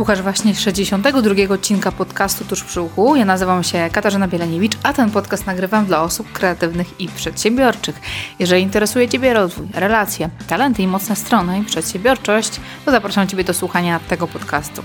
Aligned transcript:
Słuchasz 0.00 0.22
właśnie 0.22 0.54
62 0.54 1.54
odcinka 1.54 1.92
podcastu 1.92 2.44
Tuż 2.44 2.64
przy 2.64 2.80
uchu. 2.80 3.16
Ja 3.16 3.24
nazywam 3.24 3.64
się 3.64 3.88
Katarzyna 3.92 4.28
Bieleniewicz, 4.28 4.72
a 4.82 4.92
ten 4.92 5.10
podcast 5.10 5.46
nagrywam 5.46 5.86
dla 5.86 6.02
osób 6.02 6.32
kreatywnych 6.32 7.00
i 7.00 7.08
przedsiębiorczych. 7.08 8.00
Jeżeli 8.38 8.62
interesuje 8.62 9.08
Ciebie 9.08 9.34
rozwój, 9.34 9.66
relacje, 9.74 10.30
talenty 10.48 10.82
i 10.82 10.86
mocne 10.86 11.16
strony 11.16 11.58
i 11.58 11.64
przedsiębiorczość, 11.64 12.60
to 12.84 12.90
zapraszam 12.90 13.28
Ciebie 13.28 13.44
do 13.44 13.54
słuchania 13.54 14.00
tego 14.08 14.26
podcastu. 14.26 14.82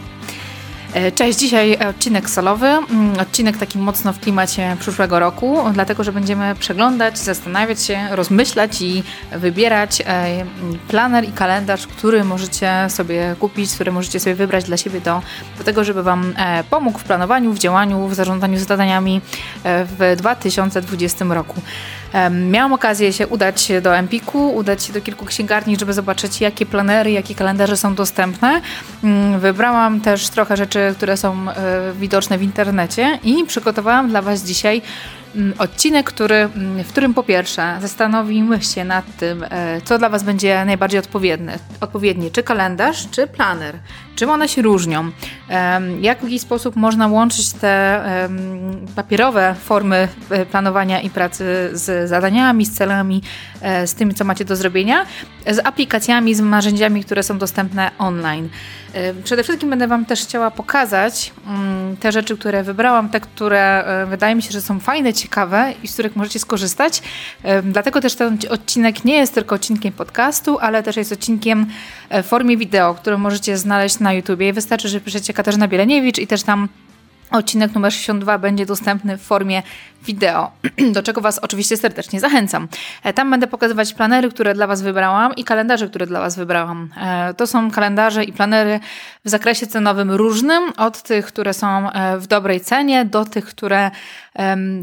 E, 0.95 1.11
cześć, 1.11 1.39
dzisiaj 1.39 1.77
odcinek 1.89 2.29
solowy, 2.29 2.67
mm, 2.67 3.19
odcinek 3.19 3.57
taki 3.57 3.77
mocno 3.77 4.13
w 4.13 4.19
klimacie 4.19 4.77
przyszłego 4.79 5.19
roku, 5.19 5.57
dlatego 5.73 6.03
że 6.03 6.11
będziemy 6.11 6.55
przeglądać, 6.55 7.19
zastanawiać 7.19 7.83
się, 7.83 8.07
rozmyślać 8.11 8.81
i 8.81 9.03
wybierać 9.31 10.01
e, 10.05 10.45
planer 10.87 11.23
i 11.23 11.31
kalendarz, 11.31 11.87
który 11.87 12.23
możecie 12.23 12.71
sobie 12.89 13.35
kupić, 13.39 13.73
który 13.73 13.91
możecie 13.91 14.19
sobie 14.19 14.35
wybrać 14.35 14.63
dla 14.63 14.77
siebie 14.77 15.01
do, 15.01 15.21
do 15.57 15.63
tego, 15.63 15.83
żeby 15.83 16.03
Wam 16.03 16.33
e, 16.37 16.63
pomógł 16.63 16.99
w 16.99 17.03
planowaniu, 17.03 17.53
w 17.53 17.59
działaniu, 17.59 18.07
w 18.07 18.15
zarządzaniu 18.15 18.59
zadaniami 18.59 19.21
w 19.63 20.15
2020 20.17 21.25
roku. 21.25 21.61
Miałam 22.31 22.73
okazję 22.73 23.13
się 23.13 23.27
udać 23.27 23.71
do 23.81 23.95
Empiku, 23.95 24.55
udać 24.55 24.83
się 24.83 24.93
do 24.93 25.01
kilku 25.01 25.25
księgarni, 25.25 25.77
żeby 25.79 25.93
zobaczyć, 25.93 26.41
jakie 26.41 26.65
planery, 26.65 27.11
jakie 27.11 27.35
kalendarze 27.35 27.77
są 27.77 27.95
dostępne. 27.95 28.61
Mm, 29.03 29.39
wybrałam 29.39 30.01
też 30.01 30.29
trochę 30.29 30.57
rzeczy, 30.57 30.93
które 30.97 31.17
są 31.17 31.49
e, 31.49 31.55
widoczne 31.99 32.37
w 32.37 32.43
internecie 32.43 33.19
i 33.23 33.43
przygotowałam 33.43 34.09
dla 34.09 34.21
Was 34.21 34.43
dzisiaj 34.43 34.81
Mm, 35.35 35.53
odcinek, 35.57 36.05
który, 36.05 36.35
mm, 36.35 36.83
w 36.83 36.87
którym 36.87 37.13
po 37.13 37.23
pierwsze 37.23 37.77
zastanowimy 37.81 38.61
się 38.61 38.83
nad 38.83 39.05
tym, 39.17 39.43
e, 39.43 39.81
co 39.81 39.97
dla 39.97 40.09
Was 40.09 40.23
będzie 40.23 40.65
najbardziej 40.65 40.99
odpowiednie, 40.99 41.59
odpowiednie 41.81 42.31
czy 42.31 42.43
kalendarz, 42.43 43.07
czy 43.11 43.27
planer, 43.27 43.75
czym 44.15 44.29
one 44.29 44.49
się 44.49 44.61
różnią, 44.61 45.11
jak 46.01 46.19
w 46.19 46.23
jaki 46.23 46.39
sposób 46.39 46.75
można 46.75 47.07
łączyć 47.07 47.53
te 47.53 48.03
papierowe 48.95 49.55
formy 49.63 50.07
e, 50.29 50.45
planowania 50.45 51.01
i 51.01 51.09
pracy 51.09 51.69
z 51.73 52.09
zadaniami, 52.09 52.65
z 52.65 52.73
celami, 52.73 53.21
e, 53.61 53.87
z 53.87 53.95
tym, 53.95 54.13
co 54.13 54.25
macie 54.25 54.45
do 54.45 54.55
zrobienia, 54.55 55.05
z 55.47 55.65
aplikacjami, 55.65 56.35
z 56.35 56.39
narzędziami, 56.39 57.03
które 57.03 57.23
są 57.23 57.37
dostępne 57.37 57.91
online. 57.97 58.49
Przede 59.23 59.43
wszystkim 59.43 59.69
będę 59.69 59.87
Wam 59.87 60.05
też 60.05 60.21
chciała 60.21 60.51
pokazać 60.51 61.33
mm, 61.47 61.97
te 61.97 62.11
rzeczy, 62.11 62.37
które 62.37 62.63
wybrałam, 62.63 63.09
te, 63.09 63.19
które 63.19 63.85
wydaje 64.09 64.35
mi 64.35 64.41
się, 64.41 64.51
że 64.51 64.61
są 64.61 64.79
fajne, 64.79 65.13
ciekawe 65.13 65.73
i 65.83 65.87
z 65.87 65.93
których 65.93 66.15
możecie 66.15 66.39
skorzystać. 66.39 67.01
Dlatego 67.63 68.01
też 68.01 68.15
ten 68.15 68.37
odcinek 68.49 69.05
nie 69.05 69.15
jest 69.15 69.33
tylko 69.33 69.55
odcinkiem 69.55 69.93
podcastu, 69.93 70.59
ale 70.59 70.83
też 70.83 70.97
jest 70.97 71.11
odcinkiem 71.11 71.65
e, 72.09 72.23
w 72.23 72.25
formie 72.25 72.57
wideo, 72.57 72.93
który 72.93 73.17
możecie 73.17 73.57
znaleźć 73.57 73.99
na 73.99 74.04
YouTubie. 74.13 74.53
Wystarczy, 74.53 74.89
że 74.89 75.01
piszecie 75.01 75.33
Katarzyna 75.33 75.67
Bieleniewicz 75.67 76.19
i 76.19 76.27
też 76.27 76.43
tam 76.43 76.69
Odcinek 77.31 77.73
numer 77.75 77.93
62 77.93 78.37
będzie 78.37 78.65
dostępny 78.65 79.17
w 79.17 79.21
formie 79.21 79.63
wideo, 80.05 80.51
do 80.95 81.03
czego 81.03 81.21
Was 81.21 81.39
oczywiście 81.39 81.77
serdecznie 81.77 82.19
zachęcam. 82.19 82.67
E, 83.03 83.13
tam 83.13 83.31
będę 83.31 83.47
pokazywać 83.47 83.93
planery, 83.93 84.29
które 84.29 84.53
dla 84.53 84.67
Was 84.67 84.81
wybrałam 84.81 85.35
i 85.35 85.43
kalendarze, 85.43 85.89
które 85.89 86.07
dla 86.07 86.19
Was 86.19 86.35
wybrałam. 86.35 86.89
E, 86.97 87.33
to 87.33 87.47
są 87.47 87.71
kalendarze 87.71 88.23
i 88.23 88.33
planery 88.33 88.79
w 89.25 89.29
zakresie 89.29 89.67
cenowym 89.67 90.11
różnym, 90.11 90.73
od 90.77 91.03
tych, 91.03 91.25
które 91.25 91.53
są 91.53 91.91
e, 91.91 92.17
w 92.17 92.27
dobrej 92.27 92.61
cenie, 92.61 93.05
do 93.05 93.25
tych, 93.25 93.45
które 93.45 93.91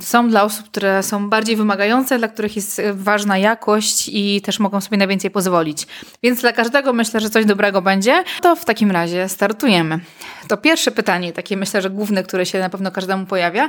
są 0.00 0.28
dla 0.28 0.42
osób, 0.42 0.66
które 0.66 1.02
są 1.02 1.28
bardziej 1.28 1.56
wymagające, 1.56 2.18
dla 2.18 2.28
których 2.28 2.56
jest 2.56 2.82
ważna 2.92 3.38
jakość 3.38 4.10
i 4.12 4.40
też 4.40 4.58
mogą 4.58 4.80
sobie 4.80 4.96
na 4.96 5.06
więcej 5.06 5.30
pozwolić. 5.30 5.86
Więc 6.22 6.40
dla 6.40 6.52
każdego 6.52 6.92
myślę, 6.92 7.20
że 7.20 7.30
coś 7.30 7.44
dobrego 7.44 7.82
będzie. 7.82 8.24
To 8.42 8.56
w 8.56 8.64
takim 8.64 8.90
razie 8.90 9.28
startujemy. 9.28 10.00
To 10.48 10.56
pierwsze 10.56 10.90
pytanie, 10.90 11.32
takie 11.32 11.56
myślę, 11.56 11.82
że 11.82 11.90
główne, 11.90 12.22
które 12.22 12.46
się 12.46 12.58
na 12.58 12.68
pewno 12.68 12.90
każdemu 12.90 13.26
pojawia. 13.26 13.68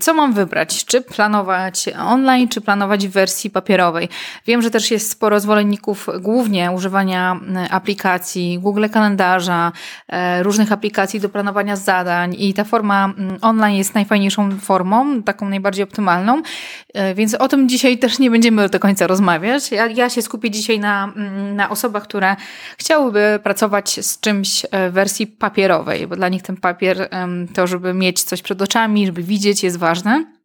Co 0.00 0.14
mam 0.14 0.32
wybrać? 0.32 0.84
Czy 0.84 1.00
planować 1.00 1.84
online, 2.06 2.48
czy 2.48 2.60
planować 2.60 3.08
w 3.08 3.10
wersji 3.10 3.50
papierowej? 3.50 4.08
Wiem, 4.46 4.62
że 4.62 4.70
też 4.70 4.90
jest 4.90 5.10
sporo 5.10 5.40
zwolenników 5.40 6.06
głównie 6.20 6.70
używania 6.70 7.40
aplikacji, 7.70 8.58
Google 8.58 8.86
Kalendarza, 8.92 9.72
e, 10.08 10.42
różnych 10.42 10.72
aplikacji 10.72 11.20
do 11.20 11.28
planowania 11.28 11.76
zadań 11.76 12.36
i 12.38 12.54
ta 12.54 12.64
forma 12.64 13.12
online 13.40 13.76
jest 13.76 13.94
najfajniejszą 13.94 14.58
formą, 14.58 15.22
taką 15.22 15.48
najbardziej 15.48 15.84
optymalną, 15.84 16.42
e, 16.94 17.14
więc 17.14 17.34
o 17.34 17.48
tym 17.48 17.68
dzisiaj 17.68 17.98
też 17.98 18.18
nie 18.18 18.30
będziemy 18.30 18.68
do 18.68 18.80
końca 18.80 19.06
rozmawiać. 19.06 19.70
Ja, 19.70 19.86
ja 19.86 20.10
się 20.10 20.22
skupię 20.22 20.50
dzisiaj 20.50 20.80
na, 20.80 21.12
na 21.54 21.70
osobach, 21.70 22.02
które 22.02 22.36
chciałyby 22.78 23.40
pracować 23.42 24.06
z 24.06 24.20
czymś 24.20 24.66
w 24.90 24.92
wersji 24.92 25.26
papierowej, 25.26 25.65
bo 26.08 26.16
dla 26.16 26.28
nich 26.28 26.42
ten 26.42 26.56
papier 26.56 27.08
to, 27.54 27.66
żeby 27.66 27.94
mieć 27.94 28.22
coś 28.22 28.42
przed 28.42 28.62
oczami, 28.62 29.06
żeby 29.06 29.22
widzieć, 29.22 29.64
jest 29.64 29.76
ważne. 29.76 30.35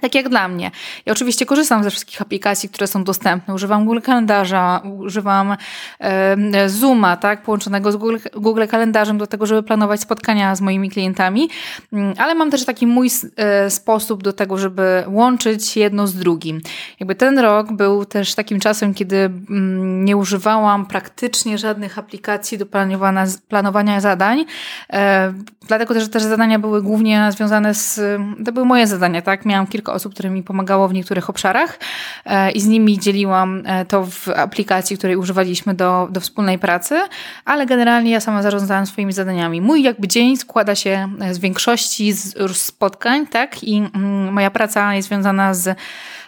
Tak 0.00 0.14
jak 0.14 0.28
dla 0.28 0.48
mnie. 0.48 0.70
Ja 1.06 1.12
oczywiście 1.12 1.46
korzystam 1.46 1.84
ze 1.84 1.90
wszystkich 1.90 2.22
aplikacji, 2.22 2.68
które 2.68 2.86
są 2.86 3.04
dostępne. 3.04 3.54
Używam 3.54 3.84
Google 3.84 4.00
Kalendarza, 4.00 4.82
używam 4.98 5.56
e, 6.00 6.68
Zooma, 6.68 7.16
tak, 7.16 7.42
połączonego 7.42 7.92
z 7.92 7.96
Google, 7.96 8.16
Google 8.36 8.66
Kalendarzem 8.70 9.18
do 9.18 9.26
tego, 9.26 9.46
żeby 9.46 9.62
planować 9.62 10.00
spotkania 10.00 10.54
z 10.54 10.60
moimi 10.60 10.90
klientami, 10.90 11.48
mm, 11.92 12.14
ale 12.18 12.34
mam 12.34 12.50
też 12.50 12.64
taki 12.64 12.86
mój 12.86 13.10
e, 13.36 13.70
sposób 13.70 14.22
do 14.22 14.32
tego, 14.32 14.58
żeby 14.58 15.04
łączyć 15.06 15.76
jedno 15.76 16.06
z 16.06 16.14
drugim. 16.14 16.60
Jakby 17.00 17.14
ten 17.14 17.38
rok 17.38 17.72
był 17.72 18.04
też 18.04 18.34
takim 18.34 18.60
czasem, 18.60 18.94
kiedy 18.94 19.16
mm, 19.16 20.04
nie 20.04 20.16
używałam 20.16 20.86
praktycznie 20.86 21.58
żadnych 21.58 21.98
aplikacji 21.98 22.58
do 22.58 22.66
planowania, 22.66 23.26
planowania 23.48 24.00
zadań, 24.00 24.44
e, 24.92 25.32
dlatego 25.68 25.94
też, 25.94 26.02
że 26.02 26.08
też 26.08 26.22
zadania 26.22 26.58
były 26.58 26.82
głównie 26.82 27.28
związane 27.32 27.74
z, 27.74 28.00
to 28.44 28.52
były 28.52 28.66
moje 28.66 28.86
zadania, 28.86 29.22
tak, 29.22 29.44
miałam 29.44 29.66
kilka 29.66 29.83
kilka 29.84 29.92
osób, 29.92 30.14
które 30.14 30.30
mi 30.30 30.42
pomagało 30.42 30.88
w 30.88 30.94
niektórych 30.94 31.30
obszarach 31.30 31.78
e, 32.24 32.50
i 32.50 32.60
z 32.60 32.66
nimi 32.66 32.98
dzieliłam 32.98 33.62
e, 33.66 33.84
to 33.84 34.06
w 34.06 34.28
aplikacji, 34.28 34.98
której 34.98 35.16
używaliśmy 35.16 35.74
do, 35.74 36.08
do 36.10 36.20
wspólnej 36.20 36.58
pracy, 36.58 37.00
ale 37.44 37.66
generalnie 37.66 38.10
ja 38.10 38.20
sama 38.20 38.42
zarządzałam 38.42 38.86
swoimi 38.86 39.12
zadaniami. 39.12 39.60
Mój 39.60 39.82
jakby 39.82 40.08
dzień 40.08 40.36
składa 40.36 40.74
się 40.74 41.08
z 41.32 41.38
większości 41.38 42.12
z 42.12 42.56
spotkań, 42.56 43.26
tak? 43.26 43.64
I 43.64 43.76
mm, 43.76 44.32
moja 44.32 44.50
praca 44.50 44.94
jest 44.94 45.08
związana 45.08 45.54
z 45.54 45.76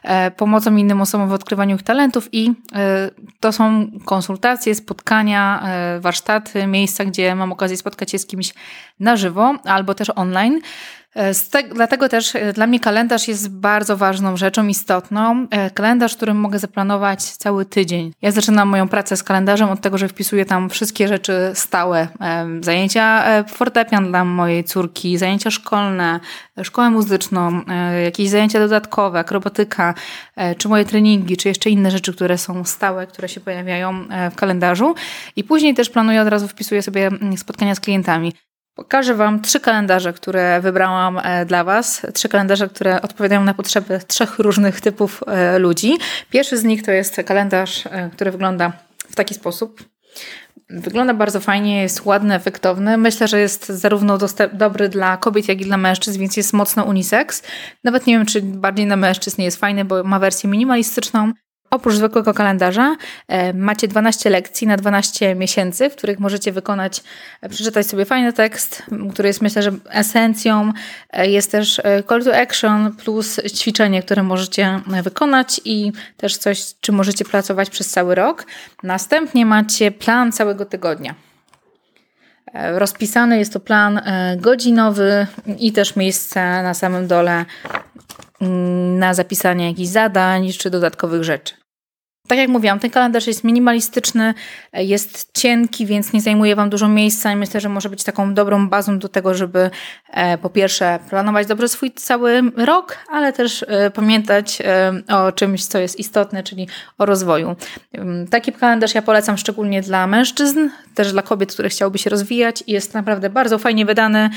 e, 0.03 0.31
pomocą 0.31 0.77
innym 0.77 1.01
osobom 1.01 1.29
w 1.29 1.33
odkrywaniu 1.33 1.77
ich 1.77 1.83
talentów 1.83 2.29
i 2.33 2.53
to 3.41 3.53
są 3.53 3.91
konsultacje, 4.05 4.75
spotkania, 4.75 5.63
warsztaty, 6.01 6.67
miejsca, 6.67 7.05
gdzie 7.05 7.35
mam 7.35 7.53
okazję 7.53 7.77
spotkać 7.77 8.11
się 8.11 8.19
z 8.19 8.27
kimś 8.27 8.55
na 9.01 9.17
żywo 9.17 9.55
albo 9.65 9.95
też 9.95 10.11
online. 10.17 10.61
Te, 11.51 11.63
dlatego 11.63 12.09
też 12.09 12.37
e, 12.37 12.53
dla 12.53 12.67
mnie 12.67 12.81
kalendarz 12.81 13.29
jest 13.29 13.51
bardzo 13.51 13.97
ważną 13.97 14.37
rzeczą, 14.37 14.67
istotną. 14.67 15.47
E, 15.51 15.71
kalendarz, 15.71 16.13
w 16.13 16.17
którym 16.17 16.37
mogę 16.37 16.59
zaplanować 16.59 17.23
cały 17.23 17.65
tydzień. 17.65 18.13
Ja 18.23 18.31
zaczynam 18.31 18.69
moją 18.69 18.89
pracę 18.89 19.17
z 19.17 19.23
kalendarzem 19.23 19.71
od 19.71 19.81
tego, 19.81 19.99
że 19.99 20.09
wpisuję 20.09 20.45
tam 20.45 20.71
wszystkie 20.71 21.09
rzeczy 21.09 21.51
stałe. 21.55 22.09
E, 22.21 22.47
zajęcia 22.61 23.25
fortepian 23.49 24.09
dla 24.09 24.25
mojej 24.25 24.65
córki, 24.65 25.19
zajęcia 25.19 25.51
szkolne, 25.51 26.21
szkołę 26.63 26.91
muzyczną, 26.91 27.61
jakieś 28.05 28.29
zajęcia 28.29 28.59
dodatkowe, 28.59 29.19
akrobatyka, 29.19 29.95
czy 30.59 30.69
moje 30.69 30.85
treningi, 30.85 31.37
czy 31.37 31.49
jeszcze 31.49 31.71
inne 31.71 31.91
rzeczy, 31.91 32.13
które 32.13 32.39
są 32.39 32.65
stałe, 32.65 33.07
które 33.07 33.29
się 33.29 33.41
pojawiają 33.41 34.05
w 34.33 34.35
kalendarzu. 34.35 34.95
I 35.37 35.45
później 35.45 35.75
też 35.75 35.91
planuję, 35.91 36.23
od 36.23 36.29
razu 36.29 36.49
wpisuję 36.49 36.83
sobie 36.83 37.07
mm, 37.07 37.37
spotkania 37.39 37.75
z 37.75 37.81
klientami. 37.81 38.33
Pokażę 38.77 39.15
Wam 39.15 39.43
trzy 39.43 39.61
kalendarze, 39.61 40.13
które 40.13 40.61
wybrałam 40.61 41.19
e, 41.23 41.47
dla 41.47 41.65
Was. 41.65 42.07
Trzy 42.15 42.29
kalendarze, 42.29 42.69
które 42.69 43.03
odpowiadają 43.03 43.45
na 43.45 43.55
potrzeby 43.55 44.01
trzech 44.07 44.39
różnych 44.39 44.81
typów 44.81 45.23
e, 45.27 45.59
ludzi. 45.59 45.99
Pierwszy 46.31 46.57
z 46.57 46.65
nich 46.65 46.83
to 46.83 46.91
jest 46.91 47.17
kalendarz, 47.27 47.87
e, 47.87 48.11
który 48.13 48.31
wygląda 48.31 48.73
w 49.11 49.15
taki 49.15 49.35
sposób. 49.35 49.85
Wygląda 50.71 51.15
bardzo 51.15 51.41
fajnie, 51.41 51.83
jest 51.83 52.05
ładny, 52.05 52.35
efektowny. 52.35 52.97
Myślę, 52.97 53.29
że 53.29 53.41
jest 53.41 53.67
zarówno 53.67 54.19
dobry 54.53 54.89
dla 54.89 55.17
kobiet, 55.17 55.49
jak 55.49 55.61
i 55.61 55.65
dla 55.65 55.77
mężczyzn, 55.77 56.21
więc 56.21 56.37
jest 56.37 56.53
mocno 56.53 56.85
unisex. 56.85 57.43
Nawet 57.85 58.07
nie 58.07 58.15
wiem, 58.15 58.27
czy 58.27 58.43
bardziej 58.43 58.87
na 58.87 58.97
mężczyzn 58.97 59.37
nie 59.39 59.45
jest 59.45 59.61
fajny, 59.61 59.85
bo 59.85 60.05
ma 60.05 60.19
wersję 60.19 60.51
minimalistyczną. 60.51 61.33
Oprócz 61.71 61.95
zwykłego 61.95 62.35
kalendarza 62.35 62.97
e, 63.29 63.53
macie 63.53 63.89
12 63.89 64.31
lekcji 64.31 64.67
na 64.67 64.77
12 64.77 65.35
miesięcy, 65.35 65.91
w 65.91 65.97
których 65.97 66.19
możecie 66.19 66.53
wykonać, 66.53 67.03
e, 67.43 67.49
przeczytać 67.49 67.87
sobie 67.87 68.05
fajny 68.05 68.33
tekst, 68.33 68.83
który 69.13 69.29
jest 69.29 69.43
myślę, 69.43 69.63
że 69.63 69.73
esencją. 69.91 70.73
E, 71.11 71.31
jest 71.31 71.53
też 71.53 71.81
call 72.09 72.25
to 72.25 72.37
action 72.37 72.97
plus 72.97 73.41
ćwiczenie, 73.57 74.03
które 74.03 74.23
możecie 74.23 74.81
wykonać 75.03 75.61
i 75.65 75.93
też 76.17 76.37
coś, 76.37 76.65
czy 76.81 76.93
możecie 76.93 77.25
pracować 77.25 77.71
przez 77.71 77.91
cały 77.91 78.15
rok. 78.15 78.47
Następnie 78.83 79.47
macie 79.47 79.91
plan 79.91 80.33
całego 80.33 80.65
tygodnia. 80.65 81.15
Rozpisany 82.55 83.39
jest 83.39 83.53
to 83.53 83.61
plan 83.61 84.01
godzinowy 84.37 85.27
i 85.59 85.73
też 85.73 85.97
miejsce 85.97 86.63
na 86.63 86.75
samym 86.75 87.07
dole 87.07 87.45
na 88.99 89.15
zapisanie 89.15 89.69
jakichś 89.69 89.89
zadań 89.89 90.53
czy 90.53 90.71
dodatkowych 90.71 91.25
rzeczy. 91.25 91.55
Tak 92.27 92.39
jak 92.39 92.49
mówiłam, 92.49 92.79
ten 92.79 92.91
kalendarz 92.91 93.27
jest 93.27 93.45
minimalistyczny, 93.45 94.35
jest 94.73 95.31
cienki, 95.35 95.87
więc 95.87 96.13
nie 96.13 96.21
zajmuje 96.21 96.57
Wam 96.57 96.71
dużo 96.71 96.89
miejsca 96.89 97.33
i 97.33 97.37
myślę, 97.37 97.61
że 97.61 97.69
może 97.69 97.89
być 97.89 98.05
taką 98.05 98.35
dobrą 98.35 98.69
bazą 98.69 98.99
do 98.99 99.09
tego, 99.09 99.35
żeby 99.35 99.71
e, 100.11 100.39
po 100.39 100.51
pierwsze 100.51 100.99
planować 101.11 101.47
dobrze 101.47 101.69
swój 101.69 101.93
cały 101.93 102.43
rok, 102.57 102.97
ale 103.11 103.33
też 103.33 103.65
e, 103.69 103.91
pamiętać 103.91 104.59
e, 104.61 104.93
o 105.09 105.33
czymś, 105.33 105.65
co 105.65 105.79
jest 105.79 105.99
istotne, 105.99 106.43
czyli 106.43 106.69
o 106.99 107.07
rozwoju. 107.07 107.57
Taki 108.31 108.53
kalendarz 108.53 108.95
ja 108.95 109.03
polecam 109.03 109.39
szczególnie 109.39 109.83
dla 109.83 110.07
mężczyzn, 110.07 110.69
też 110.95 111.13
dla 111.13 111.23
kobiet, 111.23 111.53
które 111.53 111.69
chciałyby 111.69 111.99
się 111.99 112.11
rozwijać 112.11 112.65
i 112.67 112.73
jest 112.73 112.95
naprawdę 112.95 113.31
bardzo 113.31 113.59
fajnie 113.59 113.87
wydany, 113.87 114.31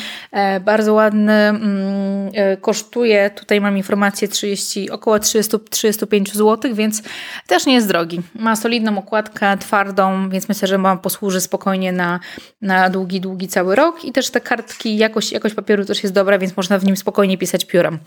bardzo 0.61 0.93
ładny, 0.93 1.33
mm, 1.33 2.31
kosztuje, 2.61 3.29
tutaj 3.29 3.61
mam 3.61 3.77
informację, 3.77 4.27
30, 4.27 4.89
około 4.89 5.19
30, 5.19 5.57
35 5.69 6.33
zł, 6.33 6.75
więc 6.75 7.03
też 7.47 7.65
nie 7.65 7.78
jest 7.79 7.87
drogi. 7.87 8.21
Ma 8.35 8.55
solidną 8.55 8.97
okładkę, 8.97 9.57
twardą, 9.57 10.29
więc 10.29 10.49
myślę, 10.49 10.67
że 10.67 10.77
Wam 10.77 10.99
posłuży 10.99 11.41
spokojnie 11.41 11.91
na, 11.91 12.19
na 12.61 12.89
długi, 12.89 13.21
długi 13.21 13.47
cały 13.47 13.75
rok. 13.75 14.05
I 14.05 14.11
też 14.11 14.29
te 14.29 14.41
kartki, 14.41 14.97
jakość, 14.97 15.31
jakość 15.31 15.55
papieru 15.55 15.85
też 15.85 16.03
jest 16.03 16.15
dobra, 16.15 16.39
więc 16.39 16.57
można 16.57 16.79
w 16.79 16.83
nim 16.83 16.97
spokojnie 16.97 17.37
pisać 17.37 17.65
piórem. 17.65 17.99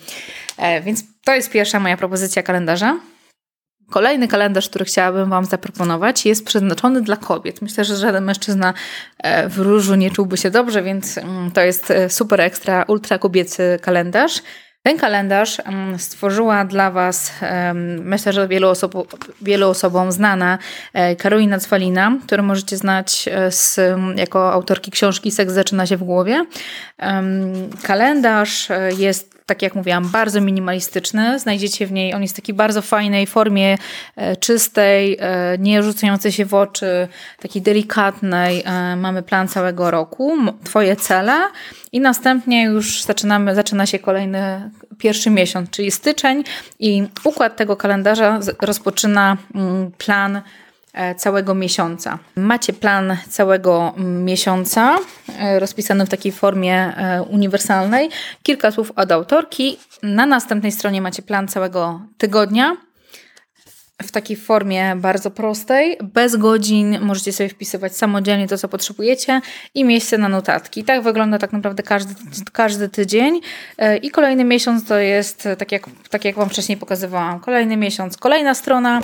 E, 0.58 0.80
więc 0.80 1.04
to 1.24 1.34
jest 1.34 1.50
pierwsza 1.50 1.80
moja 1.80 1.96
propozycja 1.96 2.42
kalendarza. 2.42 2.96
Kolejny 3.90 4.28
kalendarz, 4.28 4.68
który 4.68 4.84
chciałabym 4.84 5.30
Wam 5.30 5.44
zaproponować, 5.44 6.26
jest 6.26 6.46
przeznaczony 6.46 7.02
dla 7.02 7.16
kobiet. 7.16 7.62
Myślę, 7.62 7.84
że 7.84 7.96
żaden 7.96 8.24
mężczyzna 8.24 8.74
e, 9.18 9.48
w 9.48 9.58
różu 9.58 9.94
nie 9.94 10.10
czułby 10.10 10.36
się 10.36 10.50
dobrze, 10.50 10.82
więc 10.82 11.18
mm, 11.18 11.50
to 11.50 11.60
jest 11.60 11.90
e, 11.90 12.10
super 12.10 12.40
ekstra, 12.40 12.84
ultra 12.88 13.18
kobiecy 13.18 13.78
kalendarz. 13.82 14.42
Ten 14.82 14.98
kalendarz 14.98 15.62
stworzyła 15.98 16.64
dla 16.64 16.90
Was, 16.90 17.32
myślę, 18.00 18.32
że 18.32 18.48
wielu, 18.48 18.72
wielu 19.42 19.68
osobom 19.68 20.12
znana 20.12 20.58
e, 20.92 21.16
Karolina 21.16 21.58
Cwalina, 21.58 22.18
którą 22.26 22.42
możecie 22.42 22.76
znać 22.76 23.28
e, 23.28 23.50
z, 23.50 23.80
jako 24.16 24.52
autorki 24.52 24.90
książki 24.90 25.30
Seks 25.30 25.52
zaczyna 25.52 25.86
się 25.86 25.96
w 25.96 26.04
głowie. 26.04 26.46
Kalendarz 27.82 28.70
e, 28.70 28.90
jest 28.98 29.41
tak 29.46 29.62
jak 29.62 29.74
mówiłam, 29.74 30.08
bardzo 30.08 30.40
minimalistyczny. 30.40 31.38
Znajdziecie 31.38 31.86
w 31.86 31.92
niej, 31.92 32.14
on 32.14 32.22
jest 32.22 32.34
w 32.34 32.36
takiej 32.36 32.54
bardzo 32.54 32.82
fajnej 32.82 33.26
formie, 33.26 33.78
czystej, 34.40 35.18
nie 35.58 35.82
rzucającej 35.82 36.32
się 36.32 36.44
w 36.44 36.54
oczy, 36.54 37.08
takiej 37.40 37.62
delikatnej. 37.62 38.64
Mamy 38.96 39.22
plan 39.22 39.48
całego 39.48 39.90
roku, 39.90 40.36
Twoje 40.64 40.96
cele 40.96 41.48
i 41.92 42.00
następnie 42.00 42.64
już 42.64 43.02
zaczynamy, 43.02 43.54
zaczyna 43.54 43.86
się 43.86 43.98
kolejny 43.98 44.70
pierwszy 44.98 45.30
miesiąc, 45.30 45.70
czyli 45.70 45.90
styczeń 45.90 46.44
i 46.78 47.06
układ 47.24 47.56
tego 47.56 47.76
kalendarza 47.76 48.40
rozpoczyna 48.60 49.36
mm, 49.54 49.90
plan 49.98 50.36
e, 50.36 50.42
całego 51.16 51.54
miesiąca. 51.54 52.18
Macie 52.36 52.72
plan 52.72 53.16
całego 53.28 53.94
miesiąca 53.98 54.96
e, 55.38 55.58
rozpisany 55.58 56.06
w 56.06 56.08
takiej 56.08 56.32
formie 56.32 56.74
e, 56.74 57.22
uniwersalnej. 57.22 58.10
Kilka 58.42 58.70
słów 58.70 58.92
od 58.96 59.12
autorki. 59.12 59.78
Na 60.02 60.26
następnej 60.26 60.72
stronie 60.72 61.02
macie 61.02 61.22
plan 61.22 61.48
całego 61.48 62.00
tygodnia 62.18 62.76
w 64.02 64.10
takiej 64.10 64.36
formie 64.36 64.96
bardzo 64.96 65.30
prostej, 65.30 65.98
bez 66.02 66.36
godzin, 66.36 67.00
możecie 67.00 67.32
sobie 67.32 67.48
wpisywać 67.48 67.96
samodzielnie 67.96 68.48
to, 68.48 68.58
co 68.58 68.68
potrzebujecie 68.68 69.40
i 69.74 69.84
miejsce 69.84 70.18
na 70.18 70.28
notatki. 70.28 70.84
Tak 70.84 71.02
wygląda 71.02 71.38
tak 71.38 71.52
naprawdę 71.52 71.82
każdy, 71.82 72.14
każdy 72.52 72.88
tydzień 72.88 73.40
e, 73.78 73.96
i 73.96 74.10
kolejny 74.10 74.44
miesiąc 74.44 74.84
to 74.84 74.98
jest, 74.98 75.48
tak 75.58 75.72
jak, 75.72 75.86
tak 76.10 76.24
jak 76.24 76.36
Wam 76.36 76.48
wcześniej 76.48 76.78
pokazywałam, 76.78 77.40
kolejny 77.40 77.76
miesiąc, 77.76 78.16
kolejna 78.16 78.54
strona, 78.54 79.00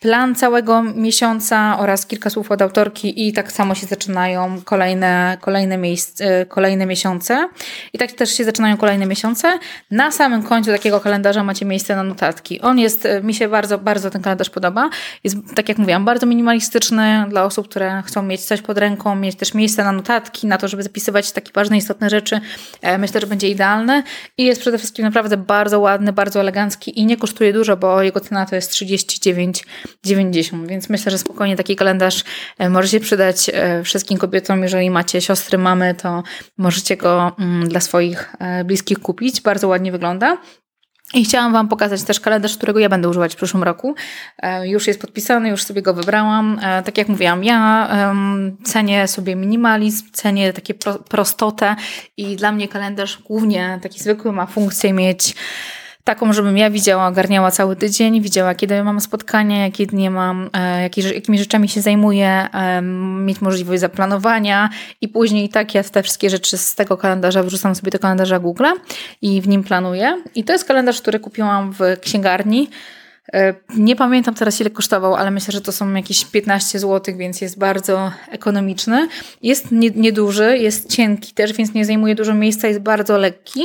plan 0.00 0.34
całego 0.34 0.82
miesiąca 0.82 1.78
oraz 1.78 2.06
kilka 2.06 2.30
słów 2.30 2.50
od 2.50 2.62
autorki 2.62 3.28
i 3.28 3.32
tak 3.32 3.52
samo 3.52 3.74
się 3.74 3.86
zaczynają 3.86 4.62
kolejne, 4.64 5.38
kolejne, 5.40 5.76
miejsce, 5.76 6.46
kolejne 6.46 6.86
miesiące. 6.86 7.48
I 7.92 7.98
tak 7.98 8.12
też 8.12 8.36
się 8.36 8.44
zaczynają 8.44 8.76
kolejne 8.76 9.06
miesiące. 9.06 9.58
Na 9.90 10.10
samym 10.10 10.42
końcu 10.42 10.70
takiego 10.70 11.00
kalendarza 11.00 11.44
macie 11.44 11.66
miejsce 11.66 11.96
na 11.96 12.02
notatki. 12.02 12.60
On 12.60 12.78
jest, 12.78 13.08
mi 13.22 13.34
się 13.34 13.48
bardzo, 13.48 13.78
bardzo 13.78 14.10
ten 14.10 14.22
kalendarz 14.22 14.50
podoba. 14.50 14.90
Jest, 15.24 15.36
tak 15.54 15.68
jak 15.68 15.78
mówiłam, 15.78 16.04
bardzo 16.04 16.26
minimalistyczny 16.26 17.26
dla 17.28 17.44
osób, 17.44 17.68
które 17.68 18.02
chcą 18.06 18.22
mieć 18.22 18.40
coś 18.40 18.62
pod 18.62 18.78
ręką, 18.78 19.14
mieć 19.14 19.36
też 19.36 19.54
miejsce 19.54 19.84
na 19.84 19.92
notatki, 19.92 20.46
na 20.46 20.58
to, 20.58 20.68
żeby 20.68 20.82
zapisywać 20.82 21.32
takie 21.32 21.50
ważne, 21.54 21.76
istotne 21.76 22.10
rzeczy. 22.10 22.40
E, 22.82 22.98
myślę, 22.98 23.20
że 23.20 23.26
będzie 23.26 23.48
idealny. 23.48 24.02
I 24.38 24.44
jest 24.44 24.60
przede 24.60 24.78
wszystkim 24.78 25.04
naprawdę 25.04 25.36
bardzo 25.36 25.80
ładny, 25.80 26.12
bardzo 26.12 26.40
elegancki 26.40 27.00
i 27.00 27.06
nie 27.06 27.16
kosztuje 27.16 27.52
dużo, 27.52 27.76
bo 27.76 28.02
jego 28.02 28.20
cena 28.20 28.46
to 28.46 28.54
jest 28.54 28.70
39 28.70 29.64
90, 30.04 30.68
więc 30.68 30.88
myślę, 30.88 31.12
że 31.12 31.18
spokojnie 31.18 31.56
taki 31.56 31.76
kalendarz 31.76 32.24
e, 32.58 32.70
może 32.70 32.88
się 32.88 33.00
przydać 33.00 33.50
e, 33.52 33.82
wszystkim 33.82 34.18
kobietom. 34.18 34.62
Jeżeli 34.62 34.90
macie 34.90 35.20
siostry, 35.20 35.58
mamy, 35.58 35.94
to 35.94 36.22
możecie 36.58 36.96
go 36.96 37.32
mm, 37.38 37.68
dla 37.68 37.80
swoich 37.80 38.34
e, 38.38 38.64
bliskich 38.64 38.98
kupić. 38.98 39.40
Bardzo 39.40 39.68
ładnie 39.68 39.92
wygląda. 39.92 40.38
I 41.14 41.24
chciałam 41.24 41.52
Wam 41.52 41.68
pokazać 41.68 42.02
też 42.02 42.20
kalendarz, 42.20 42.56
którego 42.56 42.78
ja 42.78 42.88
będę 42.88 43.08
używać 43.08 43.32
w 43.32 43.36
przyszłym 43.36 43.62
roku. 43.62 43.94
Już 44.62 44.86
jest 44.86 45.00
podpisany, 45.00 45.48
już 45.48 45.62
sobie 45.62 45.82
go 45.82 45.94
wybrałam. 45.94 46.60
Tak 46.84 46.98
jak 46.98 47.08
mówiłam, 47.08 47.44
ja 47.44 47.88
cenię 48.64 49.08
sobie 49.08 49.36
minimalizm, 49.36 50.04
cenię 50.12 50.52
takie 50.52 50.74
prostotę 51.08 51.76
i 52.16 52.36
dla 52.36 52.52
mnie 52.52 52.68
kalendarz 52.68 53.18
głównie 53.22 53.78
taki 53.82 54.00
zwykły 54.00 54.32
ma 54.32 54.46
funkcję 54.46 54.92
mieć 54.92 55.34
taką, 56.06 56.32
żebym 56.32 56.56
ja 56.56 56.70
widziała, 56.70 57.06
ogarniała 57.06 57.50
cały 57.50 57.76
tydzień, 57.76 58.20
widziała, 58.20 58.54
kiedy 58.54 58.84
mam 58.84 59.00
spotkania, 59.00 59.64
jakie 59.64 59.86
dnie 59.86 60.10
mam, 60.10 60.50
e, 60.52 60.82
jakimi 61.14 61.38
rzeczami 61.38 61.68
się 61.68 61.80
zajmuję, 61.80 62.48
mieć 63.18 63.40
możliwość 63.40 63.80
zaplanowania 63.80 64.70
i 65.00 65.08
później 65.08 65.48
tak 65.48 65.74
ja 65.74 65.82
te 65.82 66.02
wszystkie 66.02 66.30
rzeczy 66.30 66.58
z 66.58 66.74
tego 66.74 66.96
kalendarza 66.96 67.42
wrzucam 67.42 67.74
sobie 67.74 67.90
do 67.90 67.98
kalendarza 67.98 68.38
Google 68.38 68.64
i 69.22 69.40
w 69.40 69.48
nim 69.48 69.64
planuję. 69.64 70.22
I 70.34 70.44
to 70.44 70.52
jest 70.52 70.64
kalendarz, 70.64 71.00
który 71.00 71.20
kupiłam 71.20 71.72
w 71.72 71.80
księgarni. 72.00 72.70
E, 73.32 73.54
nie 73.76 73.96
pamiętam 73.96 74.34
teraz 74.34 74.60
ile 74.60 74.70
kosztował, 74.70 75.14
ale 75.14 75.30
myślę, 75.30 75.52
że 75.52 75.60
to 75.60 75.72
są 75.72 75.94
jakieś 75.94 76.24
15 76.24 76.78
zł, 76.78 77.14
więc 77.18 77.40
jest 77.40 77.58
bardzo 77.58 78.12
ekonomiczny. 78.30 79.08
Jest 79.42 79.72
nieduży, 79.72 80.58
jest 80.58 80.90
cienki 80.90 81.34
też, 81.34 81.52
więc 81.52 81.74
nie 81.74 81.84
zajmuje 81.84 82.14
dużo 82.14 82.34
miejsca, 82.34 82.68
jest 82.68 82.80
bardzo 82.80 83.18
lekki 83.18 83.60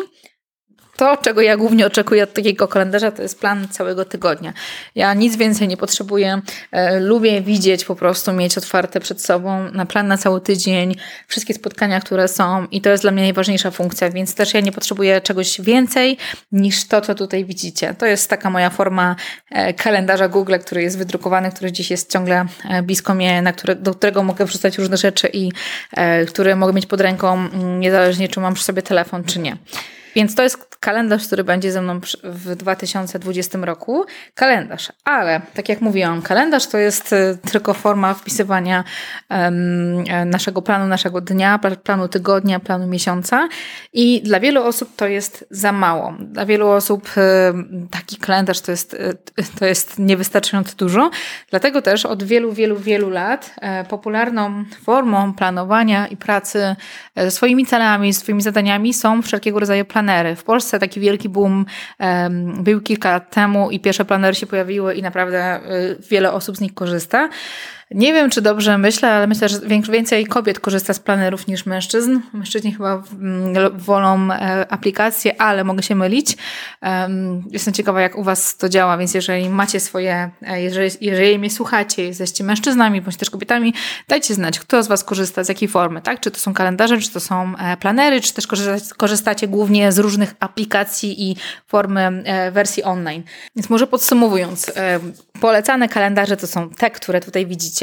to, 1.01 1.17
czego 1.17 1.41
ja 1.41 1.57
głównie 1.57 1.85
oczekuję 1.85 2.23
od 2.23 2.33
takiego 2.33 2.67
kalendarza, 2.67 3.11
to 3.11 3.21
jest 3.21 3.39
plan 3.39 3.67
całego 3.67 4.05
tygodnia. 4.05 4.53
Ja 4.95 5.13
nic 5.13 5.35
więcej 5.35 5.67
nie 5.67 5.77
potrzebuję. 5.77 6.41
E, 6.71 6.99
lubię 6.99 7.41
widzieć, 7.41 7.85
po 7.85 7.95
prostu 7.95 8.33
mieć 8.33 8.57
otwarte 8.57 8.99
przed 8.99 9.21
sobą 9.21 9.71
na 9.71 9.85
plan 9.85 10.07
na 10.07 10.17
cały 10.17 10.41
tydzień, 10.41 10.95
wszystkie 11.27 11.53
spotkania, 11.53 11.99
które 11.99 12.27
są 12.27 12.67
i 12.71 12.81
to 12.81 12.89
jest 12.89 13.03
dla 13.03 13.11
mnie 13.11 13.23
najważniejsza 13.23 13.71
funkcja, 13.71 14.09
więc 14.09 14.35
też 14.35 14.53
ja 14.53 14.59
nie 14.59 14.71
potrzebuję 14.71 15.21
czegoś 15.21 15.61
więcej 15.61 16.17
niż 16.51 16.87
to, 16.87 17.01
co 17.01 17.15
tutaj 17.15 17.45
widzicie. 17.45 17.93
To 17.93 18.05
jest 18.05 18.29
taka 18.29 18.49
moja 18.49 18.69
forma 18.69 19.15
e, 19.49 19.73
kalendarza 19.73 20.27
Google, 20.27 20.55
który 20.61 20.81
jest 20.81 20.97
wydrukowany, 20.97 21.51
który 21.51 21.71
dziś 21.71 21.91
jest 21.91 22.11
ciągle 22.11 22.45
e, 22.69 22.83
blisko 22.83 23.13
mnie, 23.13 23.41
na 23.41 23.53
które, 23.53 23.75
do 23.75 23.93
którego 23.93 24.23
mogę 24.23 24.45
wrzucać 24.45 24.77
różne 24.77 24.97
rzeczy 24.97 25.29
i 25.33 25.51
które 26.27 26.55
mogę 26.55 26.73
mieć 26.73 26.85
pod 26.85 27.01
ręką, 27.01 27.33
mm, 27.33 27.79
niezależnie 27.79 28.29
czy 28.29 28.39
mam 28.39 28.53
przy 28.53 28.63
sobie 28.63 28.81
telefon, 28.81 29.23
czy 29.23 29.39
nie. 29.39 29.57
Więc 30.15 30.35
to 30.35 30.43
jest 30.43 30.70
kalendarz, 30.81 31.27
który 31.27 31.43
będzie 31.43 31.71
ze 31.71 31.81
mną 31.81 31.99
w 32.23 32.55
2020 32.55 33.57
roku. 33.61 34.05
Kalendarz, 34.35 34.91
ale 35.03 35.41
tak 35.53 35.69
jak 35.69 35.81
mówiłam, 35.81 36.21
kalendarz 36.21 36.67
to 36.67 36.77
jest 36.77 37.13
y, 37.13 37.37
tylko 37.51 37.73
forma 37.73 38.13
wpisywania 38.13 38.83
um, 39.29 40.03
naszego 40.29 40.61
planu, 40.61 40.87
naszego 40.87 41.21
dnia, 41.21 41.59
planu 41.83 42.07
tygodnia, 42.07 42.59
planu 42.59 42.87
miesiąca 42.87 43.47
i 43.93 44.21
dla 44.21 44.39
wielu 44.39 44.63
osób 44.63 44.95
to 44.95 45.07
jest 45.07 45.47
za 45.49 45.71
mało. 45.71 46.13
Dla 46.19 46.45
wielu 46.45 46.67
osób 46.67 47.09
um, 47.17 47.87
taki 47.91 48.17
kalendarz 48.17 48.61
to 48.61 48.71
jest, 48.71 48.93
y, 48.93 49.17
to 49.59 49.65
jest 49.65 49.99
niewystarczająco 49.99 50.75
dużo. 50.75 51.09
Dlatego 51.49 51.81
też 51.81 52.05
od 52.05 52.23
wielu, 52.23 52.53
wielu, 52.53 52.77
wielu 52.77 53.09
lat 53.09 53.55
e, 53.61 53.83
popularną 53.83 54.63
formą 54.83 55.33
planowania 55.33 56.07
i 56.07 56.17
pracy 56.17 56.75
e, 57.15 57.31
swoimi 57.31 57.65
celami, 57.65 58.13
swoimi 58.13 58.41
zadaniami 58.41 58.93
są 58.93 59.21
wszelkiego 59.21 59.59
rodzaju 59.59 59.85
planery. 59.85 60.35
W 60.35 60.43
Polsce 60.43 60.70
taki 60.79 60.99
wielki 60.99 61.29
boom 61.29 61.65
był 62.59 62.81
kilka 62.81 63.11
lat 63.11 63.29
temu 63.29 63.71
i 63.71 63.79
pierwsze 63.79 64.05
planery 64.05 64.35
się 64.35 64.45
pojawiły 64.45 64.95
i 64.95 65.01
naprawdę 65.01 65.59
y, 65.71 65.97
wiele 66.09 66.31
osób 66.31 66.57
z 66.57 66.61
nich 66.61 66.73
korzysta. 66.73 67.29
Nie 67.95 68.13
wiem, 68.13 68.29
czy 68.29 68.41
dobrze 68.41 68.77
myślę, 68.77 69.11
ale 69.11 69.27
myślę, 69.27 69.49
że 69.49 69.59
więcej 69.91 70.25
kobiet 70.25 70.59
korzysta 70.59 70.93
z 70.93 70.99
planerów 70.99 71.47
niż 71.47 71.65
mężczyzn. 71.65 72.19
Mężczyźni 72.33 72.71
chyba 72.71 73.03
mm, 73.11 73.77
wolą 73.79 74.31
e, 74.31 74.71
aplikacje, 74.71 75.41
ale 75.41 75.63
mogę 75.63 75.83
się 75.83 75.95
mylić. 75.95 76.37
Jestem 77.51 77.73
ciekawa, 77.73 78.01
jak 78.01 78.17
u 78.17 78.23
Was 78.23 78.57
to 78.57 78.69
działa, 78.69 78.97
więc 78.97 79.13
jeżeli 79.13 79.49
macie 79.49 79.79
swoje, 79.79 80.29
e, 80.41 80.61
jeżeli, 80.61 80.89
jeżeli 81.01 81.39
mnie 81.39 81.49
słuchacie, 81.49 82.03
jesteście 82.03 82.43
mężczyznami 82.43 83.01
bądź 83.01 83.17
też 83.17 83.29
kobietami, 83.29 83.73
dajcie 84.07 84.33
znać, 84.33 84.59
kto 84.59 84.83
z 84.83 84.87
Was 84.87 85.03
korzysta, 85.03 85.43
z 85.43 85.49
jakiej 85.49 85.67
formy, 85.67 86.01
tak? 86.01 86.19
Czy 86.19 86.31
to 86.31 86.39
są 86.39 86.53
kalendarze, 86.53 86.97
czy 86.97 87.11
to 87.11 87.19
są 87.19 87.53
e, 87.57 87.77
planery, 87.77 88.21
czy 88.21 88.33
też 88.33 88.47
korzystacie 88.97 89.47
głównie 89.47 89.91
z 89.91 89.99
różnych 89.99 90.35
aplikacji 90.39 91.31
i 91.31 91.35
formy 91.67 92.23
wersji 92.51 92.83
online. 92.83 93.23
Więc 93.55 93.69
może 93.69 93.87
podsumowując, 93.87 94.71
polecane 95.41 95.89
kalendarze 95.89 96.37
to 96.37 96.47
są 96.47 96.69
te, 96.69 96.91
które 96.91 97.21
tutaj 97.21 97.45
widzicie 97.45 97.80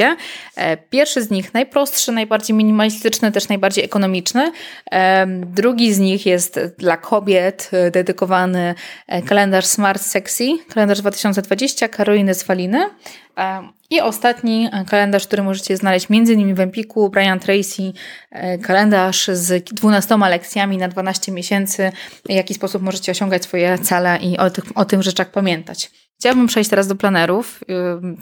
E, 0.55 0.77
pierwszy 0.77 1.21
z 1.21 1.29
nich 1.29 1.53
najprostszy, 1.53 2.11
najbardziej 2.11 2.55
minimalistyczny, 2.55 3.31
też 3.31 3.47
najbardziej 3.47 3.85
ekonomiczny. 3.85 4.51
E, 4.91 5.27
drugi 5.27 5.93
z 5.93 5.99
nich 5.99 6.25
jest 6.25 6.59
dla 6.77 6.97
kobiet 6.97 7.69
e, 7.73 7.91
dedykowany 7.91 8.75
kalendarz 9.25 9.65
Smart 9.65 10.01
Sexy, 10.01 10.47
kalendarz 10.69 11.01
2020 11.01 11.87
Karoliny 11.87 12.33
Swaliny. 12.33 12.89
I 13.89 14.01
ostatni 14.01 14.69
kalendarz, 14.89 15.27
który 15.27 15.43
możecie 15.43 15.77
znaleźć 15.77 16.07
innymi 16.09 16.53
w 16.53 16.59
Empiku, 16.59 17.09
Brian 17.09 17.39
Tracy, 17.39 17.93
kalendarz 18.63 19.27
z 19.27 19.63
12 19.73 20.17
lekcjami 20.17 20.77
na 20.77 20.87
12 20.87 21.31
miesięcy, 21.31 21.91
w 22.25 22.31
jaki 22.31 22.53
sposób 22.53 22.81
możecie 22.81 23.11
osiągać 23.11 23.43
swoje 23.43 23.77
cele 23.77 24.17
i 24.21 24.37
o 24.37 24.49
tych, 24.49 24.63
o 24.75 24.85
tych 24.85 25.01
rzeczach 25.01 25.31
pamiętać. 25.31 25.91
Chciałabym 26.19 26.47
przejść 26.47 26.69
teraz 26.69 26.87
do 26.87 26.95
planerów. 26.95 27.59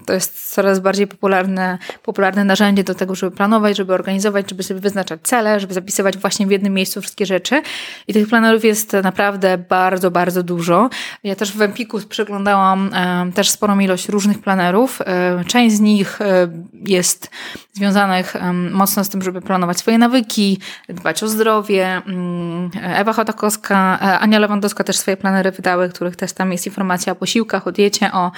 To 0.05 0.13
jest 0.13 0.53
coraz 0.53 0.79
bardziej 0.79 1.07
popularne, 1.07 1.77
popularne 2.03 2.43
narzędzie 2.43 2.83
do 2.83 2.95
tego, 2.95 3.15
żeby 3.15 3.35
planować, 3.35 3.77
żeby 3.77 3.93
organizować, 3.93 4.49
żeby 4.49 4.63
sobie 4.63 4.79
wyznaczać 4.79 5.19
cele, 5.23 5.59
żeby 5.59 5.73
zapisywać 5.73 6.17
właśnie 6.17 6.47
w 6.47 6.51
jednym 6.51 6.73
miejscu 6.73 7.01
wszystkie 7.01 7.25
rzeczy. 7.25 7.61
I 8.07 8.13
tych 8.13 8.27
planerów 8.27 8.65
jest 8.65 8.93
naprawdę 9.03 9.57
bardzo, 9.57 10.11
bardzo 10.11 10.43
dużo. 10.43 10.89
Ja 11.23 11.35
też 11.35 11.51
w 11.51 11.61
Empiku 11.61 11.99
przeglądałam 12.09 12.89
e, 12.93 13.31
też 13.31 13.49
sporą 13.49 13.79
ilość 13.79 14.09
różnych 14.09 14.39
planerów. 14.39 14.99
E, 15.01 15.43
część 15.47 15.75
z 15.75 15.79
nich 15.79 16.21
e, 16.21 16.47
jest 16.73 17.29
związanych 17.73 18.33
mocno 18.71 19.03
z 19.03 19.09
tym, 19.09 19.21
żeby 19.21 19.41
planować 19.41 19.77
swoje 19.77 19.97
nawyki, 19.97 20.59
dbać 20.89 21.23
o 21.23 21.27
zdrowie. 21.27 22.01
Mm, 22.05 22.71
Ewa 22.83 23.13
Chodakowska, 23.13 23.99
Ania 23.99 24.39
Lewandowska 24.39 24.83
też 24.83 24.97
swoje 24.97 25.17
planery 25.17 25.51
wydały, 25.51 25.89
których 25.89 26.15
też 26.15 26.33
tam 26.33 26.51
jest 26.51 26.65
informacja 26.65 27.13
o 27.13 27.15
posiłkach, 27.15 27.67
o 27.67 27.71
wiecie 27.87 28.11
o 28.11 28.31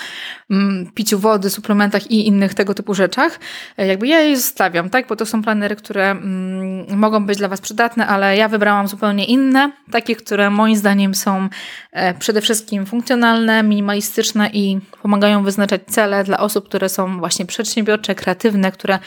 mm, 0.49 0.91
piciu 0.93 1.19
wody, 1.19 1.49
suplementach 1.49 2.11
i 2.11 2.27
innych 2.27 2.53
tego 2.53 2.73
typu 2.73 2.93
rzeczach, 2.93 3.39
e, 3.77 3.87
jakby 3.87 4.07
ja 4.07 4.19
je 4.19 4.37
zostawiam, 4.37 4.89
tak? 4.89 5.07
Bo 5.07 5.15
to 5.15 5.25
są 5.25 5.43
planery, 5.43 5.75
które 5.75 6.11
mm, 6.11 6.97
mogą 6.97 7.25
być 7.25 7.37
dla 7.37 7.47
Was 7.47 7.61
przydatne, 7.61 8.07
ale 8.07 8.37
ja 8.37 8.47
wybrałam 8.47 8.87
zupełnie 8.87 9.25
inne, 9.25 9.71
takie, 9.91 10.15
które 10.15 10.49
moim 10.49 10.75
zdaniem 10.75 11.15
są 11.15 11.49
e, 11.91 12.13
przede 12.13 12.41
wszystkim 12.41 12.85
funkcjonalne, 12.85 13.63
minimalistyczne 13.63 14.49
i 14.53 14.79
pomagają 15.01 15.43
wyznaczać 15.43 15.81
cele 15.87 16.23
dla 16.23 16.39
osób, 16.39 16.69
które 16.69 16.89
są 16.89 17.19
właśnie 17.19 17.45
przedsiębiorcze, 17.45 18.15
kreatywne, 18.15 18.71
które 18.71 18.99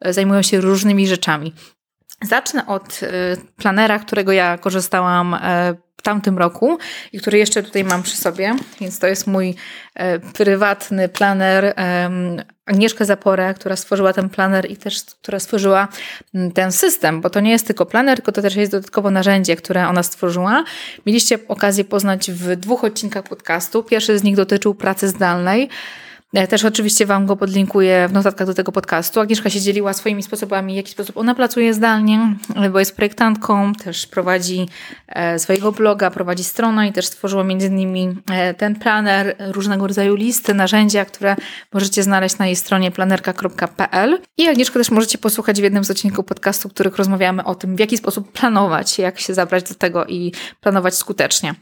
e, 0.00 0.12
zajmują 0.12 0.42
się 0.42 0.60
różnymi 0.60 1.08
rzeczami. 1.08 1.52
Zacznę 2.22 2.66
od 2.66 3.00
planera, 3.56 3.98
którego 3.98 4.32
ja 4.32 4.58
korzystałam 4.58 5.36
w 6.00 6.02
tamtym 6.02 6.38
roku 6.38 6.78
i 7.12 7.18
który 7.18 7.38
jeszcze 7.38 7.62
tutaj 7.62 7.84
mam 7.84 8.02
przy 8.02 8.16
sobie, 8.16 8.54
więc 8.80 8.98
to 8.98 9.06
jest 9.06 9.26
mój 9.26 9.54
e, 9.94 10.18
prywatny 10.18 11.08
planer 11.08 11.64
e, 11.64 12.10
Agnieszka 12.66 13.04
Zapora, 13.04 13.54
która 13.54 13.76
stworzyła 13.76 14.12
ten 14.12 14.28
planer 14.28 14.70
i 14.70 14.76
też 14.76 15.04
która 15.22 15.38
stworzyła 15.38 15.88
ten 16.54 16.72
system, 16.72 17.20
bo 17.20 17.30
to 17.30 17.40
nie 17.40 17.50
jest 17.50 17.66
tylko 17.66 17.86
planer, 17.86 18.16
tylko 18.16 18.32
to 18.32 18.42
też 18.42 18.56
jest 18.56 18.72
dodatkowo 18.72 19.10
narzędzie, 19.10 19.56
które 19.56 19.88
ona 19.88 20.02
stworzyła. 20.02 20.64
Mieliście 21.06 21.38
okazję 21.48 21.84
poznać 21.84 22.30
w 22.30 22.56
dwóch 22.56 22.84
odcinkach 22.84 23.24
podcastu. 23.24 23.82
Pierwszy 23.82 24.18
z 24.18 24.22
nich 24.22 24.36
dotyczył 24.36 24.74
pracy 24.74 25.08
zdalnej. 25.08 25.68
E, 26.34 26.46
też 26.46 26.64
oczywiście 26.64 27.06
Wam 27.06 27.26
go 27.26 27.36
podlinkuję 27.36 28.08
w 28.08 28.12
notatkach 28.12 28.46
do 28.46 28.54
tego 28.54 28.72
podcastu. 28.72 29.20
Agnieszka 29.20 29.50
się 29.50 29.60
dzieliła 29.60 29.92
swoimi 29.92 30.22
sposobami, 30.22 30.72
w 30.72 30.76
jaki 30.76 30.90
sposób 30.90 31.16
ona 31.16 31.34
pracuje 31.34 31.74
zdalnie, 31.74 32.36
bo 32.72 32.78
jest 32.78 32.96
projektantką, 32.96 33.72
też 33.74 34.06
prowadzi 34.06 34.68
e, 35.08 35.38
swojego 35.38 35.72
bloga, 35.72 36.10
prowadzi 36.10 36.44
stronę 36.44 36.88
i 36.88 36.92
też 36.92 37.06
stworzyła 37.06 37.44
między 37.44 37.66
innymi 37.66 38.16
e, 38.32 38.54
ten 38.54 38.74
planer, 38.74 39.36
różnego 39.38 39.86
rodzaju 39.86 40.14
listy, 40.14 40.54
narzędzia, 40.54 41.04
które 41.04 41.36
możecie 41.72 42.02
znaleźć 42.02 42.38
na 42.38 42.46
jej 42.46 42.56
stronie 42.56 42.90
planerka.pl. 42.90 44.18
I 44.36 44.48
Agnieszkę 44.48 44.78
też 44.78 44.90
możecie 44.90 45.18
posłuchać 45.18 45.60
w 45.60 45.64
jednym 45.64 45.84
z 45.84 45.90
odcinków 45.90 46.24
podcastu, 46.24 46.68
w 46.68 46.72
których 46.72 46.96
rozmawiamy 46.96 47.44
o 47.44 47.54
tym, 47.54 47.76
w 47.76 47.80
jaki 47.80 47.96
sposób 47.96 48.32
planować, 48.32 48.98
jak 48.98 49.20
się 49.20 49.34
zabrać 49.34 49.68
do 49.68 49.74
tego 49.74 50.06
i 50.06 50.32
planować 50.60 50.94
skutecznie. 50.94 51.54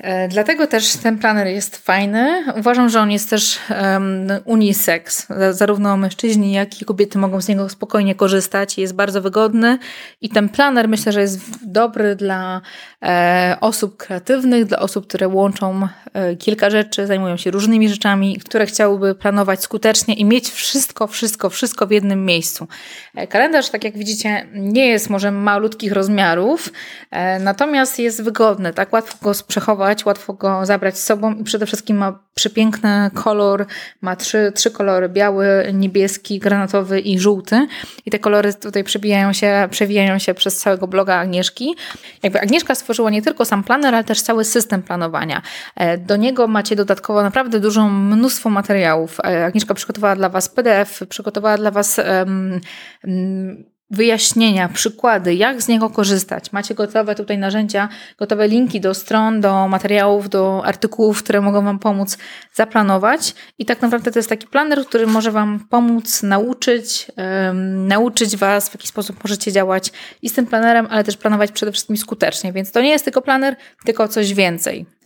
E, 0.00 0.28
dlatego 0.28 0.66
też 0.66 0.96
ten 0.96 1.18
planer 1.18 1.46
jest 1.46 1.76
fajny. 1.76 2.44
Uważam, 2.56 2.88
że 2.88 3.00
on 3.00 3.10
jest 3.10 3.30
też 3.30 3.58
um, 3.82 4.28
unisex. 4.44 5.26
Zarówno 5.50 5.96
mężczyźni, 5.96 6.52
jak 6.52 6.82
i 6.82 6.84
kobiety 6.84 7.18
mogą 7.18 7.40
z 7.40 7.48
niego 7.48 7.68
spokojnie 7.68 8.14
korzystać. 8.14 8.78
Jest 8.78 8.94
bardzo 8.94 9.22
wygodny 9.22 9.78
i 10.20 10.28
ten 10.28 10.48
planer 10.48 10.88
myślę, 10.88 11.12
że 11.12 11.20
jest 11.20 11.40
dobry 11.66 12.16
dla 12.16 12.60
e, 13.02 13.56
osób 13.60 13.96
kreatywnych, 13.96 14.64
dla 14.64 14.78
osób, 14.78 15.06
które 15.06 15.28
łączą 15.28 15.88
e, 16.12 16.36
kilka 16.36 16.70
rzeczy, 16.70 17.06
zajmują 17.06 17.36
się 17.36 17.50
różnymi 17.50 17.88
rzeczami, 17.88 18.38
które 18.38 18.66
chciałyby 18.66 19.14
planować 19.14 19.62
skutecznie 19.62 20.14
i 20.14 20.24
mieć 20.24 20.50
wszystko, 20.50 21.06
wszystko, 21.06 21.50
wszystko 21.50 21.86
w 21.86 21.90
jednym 21.90 22.24
miejscu. 22.24 22.68
E, 23.14 23.26
kalendarz, 23.26 23.70
tak 23.70 23.84
jak 23.84 23.98
widzicie, 23.98 24.46
nie 24.54 24.86
jest 24.86 25.10
może 25.10 25.30
malutkich 25.30 25.92
rozmiarów, 25.92 26.72
e, 27.10 27.38
natomiast 27.38 27.98
jest 27.98 28.22
wygodny, 28.22 28.72
tak 28.72 28.92
łatwo 28.92 29.18
go 29.22 29.32
przechować 29.48 29.87
łatwo 30.06 30.32
go 30.32 30.66
zabrać 30.66 30.98
z 30.98 31.04
sobą 31.04 31.34
i 31.34 31.44
przede 31.44 31.66
wszystkim 31.66 31.96
ma 31.96 32.18
przepiękny 32.34 33.10
kolor, 33.14 33.66
ma 34.00 34.16
trzy, 34.16 34.52
trzy 34.54 34.70
kolory, 34.70 35.08
biały, 35.08 35.70
niebieski, 35.74 36.38
granatowy 36.38 37.00
i 37.00 37.18
żółty 37.18 37.66
i 38.06 38.10
te 38.10 38.18
kolory 38.18 38.54
tutaj 38.54 38.84
przebijają 38.84 39.32
się, 39.32 39.68
przewijają 39.70 40.18
się 40.18 40.34
przez 40.34 40.56
całego 40.58 40.86
bloga 40.86 41.16
Agnieszki. 41.16 41.76
Jakby 42.22 42.40
Agnieszka 42.40 42.74
stworzyła 42.74 43.10
nie 43.10 43.22
tylko 43.22 43.44
sam 43.44 43.64
planer, 43.64 43.94
ale 43.94 44.04
też 44.04 44.22
cały 44.22 44.44
system 44.44 44.82
planowania. 44.82 45.42
E, 45.76 45.98
do 45.98 46.16
niego 46.16 46.48
macie 46.48 46.76
dodatkowo 46.76 47.22
naprawdę 47.22 47.60
dużo, 47.60 47.88
mnóstwo 47.88 48.50
materiałów. 48.50 49.20
E, 49.20 49.44
Agnieszka 49.44 49.74
przygotowała 49.74 50.16
dla 50.16 50.28
Was 50.28 50.48
PDF, 50.48 51.00
przygotowała 51.08 51.56
dla 51.56 51.70
Was 51.70 51.98
um, 51.98 52.60
um, 53.04 53.77
wyjaśnienia, 53.90 54.68
przykłady, 54.68 55.34
jak 55.34 55.62
z 55.62 55.68
niego 55.68 55.90
korzystać. 55.90 56.52
Macie 56.52 56.74
gotowe 56.74 57.14
tutaj 57.14 57.38
narzędzia, 57.38 57.88
gotowe 58.18 58.48
linki 58.48 58.80
do 58.80 58.94
stron, 58.94 59.40
do 59.40 59.68
materiałów, 59.68 60.28
do 60.28 60.62
artykułów, 60.64 61.22
które 61.22 61.40
mogą 61.40 61.64
Wam 61.64 61.78
pomóc 61.78 62.18
zaplanować. 62.54 63.34
I 63.58 63.64
tak 63.64 63.82
naprawdę 63.82 64.12
to 64.12 64.18
jest 64.18 64.28
taki 64.28 64.46
planer, 64.46 64.86
który 64.86 65.06
może 65.06 65.30
Wam 65.30 65.60
pomóc 65.70 66.22
nauczyć, 66.22 67.06
um, 67.16 67.88
nauczyć 67.88 68.36
Was, 68.36 68.68
w 68.68 68.74
jaki 68.74 68.88
sposób 68.88 69.24
możecie 69.24 69.52
działać 69.52 69.92
i 70.22 70.28
z 70.28 70.32
tym 70.32 70.46
planerem, 70.46 70.86
ale 70.90 71.04
też 71.04 71.16
planować 71.16 71.52
przede 71.52 71.72
wszystkim 71.72 71.96
skutecznie. 71.96 72.52
Więc 72.52 72.72
to 72.72 72.80
nie 72.80 72.90
jest 72.90 73.04
tylko 73.04 73.22
planer, 73.22 73.56
tylko 73.84 74.08
coś 74.08 74.34
więcej 74.34 74.97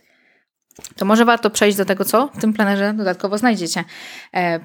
to 0.95 1.05
może 1.05 1.25
warto 1.25 1.49
przejść 1.49 1.77
do 1.77 1.85
tego, 1.85 2.05
co 2.05 2.27
w 2.27 2.41
tym 2.41 2.53
planerze 2.53 2.93
dodatkowo 2.93 3.37
znajdziecie. 3.37 3.83
E, 4.33 4.59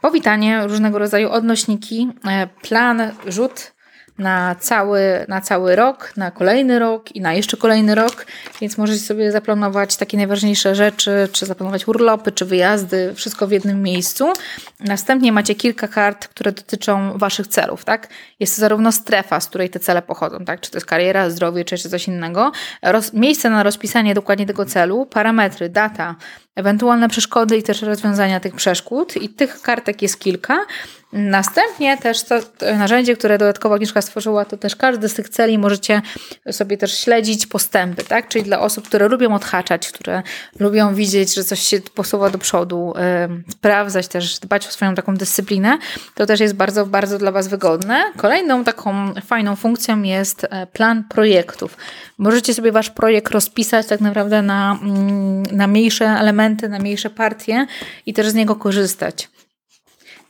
powitanie, 0.00 0.66
różnego 0.66 0.98
rodzaju 0.98 1.30
odnośniki, 1.30 2.08
e, 2.28 2.46
plan, 2.46 3.02
rzut 3.26 3.72
na 4.18 4.54
cały, 4.54 5.00
na 5.28 5.40
cały 5.40 5.76
rok, 5.76 6.12
na 6.16 6.30
kolejny 6.30 6.78
rok 6.78 7.12
i 7.12 7.20
na 7.20 7.34
jeszcze 7.34 7.56
kolejny 7.56 7.94
rok, 7.94 8.26
więc 8.60 8.78
możecie 8.78 9.00
sobie 9.00 9.32
zaplanować 9.32 9.96
takie 9.96 10.16
najważniejsze 10.16 10.74
rzeczy, 10.74 11.28
czy 11.32 11.46
zaplanować 11.46 11.88
urlopy, 11.88 12.32
czy 12.32 12.44
wyjazdy, 12.44 13.14
wszystko 13.14 13.46
w 13.46 13.50
jednym 13.50 13.82
miejscu. 13.82 14.32
Następnie 14.80 15.32
macie 15.32 15.54
kilka 15.54 15.88
kart, 15.88 16.28
które 16.28 16.52
dotyczą 16.52 17.18
Waszych 17.18 17.46
celów, 17.46 17.84
tak? 17.84 18.08
Jest 18.40 18.54
to 18.54 18.60
zarówno 18.60 18.92
strefa, 18.92 19.40
z 19.40 19.46
której 19.46 19.70
te 19.70 19.80
cele 19.80 20.02
pochodzą, 20.02 20.44
tak? 20.44 20.60
Czy 20.60 20.70
to 20.70 20.76
jest 20.76 20.86
kariera, 20.86 21.30
zdrowie, 21.30 21.64
czy 21.64 21.74
jeszcze 21.74 21.88
coś 21.88 22.08
innego. 22.08 22.52
Roz, 22.82 23.12
miejsce 23.12 23.50
na 23.50 23.62
rozpisanie 23.62 24.14
dokładnie 24.14 24.46
tego 24.46 24.64
celu, 24.64 25.06
parametry, 25.06 25.68
data, 25.68 26.16
ewentualne 26.58 27.08
przeszkody 27.08 27.56
i 27.56 27.62
też 27.62 27.82
rozwiązania 27.82 28.40
tych 28.40 28.54
przeszkód. 28.54 29.16
I 29.16 29.28
tych 29.28 29.62
kartek 29.62 30.02
jest 30.02 30.20
kilka. 30.20 30.66
Następnie 31.12 31.98
też 31.98 32.22
to 32.22 32.40
narzędzie, 32.78 33.16
które 33.16 33.38
dodatkowo 33.38 33.74
Agnieszka 33.74 34.02
stworzyła, 34.02 34.44
to 34.44 34.56
też 34.56 34.76
każdy 34.76 35.08
z 35.08 35.14
tych 35.14 35.28
celi 35.28 35.58
możecie 35.58 36.02
sobie 36.50 36.76
też 36.76 36.98
śledzić 36.98 37.46
postępy, 37.46 38.04
tak? 38.04 38.28
Czyli 38.28 38.44
dla 38.44 38.60
osób, 38.60 38.88
które 38.88 39.08
lubią 39.08 39.34
odhaczać, 39.34 39.92
które 39.92 40.22
lubią 40.60 40.94
widzieć, 40.94 41.34
że 41.34 41.44
coś 41.44 41.60
się 41.60 41.80
posuwa 41.94 42.30
do 42.30 42.38
przodu, 42.38 42.94
yy, 43.28 43.52
sprawdzać 43.52 44.08
też, 44.08 44.38
dbać 44.38 44.66
o 44.66 44.70
swoją 44.70 44.94
taką 44.94 45.16
dyscyplinę, 45.16 45.78
to 46.14 46.26
też 46.26 46.40
jest 46.40 46.54
bardzo, 46.54 46.86
bardzo 46.86 47.18
dla 47.18 47.32
Was 47.32 47.48
wygodne. 47.48 48.04
Kolejną 48.16 48.64
taką 48.64 49.14
fajną 49.26 49.56
funkcją 49.56 50.02
jest 50.02 50.46
e, 50.50 50.66
plan 50.66 51.04
projektów. 51.04 51.76
Możecie 52.18 52.54
sobie 52.54 52.72
Wasz 52.72 52.90
projekt 52.90 53.32
rozpisać 53.32 53.86
tak 53.86 54.00
naprawdę 54.00 54.42
na, 54.42 54.78
mm, 54.82 55.42
na 55.42 55.66
mniejsze 55.66 56.06
elementy, 56.06 56.47
na 56.68 56.78
mniejsze 56.78 57.10
partie 57.10 57.66
i 58.06 58.12
też 58.12 58.28
z 58.28 58.34
niego 58.34 58.56
korzystać. 58.56 59.28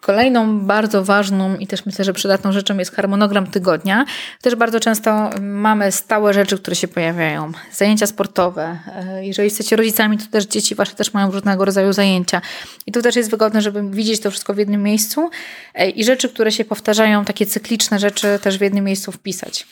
Kolejną 0.01 0.61
bardzo 0.61 1.05
ważną 1.05 1.57
i 1.57 1.67
też 1.67 1.87
myślę, 1.87 2.05
że 2.05 2.13
przydatną 2.13 2.53
rzeczą 2.53 2.79
jest 2.79 2.95
harmonogram 2.95 3.47
tygodnia. 3.47 4.05
Też 4.43 4.55
bardzo 4.55 4.81
często 4.81 5.31
mamy 5.41 5.93
stałe 5.93 6.35
rzeczy, 6.35 6.59
które 6.59 6.77
się 6.77 6.89
pojawiają. 6.89 7.53
Zajęcia 7.73 8.07
sportowe. 8.07 8.79
E, 8.97 9.27
jeżeli 9.27 9.47
jesteście 9.47 9.77
rodzicami, 9.77 10.19
to 10.19 10.27
też 10.27 10.47
dzieci 10.47 10.75
wasze 10.75 10.95
też 10.95 11.15
mają 11.15 11.31
różnego 11.31 11.65
rodzaju 11.65 11.93
zajęcia. 11.93 12.41
I 12.87 12.93
tu 12.93 13.03
też 13.03 13.17
jest 13.17 13.31
wygodne, 13.31 13.63
żeby 13.63 13.91
widzieć 13.91 14.21
to 14.21 14.31
wszystko 14.31 14.55
w 14.55 14.59
jednym 14.59 14.83
miejscu 14.83 15.31
e, 15.75 15.91
i 15.91 16.05
rzeczy, 16.05 16.29
które 16.29 16.53
się 16.53 16.65
powtarzają, 16.65 17.25
takie 17.25 17.47
cykliczne 17.47 17.99
rzeczy 17.99 18.39
też 18.43 18.59
w 18.59 18.61
jednym 18.61 18.85
miejscu 18.85 19.13
wpisać. 19.13 19.67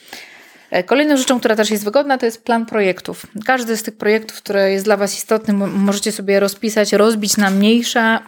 E, 0.70 0.85
kolejną 0.85 1.16
rzeczą, 1.16 1.38
która 1.38 1.56
też 1.56 1.70
jest 1.70 1.85
wygodna, 1.85 2.18
to 2.18 2.26
jest 2.26 2.44
plan 2.44 2.66
projektów. 2.66 3.26
Każdy 3.44 3.76
z 3.76 3.82
tych 3.82 3.96
projektów, 3.96 4.37
który 4.38 4.70
jest 4.70 4.85
dla 4.85 4.96
Was 4.96 5.16
istotny, 5.16 5.54
możecie 5.54 6.12
sobie 6.12 6.40
rozpisać, 6.40 6.92
rozbić 6.92 7.37
na 7.37 7.50
mniejsze, 7.50 8.18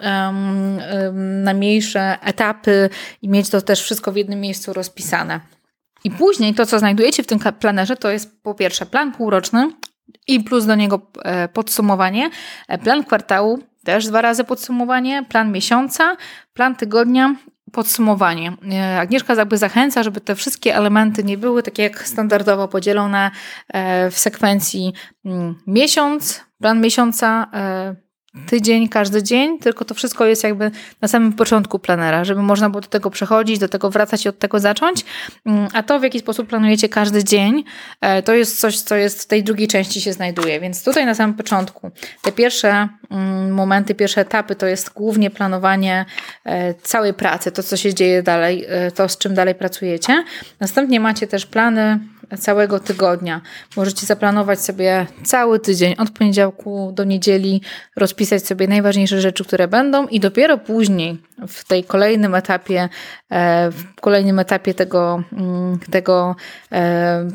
na 1.15 1.55
mniejsze 1.55 2.19
etapy 2.23 2.91
i 3.23 3.29
mieć 3.29 3.51
to 3.51 3.63
też 3.63 3.83
wszystko 3.83 4.13
w 4.13 4.17
jednym 4.17 4.41
miejscu 4.41 4.73
rozpisane. 4.73 5.41
I 6.05 6.11
później 6.11 6.55
to, 6.55 6.67
co 6.67 6.79
znajdujecie 6.79 7.23
w 7.23 7.27
tym 7.27 7.39
planerze, 7.61 7.97
to 7.97 8.11
jest 8.11 8.43
po 8.43 8.55
pierwsze 8.55 8.87
plan 8.87 9.13
półroczny 9.13 9.71
i 10.27 10.41
plus 10.41 10.67
do 10.67 10.75
niego 10.75 11.01
e, 11.25 11.49
podsumowanie, 11.49 12.31
e, 12.69 12.79
plan 12.79 13.05
kwartału, 13.05 13.59
też 13.85 14.07
dwa 14.07 14.21
razy 14.21 14.45
podsumowanie, 14.45 15.25
plan 15.29 15.53
miesiąca, 15.53 16.17
plan 16.55 16.77
tygodnia 16.77 17.35
podsumowanie. 17.73 18.53
E, 18.73 19.01
Agnieszka 19.01 19.35
jakby 19.35 19.59
zachęca, 19.59 20.03
żeby 20.03 20.21
te 20.21 20.35
wszystkie 20.35 20.77
elementy 20.77 21.25
nie 21.25 21.39
były 21.39 21.63
takie 21.63 21.83
jak 21.83 22.09
standardowo 22.09 22.69
podzielone 22.69 23.31
e, 23.69 24.11
w 24.11 24.19
sekwencji 24.19 24.93
mm, 25.25 25.55
miesiąc, 25.67 26.45
plan 26.61 26.81
miesiąca, 26.81 27.51
e, 27.55 28.08
tydzień, 28.47 28.89
każdy 28.89 29.23
dzień, 29.23 29.59
tylko 29.59 29.85
to 29.85 29.95
wszystko 29.95 30.27
jest 30.27 30.45
jakby 30.45 30.71
na 31.01 31.09
samym 31.09 31.33
początku 31.33 31.79
planera, 31.79 32.25
żeby 32.25 32.43
można 32.43 32.71
było 32.71 32.81
do 32.81 32.89
tego 32.89 33.11
przechodzić, 33.11 33.59
do 33.59 33.69
tego 33.69 33.91
wracać 33.91 34.25
i 34.25 34.29
od 34.29 34.39
tego 34.39 34.61
zacząć. 34.61 35.05
Mm, 35.47 35.69
a 35.73 35.83
to, 35.83 36.01
w 36.01 36.03
jaki 36.03 36.19
sposób 36.19 36.49
planujecie 36.49 36.89
każdy 36.89 37.25
dzień, 37.25 37.65
e, 38.01 38.23
to 38.23 38.35
jest 38.35 38.61
coś, 38.61 38.81
co 38.81 38.97
jest 38.97 39.23
w 39.23 39.27
tej 39.27 39.45
drugiej 39.45 39.69
części 39.69 40.01
się 40.01 40.13
znajduje. 40.13 40.61
Więc 40.61 40.85
tutaj 40.85 41.07
na 41.07 41.15
samym 41.15 41.37
początku 41.37 41.91
te 42.23 42.33
pierwsze 42.33 42.89
mm, 43.11 43.51
momenty, 43.51 43.95
pierwsze 43.95 44.21
etapy 44.21 44.55
to 44.55 44.67
jest 44.67 44.93
głównie 44.93 45.31
planowanie 45.31 46.05
e, 46.45 46.75
całej 46.75 47.15
pracy, 47.15 47.53
to 47.53 47.63
co 47.63 47.77
się 47.77 47.95
dzieje 47.95 48.23
dalej, 48.23 48.65
e, 48.69 48.91
to 48.91 49.09
z 49.09 49.19
czym 49.19 49.35
dalej 49.35 49.55
pracujecie. 49.55 50.25
Następnie 50.61 51.01
macie 51.01 51.27
też 51.27 51.47
plany 51.47 52.01
całego 52.39 52.81
tygodnia. 52.81 53.41
Możecie 53.77 54.07
zaplanować 54.07 54.61
sobie 54.61 55.07
cały 55.25 55.61
tydzień 55.61 55.95
od 55.99 56.11
poniedziałku 56.11 56.93
do 56.95 57.05
niedzieli, 57.05 57.63
rozpisać 57.97 58.47
sobie 58.47 58.69
najważniejsze 58.69 59.21
rzeczy, 59.21 59.45
które 59.45 59.69
będą 59.69 60.07
i 60.07 60.21
dopiero 60.21 60.59
później 60.59 61.23
w 61.49 61.65
tej 61.65 61.85
kolejnym 61.85 62.35
etapie, 62.35 62.89
e, 63.31 63.71
w 63.71 64.01
kolejnym 64.01 64.39
etapie 64.39 64.75
tego, 64.75 65.23
mm, 65.33 65.79
tego 65.91 66.37
e, 66.73 67.29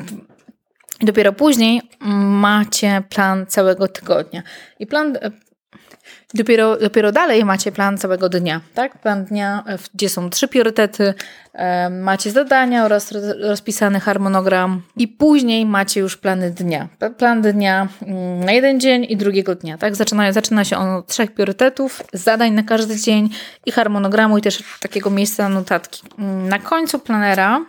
Dopiero 1.00 1.32
później 1.32 1.82
macie 2.40 3.02
plan 3.08 3.46
całego 3.46 3.88
tygodnia. 3.88 4.42
I 4.78 4.86
plan 4.86 5.18
Dopiero, 6.34 6.76
dopiero 6.76 7.12
dalej 7.12 7.44
macie 7.44 7.72
plan 7.72 7.98
całego 7.98 8.28
dnia, 8.28 8.60
tak? 8.74 8.98
Plan 8.98 9.24
dnia, 9.24 9.64
e, 9.66 9.78
gdzie 9.94 10.08
są 10.08 10.30
trzy 10.30 10.48
priorytety, 10.48 11.14
e, 11.52 11.90
macie 11.90 12.30
zadania 12.30 12.84
oraz 12.84 13.12
rozpisany 13.40 14.00
harmonogram 14.00 14.82
i 14.96 15.08
później 15.08 15.66
macie 15.66 16.00
już 16.00 16.16
plany 16.16 16.50
dnia. 16.50 16.88
Plan 17.18 17.42
dnia 17.42 17.88
mm, 18.02 18.44
na 18.44 18.52
jeden 18.52 18.80
dzień 18.80 19.06
i 19.08 19.16
drugiego 19.16 19.54
dnia, 19.54 19.78
tak? 19.78 19.96
Zaczyna, 19.96 20.32
zaczyna 20.32 20.64
się 20.64 20.76
on 20.76 20.88
od 20.88 21.06
trzech 21.06 21.32
priorytetów, 21.32 22.02
zadań 22.12 22.52
na 22.52 22.62
każdy 22.62 22.96
dzień 22.96 23.30
i 23.66 23.72
harmonogramu 23.72 24.38
i 24.38 24.42
też 24.42 24.62
takiego 24.80 25.10
miejsca 25.10 25.48
notatki. 25.48 26.02
Mm, 26.18 26.48
na 26.48 26.58
końcu 26.58 26.98
planera 26.98 27.60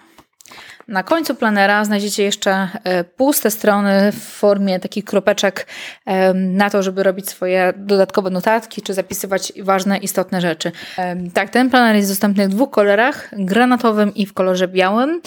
na 0.88 1.04
końcu 1.04 1.36
planera 1.36 1.86
znajdziecie 1.86 2.24
jeszcze 2.24 2.70
e, 2.84 3.04
puste 3.04 3.52
strony 3.52 4.12
w 4.12 4.24
formie 4.24 4.80
takich 4.80 5.06
kropeczek 5.06 5.68
na 6.36 6.70
to, 6.70 6.84
żeby 6.84 7.04
robić 7.04 7.30
swoje 7.30 7.74
dodatkowe 7.78 8.30
notatki 8.30 8.82
czy 8.82 8.94
zapisywać 8.94 9.54
ważne, 9.62 9.98
istotne 9.98 10.42
rzeczy. 10.42 10.72
Tak, 11.34 11.50
ten 11.50 11.70
planer 11.70 11.96
jest 11.96 12.10
dostępny 12.10 12.48
w 12.48 12.52
dwóch 12.52 12.70
kolorach, 12.70 13.30
granatowym 13.32 14.16
i 14.16 14.26
w 14.26 14.34
kolorze 14.34 14.68
białym. 14.68 15.22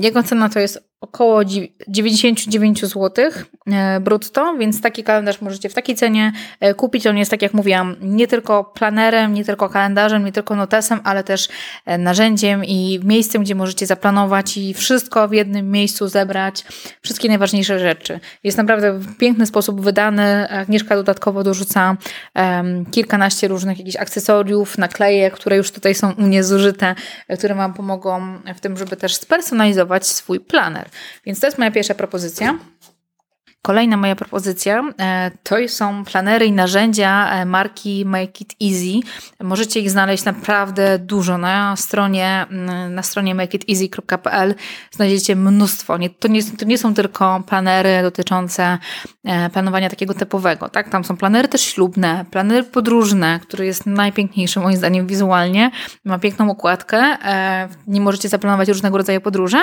Jego 0.00 0.22
cena 0.22 0.48
to 0.48 0.60
jest 0.60 0.93
około 1.04 1.40
99 1.88 2.80
zł 2.80 3.30
e, 3.66 4.00
brutto, 4.00 4.54
więc 4.58 4.80
taki 4.80 5.04
kalendarz 5.04 5.40
możecie 5.40 5.68
w 5.68 5.74
takiej 5.74 5.96
cenie 5.96 6.32
e, 6.60 6.74
kupić. 6.74 7.06
On 7.06 7.18
jest, 7.18 7.30
tak 7.30 7.42
jak 7.42 7.54
mówiłam, 7.54 7.96
nie 8.00 8.26
tylko 8.26 8.64
planerem, 8.64 9.34
nie 9.34 9.44
tylko 9.44 9.68
kalendarzem, 9.68 10.24
nie 10.24 10.32
tylko 10.32 10.56
notesem, 10.56 11.00
ale 11.04 11.24
też 11.24 11.48
e, 11.86 11.98
narzędziem 11.98 12.64
i 12.64 13.00
miejscem, 13.04 13.42
gdzie 13.42 13.54
możecie 13.54 13.86
zaplanować 13.86 14.56
i 14.56 14.74
wszystko 14.74 15.28
w 15.28 15.32
jednym 15.32 15.70
miejscu 15.70 16.08
zebrać, 16.08 16.64
wszystkie 17.02 17.28
najważniejsze 17.28 17.78
rzeczy. 17.78 18.20
Jest 18.44 18.58
naprawdę 18.58 18.92
w 18.92 19.16
piękny 19.16 19.46
sposób 19.46 19.80
wydany. 19.80 20.48
Agnieszka 20.48 20.96
dodatkowo 20.96 21.44
dorzuca 21.44 21.96
um, 22.34 22.86
kilkanaście 22.86 23.48
różnych 23.48 23.78
jakichś 23.78 23.96
akcesoriów, 23.96 24.78
naklejek, 24.78 25.34
które 25.34 25.56
już 25.56 25.70
tutaj 25.70 25.94
są 25.94 26.12
u 26.12 26.22
mnie 26.22 26.44
zużyte, 26.44 26.94
które 27.38 27.54
Wam 27.54 27.74
pomogą 27.74 28.38
w 28.54 28.60
tym, 28.60 28.76
żeby 28.76 28.96
też 28.96 29.14
spersonalizować 29.14 30.06
swój 30.06 30.40
planer. 30.40 30.88
Więc 31.26 31.40
to 31.40 31.46
jest 31.46 31.58
moja 31.58 31.70
pierwsza 31.70 31.94
propozycja. 31.94 32.58
Kolejna 33.66 33.96
moja 33.96 34.16
propozycja 34.16 34.82
e, 35.00 35.30
to 35.42 35.56
są 35.68 36.04
planery 36.04 36.46
i 36.46 36.52
narzędzia 36.52 37.30
e, 37.30 37.44
marki 37.44 38.04
Make 38.06 38.40
It 38.40 38.54
Easy. 38.62 39.08
Możecie 39.40 39.80
ich 39.80 39.90
znaleźć 39.90 40.24
naprawdę 40.24 40.98
dużo 40.98 41.38
na 41.38 41.76
stronie, 41.76 42.46
na 42.90 43.02
stronie 43.02 43.34
makeiteasy.pl. 43.34 44.54
Znajdziecie 44.90 45.36
mnóstwo. 45.36 45.98
to, 46.18 46.28
nie, 46.28 46.42
to 46.42 46.64
nie 46.64 46.78
są 46.78 46.94
tylko 46.94 47.42
planery 47.46 48.02
dotyczące 48.02 48.78
e, 49.24 49.50
planowania 49.50 49.90
takiego 49.90 50.14
typowego. 50.14 50.68
Tak? 50.68 50.88
Tam 50.88 51.04
są 51.04 51.16
planery 51.16 51.48
też 51.48 51.60
ślubne, 51.60 52.24
planery 52.30 52.62
podróżne, 52.62 53.40
który 53.42 53.66
jest 53.66 53.86
najpiękniejszy 53.86 54.60
moim 54.60 54.76
zdaniem 54.76 55.06
wizualnie. 55.06 55.70
Ma 56.04 56.18
piękną 56.18 56.50
okładkę. 56.50 57.16
Nie 57.86 58.00
możecie 58.00 58.28
zaplanować 58.28 58.68
różnego 58.68 58.98
rodzaju 58.98 59.20
podróże. 59.20 59.58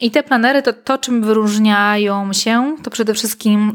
I 0.00 0.10
te 0.10 0.22
planery, 0.22 0.62
to, 0.62 0.72
to 0.72 0.98
czym 0.98 1.22
wyróżniają 1.22 2.32
się, 2.32 2.76
to 2.82 2.90
przede 2.90 3.14
wszystkim 3.14 3.35
wszystkim 3.36 3.72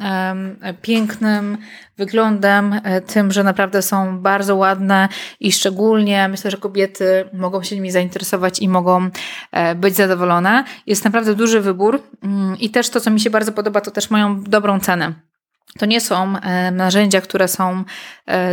pięknym 0.82 1.58
wyglądem, 1.98 2.82
e, 2.84 3.02
tym, 3.02 3.32
że 3.32 3.44
naprawdę 3.44 3.82
są 3.82 4.20
bardzo 4.20 4.56
ładne 4.56 5.10
i 5.40 5.52
szczególnie 5.52 6.28
myślę, 6.28 6.52
że 6.52 6.58
kobiety 6.58 7.26
mogą 7.34 7.64
się 7.64 7.76
nimi 7.76 7.92
zainteresować 7.92 8.60
i 8.60 8.70
mogą 8.70 9.10
e, 9.52 9.76
być 9.76 9.96
zadowolone. 9.96 10.64
Jest 10.88 11.06
naprawdę 11.06 11.36
duży 11.36 11.62
wybór 11.62 12.02
mm, 12.24 12.60
i 12.60 12.70
też 12.70 12.90
to, 12.90 13.00
co 13.00 13.12
mi 13.12 13.20
się 13.20 13.30
bardzo 13.30 13.52
podoba, 13.52 13.82
to 13.82 13.92
też 13.92 14.10
mają 14.10 14.44
dobrą 14.44 14.80
cenę. 14.80 15.14
To 15.80 15.86
nie 15.86 16.02
są 16.02 16.34
narzędzia, 16.72 17.22
które 17.22 17.48
są 17.48 17.84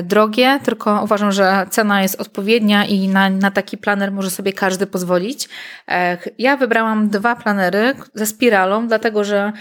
drogie, 0.02 0.60
tylko 0.64 1.00
uważam, 1.04 1.32
że 1.32 1.66
cena 1.70 2.02
jest 2.02 2.20
odpowiednia 2.20 2.84
i 2.84 3.08
na, 3.08 3.30
na 3.30 3.50
taki 3.50 3.78
planer 3.78 4.12
może 4.12 4.30
sobie 4.30 4.52
każdy 4.52 4.86
pozwolić. 4.86 5.48
E, 5.88 6.18
ja 6.38 6.56
wybrałam 6.56 7.08
dwa 7.08 7.36
planery 7.36 7.94
ze 8.14 8.26
spiralą, 8.26 8.88
dlatego 8.88 9.24
że 9.24 9.52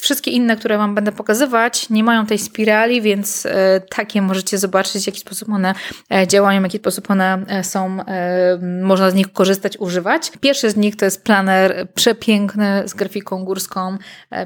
wszystkie 0.00 0.30
inne, 0.30 0.56
które 0.56 0.78
Wam 0.78 0.94
będę 0.94 1.12
pokazywać, 1.12 1.90
nie 1.90 2.04
mają 2.04 2.26
tej 2.26 2.38
spirali, 2.38 3.02
więc 3.02 3.46
takie 3.96 4.22
możecie 4.22 4.58
zobaczyć, 4.58 5.04
w 5.04 5.06
jaki 5.06 5.20
sposób 5.20 5.48
one 5.48 5.74
działają, 6.26 6.60
w 6.60 6.62
jaki 6.62 6.78
sposób 6.78 7.10
one 7.10 7.38
są, 7.62 7.98
można 8.82 9.10
z 9.10 9.14
nich 9.14 9.32
korzystać, 9.32 9.78
używać. 9.78 10.32
Pierwszy 10.40 10.70
z 10.70 10.76
nich 10.76 10.96
to 10.96 11.04
jest 11.04 11.24
planer 11.24 11.88
przepiękny 11.94 12.82
z 12.86 12.94
grafiką 12.94 13.44
górską, 13.44 13.96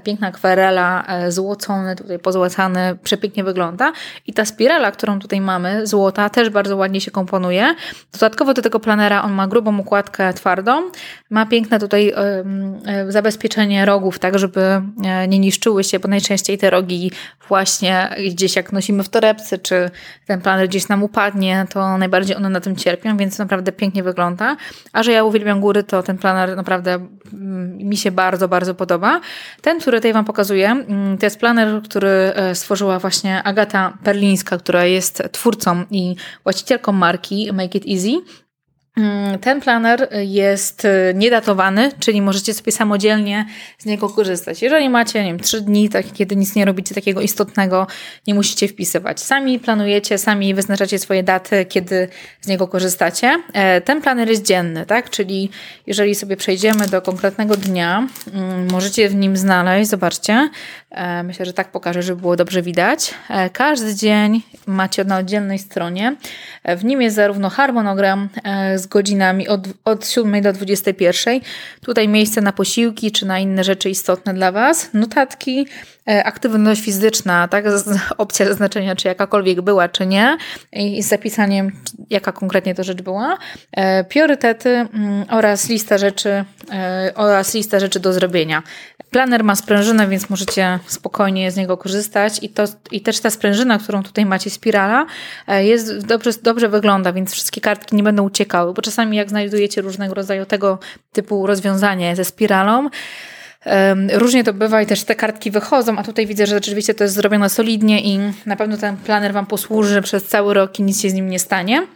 piękna 0.04 0.28
akwarela, 0.28 1.04
złocony 1.28 1.96
tutaj 1.96 2.18
pozłacany, 2.18 2.98
przepięknie 3.02 3.44
wygląda. 3.44 3.92
I 4.26 4.32
ta 4.32 4.44
spirala, 4.44 4.90
którą 4.96 5.18
tutaj 5.18 5.40
mamy, 5.40 5.86
złota, 5.86 6.30
też 6.30 6.50
bardzo 6.50 6.76
ładnie 6.76 7.00
się 7.00 7.10
komponuje. 7.10 7.74
Dodatkowo 8.12 8.54
do 8.54 8.62
tego 8.62 8.80
planera 8.80 9.22
on 9.22 9.32
ma 9.32 9.46
grubą 9.46 9.78
układkę 9.78 10.32
twardą, 10.32 10.90
ma 11.30 11.46
piękne 11.46 11.78
tutaj 11.78 12.12
zabezpieczenie 13.08 13.84
rogów, 13.84 14.18
tak 14.18 14.38
żeby 14.38 14.60
e, 14.60 15.28
nie 15.28 15.38
niszczyły 15.38 15.84
się, 15.84 15.98
bo 15.98 16.08
najczęściej 16.08 16.58
te 16.58 16.70
rogi 16.70 17.10
właśnie 17.48 18.10
gdzieś 18.30 18.56
jak 18.56 18.72
nosimy 18.72 19.02
w 19.02 19.08
torebce, 19.08 19.58
czy 19.58 19.90
ten 20.26 20.40
planer 20.40 20.68
gdzieś 20.68 20.88
nam 20.88 21.02
upadnie, 21.02 21.66
to 21.70 21.98
najbardziej 21.98 22.36
one 22.36 22.50
na 22.50 22.60
tym 22.60 22.76
cierpią, 22.76 23.16
więc 23.16 23.38
naprawdę 23.38 23.72
pięknie 23.72 24.02
wygląda. 24.02 24.56
A 24.92 25.02
że 25.02 25.12
ja 25.12 25.24
uwielbiam 25.24 25.60
góry, 25.60 25.82
to 25.82 26.02
ten 26.02 26.18
planer 26.18 26.56
naprawdę 26.56 26.94
mm, 27.32 27.76
mi 27.78 27.96
się 27.96 28.10
bardzo, 28.10 28.48
bardzo 28.48 28.74
podoba. 28.74 29.20
Ten, 29.62 29.80
który 29.80 29.98
tutaj 29.98 30.12
Wam 30.12 30.24
pokazuję, 30.24 30.70
mm, 30.70 31.18
to 31.18 31.26
jest 31.26 31.40
planer, 31.40 31.82
który 31.82 32.32
E, 32.36 32.54
stworzyła 32.54 32.98
właśnie 32.98 33.42
Agata 33.42 33.98
Perlińska, 34.04 34.58
która 34.58 34.84
jest 34.84 35.22
twórcą 35.32 35.84
i 35.90 36.16
właścicielką 36.42 36.92
marki 36.92 37.52
Make 37.52 37.74
It 37.74 37.84
Easy. 37.88 38.20
Mm, 38.96 39.38
ten 39.38 39.60
planer 39.60 40.08
jest 40.12 40.84
y, 40.84 41.12
niedatowany, 41.14 41.92
czyli 42.00 42.22
możecie 42.22 42.54
sobie 42.54 42.72
samodzielnie 42.72 43.46
z 43.78 43.86
niego 43.86 44.08
korzystać. 44.08 44.62
Jeżeli 44.62 44.88
macie, 44.88 45.24
nie 45.24 45.30
wiem, 45.30 45.40
trzy 45.40 45.60
dni, 45.60 45.88
tak, 45.88 46.12
kiedy 46.12 46.36
nic 46.36 46.54
nie 46.54 46.64
robicie 46.64 46.94
takiego 46.94 47.20
istotnego, 47.20 47.86
nie 48.26 48.34
musicie 48.34 48.68
wpisywać. 48.68 49.20
Sami 49.20 49.58
planujecie, 49.58 50.18
sami 50.18 50.54
wyznaczacie 50.54 50.98
swoje 50.98 51.22
daty, 51.22 51.64
kiedy 51.64 52.08
z 52.40 52.46
niego 52.46 52.68
korzystacie. 52.68 53.42
E, 53.52 53.80
ten 53.80 54.02
planer 54.02 54.28
jest 54.28 54.42
dzienny, 54.42 54.86
tak? 54.86 55.10
Czyli 55.10 55.50
jeżeli 55.86 56.14
sobie 56.14 56.36
przejdziemy 56.36 56.86
do 56.86 57.02
konkretnego 57.02 57.56
dnia, 57.56 58.06
mm, 58.32 58.70
możecie 58.72 59.08
w 59.08 59.14
nim 59.14 59.36
znaleźć, 59.36 59.90
zobaczcie, 59.90 60.48
e, 60.90 61.22
myślę, 61.22 61.46
że 61.46 61.52
tak 61.52 61.70
pokażę, 61.70 62.02
żeby 62.02 62.20
było 62.20 62.36
dobrze 62.36 62.62
widać. 62.62 63.14
E, 63.30 63.50
każdy 63.50 63.94
dzień 63.94 64.42
macie 64.66 65.04
na 65.04 65.18
oddzielnej 65.18 65.58
stronie. 65.58 66.16
W 66.64 66.84
nim 66.84 67.02
jest 67.02 67.16
zarówno 67.16 67.50
harmonogram 67.50 68.28
z 68.76 68.85
godzinami 68.88 69.48
od, 69.48 69.68
od 69.84 70.08
7 70.08 70.42
do 70.42 70.52
21. 70.52 71.40
Tutaj 71.80 72.08
miejsce 72.08 72.40
na 72.40 72.52
posiłki 72.52 73.12
czy 73.12 73.26
na 73.26 73.38
inne 73.38 73.64
rzeczy 73.64 73.90
istotne 73.90 74.34
dla 74.34 74.52
Was. 74.52 74.90
Notatki, 74.94 75.66
e, 76.08 76.24
aktywność 76.24 76.82
fizyczna, 76.82 77.48
tak? 77.48 77.64
opcja 78.18 78.46
zaznaczenia, 78.46 78.96
czy 78.96 79.08
jakakolwiek 79.08 79.60
była, 79.60 79.88
czy 79.88 80.06
nie, 80.06 80.36
i 80.72 81.02
z 81.02 81.08
zapisaniem, 81.08 81.72
jaka 82.10 82.32
konkretnie 82.32 82.74
to 82.74 82.84
rzecz 82.84 83.02
była. 83.02 83.38
E, 83.72 84.04
priorytety 84.04 84.68
mm, 84.68 85.24
oraz 85.30 85.68
lista 85.68 85.98
rzeczy, 85.98 86.44
e, 86.72 87.12
oraz 87.14 87.54
lista 87.54 87.80
rzeczy 87.80 88.00
do 88.00 88.12
zrobienia. 88.12 88.62
Planer 89.10 89.44
ma 89.44 89.56
sprężynę, 89.56 90.08
więc 90.08 90.30
możecie 90.30 90.78
spokojnie 90.86 91.50
z 91.50 91.56
niego 91.56 91.76
korzystać 91.76 92.42
i, 92.42 92.48
to, 92.48 92.64
i 92.90 93.00
też 93.00 93.20
ta 93.20 93.30
sprężyna, 93.30 93.78
którą 93.78 94.02
tutaj 94.02 94.26
macie, 94.26 94.50
spirala, 94.50 95.06
jest 95.48 96.06
dobrze, 96.06 96.30
dobrze 96.42 96.68
wygląda, 96.68 97.12
więc 97.12 97.32
wszystkie 97.32 97.60
kartki 97.60 97.96
nie 97.96 98.02
będą 98.02 98.22
uciekały, 98.22 98.74
bo 98.76 98.82
czasami 98.82 99.16
jak 99.16 99.28
znajdujecie 99.28 99.82
różnego 99.82 100.14
rodzaju 100.14 100.46
tego 100.46 100.78
typu 101.12 101.46
rozwiązanie 101.46 102.16
ze 102.16 102.24
spiralą, 102.24 102.88
Różnie 104.12 104.44
to 104.44 104.52
bywa 104.52 104.82
i 104.82 104.86
też 104.86 105.04
te 105.04 105.14
kartki 105.14 105.50
wychodzą, 105.50 105.98
a 105.98 106.02
tutaj 106.02 106.26
widzę, 106.26 106.46
że 106.46 106.54
rzeczywiście 106.54 106.94
to 106.94 107.04
jest 107.04 107.14
zrobione 107.14 107.50
solidnie 107.50 108.00
i 108.00 108.18
na 108.46 108.56
pewno 108.56 108.76
ten 108.76 108.96
planer 108.96 109.32
Wam 109.32 109.46
posłuży 109.46 110.02
przez 110.02 110.24
cały 110.24 110.54
rok 110.54 110.78
i 110.78 110.82
nic 110.82 111.02
się 111.02 111.10
z 111.10 111.14
nim 111.14 111.30
nie 111.30 111.38
stanie. 111.38 111.86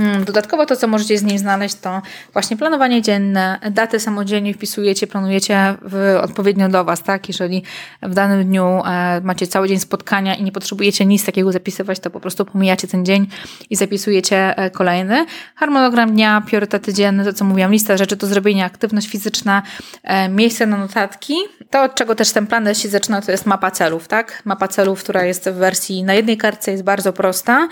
Mm, 0.00 0.24
dodatkowo 0.24 0.66
to, 0.66 0.76
co 0.76 0.88
możecie 0.88 1.18
z 1.18 1.22
nim 1.22 1.38
znaleźć, 1.38 1.74
to 1.74 2.02
właśnie 2.32 2.56
planowanie 2.56 3.02
dzienne, 3.02 3.58
daty 3.70 4.00
samodzielnie 4.00 4.54
wpisujecie, 4.54 5.06
planujecie 5.06 5.74
w, 5.82 6.18
odpowiednio 6.22 6.68
do 6.68 6.84
Was, 6.84 7.02
tak? 7.02 7.28
Jeżeli 7.28 7.62
w 8.02 8.14
danym 8.14 8.44
dniu 8.44 8.82
e, 8.86 9.20
macie 9.24 9.46
cały 9.46 9.68
dzień 9.68 9.78
spotkania 9.78 10.34
i 10.34 10.42
nie 10.42 10.52
potrzebujecie 10.52 11.06
nic 11.06 11.24
takiego 11.24 11.52
zapisywać, 11.52 12.00
to 12.00 12.10
po 12.10 12.20
prostu 12.20 12.44
pomijacie 12.44 12.88
ten 12.88 13.04
dzień 13.04 13.26
i 13.70 13.76
zapisujecie 13.76 14.58
e, 14.58 14.70
kolejny. 14.70 15.26
Harmonogram 15.54 16.12
dnia, 16.12 16.42
priorytety 16.46 16.94
dzienne, 16.94 17.24
to 17.24 17.32
co 17.32 17.44
mówiłam, 17.44 17.72
lista 17.72 17.96
rzeczy 17.96 18.16
do 18.16 18.26
zrobienia, 18.26 18.66
aktywność 18.66 19.08
fizyczna, 19.08 19.62
e, 20.02 20.28
miejsce 20.28 20.66
na 20.66 20.76
notatki. 20.76 21.34
To, 21.70 21.82
od 21.82 21.94
czego 21.94 22.14
też 22.14 22.32
ten 22.32 22.46
plan 22.46 22.74
się 22.74 22.88
zaczyna, 22.88 23.22
to 23.22 23.32
jest 23.32 23.46
mapa 23.46 23.70
celów, 23.70 24.08
tak? 24.08 24.42
Mapa 24.44 24.68
celów, 24.68 25.02
która 25.02 25.24
jest 25.24 25.48
w 25.48 25.54
wersji 25.54 26.04
na 26.04 26.14
jednej 26.14 26.36
kartce, 26.36 26.72
jest 26.72 26.84
bardzo 26.84 27.12
prosta. 27.12 27.68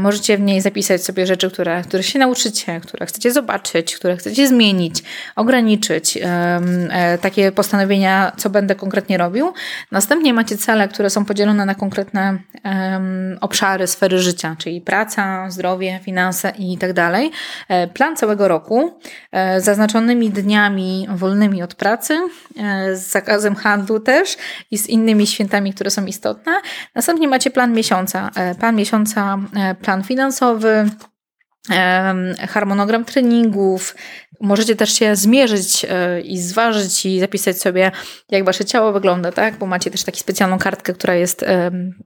Możecie 0.00 0.38
w 0.38 0.40
niej 0.40 0.60
zapisać 0.60 1.04
sobie 1.04 1.26
rzeczy, 1.26 1.50
które, 1.58 1.82
które 1.82 2.02
się 2.02 2.18
nauczycie, 2.18 2.80
które 2.80 3.06
chcecie 3.06 3.32
zobaczyć, 3.32 3.96
które 3.96 4.16
chcecie 4.16 4.48
zmienić, 4.48 5.02
ograniczyć, 5.36 6.18
e, 6.22 7.18
takie 7.20 7.52
postanowienia, 7.52 8.32
co 8.36 8.50
będę 8.50 8.74
konkretnie 8.74 9.18
robił. 9.18 9.52
Następnie 9.92 10.34
macie 10.34 10.56
cele, 10.56 10.88
które 10.88 11.10
są 11.10 11.24
podzielone 11.24 11.64
na 11.64 11.74
konkretne 11.74 12.38
obszary, 13.40 13.86
sfery 13.86 14.18
życia, 14.18 14.56
czyli 14.58 14.80
praca, 14.80 15.50
zdrowie, 15.50 16.00
finanse 16.02 16.52
i 16.58 16.78
tak 16.78 16.92
dalej. 16.92 17.30
E, 17.68 17.88
plan 17.88 18.16
całego 18.16 18.48
roku 18.48 19.00
z 19.58 19.64
zaznaczonymi 19.64 20.30
dniami 20.30 21.06
wolnymi 21.10 21.62
od 21.62 21.74
pracy, 21.74 22.18
z 22.92 23.10
zakazem 23.10 23.54
handlu 23.54 24.00
też 24.00 24.36
i 24.70 24.78
z 24.78 24.86
innymi 24.86 25.26
świętami, 25.26 25.74
które 25.74 25.90
są 25.90 26.06
istotne. 26.06 26.60
Następnie 26.94 27.28
macie 27.28 27.50
plan 27.50 27.72
miesiąca. 27.72 28.30
E, 28.36 28.54
plan 28.54 28.76
miesiąca, 28.76 29.38
e, 29.56 29.74
plan 29.74 30.02
finansowy, 30.04 30.90
harmonogram 32.48 33.04
treningów. 33.04 33.94
Możecie 34.40 34.76
też 34.76 34.92
się 34.92 35.16
zmierzyć 35.16 35.86
e, 35.88 36.20
i 36.20 36.38
zważyć 36.38 37.06
i 37.06 37.20
zapisać 37.20 37.60
sobie, 37.60 37.92
jak 38.30 38.44
wasze 38.44 38.64
ciało 38.64 38.92
wygląda, 38.92 39.32
tak? 39.32 39.58
Bo 39.58 39.66
macie 39.66 39.90
też 39.90 40.04
taką 40.04 40.18
specjalną 40.18 40.58
kartkę, 40.58 40.92
która 40.92 41.14
jest 41.14 41.44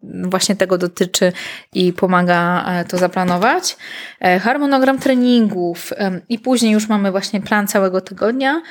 właśnie 0.02 0.56
tego 0.56 0.78
dotyczy 0.78 1.32
i 1.72 1.92
pomaga 1.92 2.64
e, 2.66 2.84
to 2.84 2.98
zaplanować. 2.98 3.76
E, 4.20 4.38
harmonogram 4.38 4.98
treningów 4.98 5.92
i 6.28 6.38
później 6.38 6.72
już 6.72 6.88
mamy 6.88 7.10
właśnie 7.10 7.40
plan 7.40 7.68
całego 7.68 8.00
tygodnia 8.00 8.62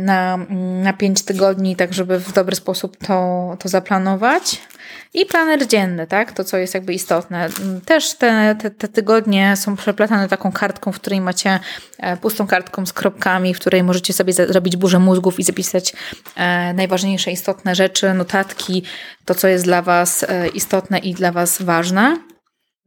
na, 0.00 0.38
na 0.82 0.92
pięć 0.92 1.22
tygodni, 1.22 1.76
tak 1.76 1.94
żeby 1.94 2.18
w 2.18 2.32
dobry 2.32 2.56
sposób 2.56 2.96
to, 2.96 3.56
to 3.58 3.68
zaplanować. 3.68 4.60
I 5.14 5.26
planer 5.26 5.66
dzienny, 5.66 6.06
tak? 6.06 6.32
To, 6.32 6.44
co 6.44 6.56
jest 6.56 6.74
jakby 6.74 6.94
istotne. 6.94 7.48
Też 7.86 8.14
te, 8.14 8.56
te, 8.62 8.70
te 8.70 8.88
tygodnie 8.88 9.56
są 9.56 9.76
przeplatane 9.76 10.28
taką 10.28 10.52
kartką, 10.52 10.92
w 10.92 11.00
której 11.00 11.20
macie 11.20 11.60
e, 11.98 12.16
pustą 12.16 12.46
kartką 12.46 12.86
z 12.86 12.92
kropkami, 12.92 13.54
w 13.54 13.58
której 13.58 13.82
możecie 13.82 14.12
sobie 14.12 14.32
zrobić 14.32 14.76
burzę 14.76 14.98
mózgów 14.98 15.40
i 15.40 15.42
zapisać 15.42 15.92
e, 16.36 16.72
najważniejsze, 16.74 17.30
istotne 17.30 17.74
rzeczy, 17.74 18.14
notatki, 18.14 18.82
to, 19.24 19.34
co 19.34 19.48
jest 19.48 19.64
dla 19.64 19.82
Was 19.82 20.22
e, 20.28 20.48
istotne 20.48 20.98
i 20.98 21.14
dla 21.14 21.32
Was 21.32 21.62
ważne. 21.62 22.29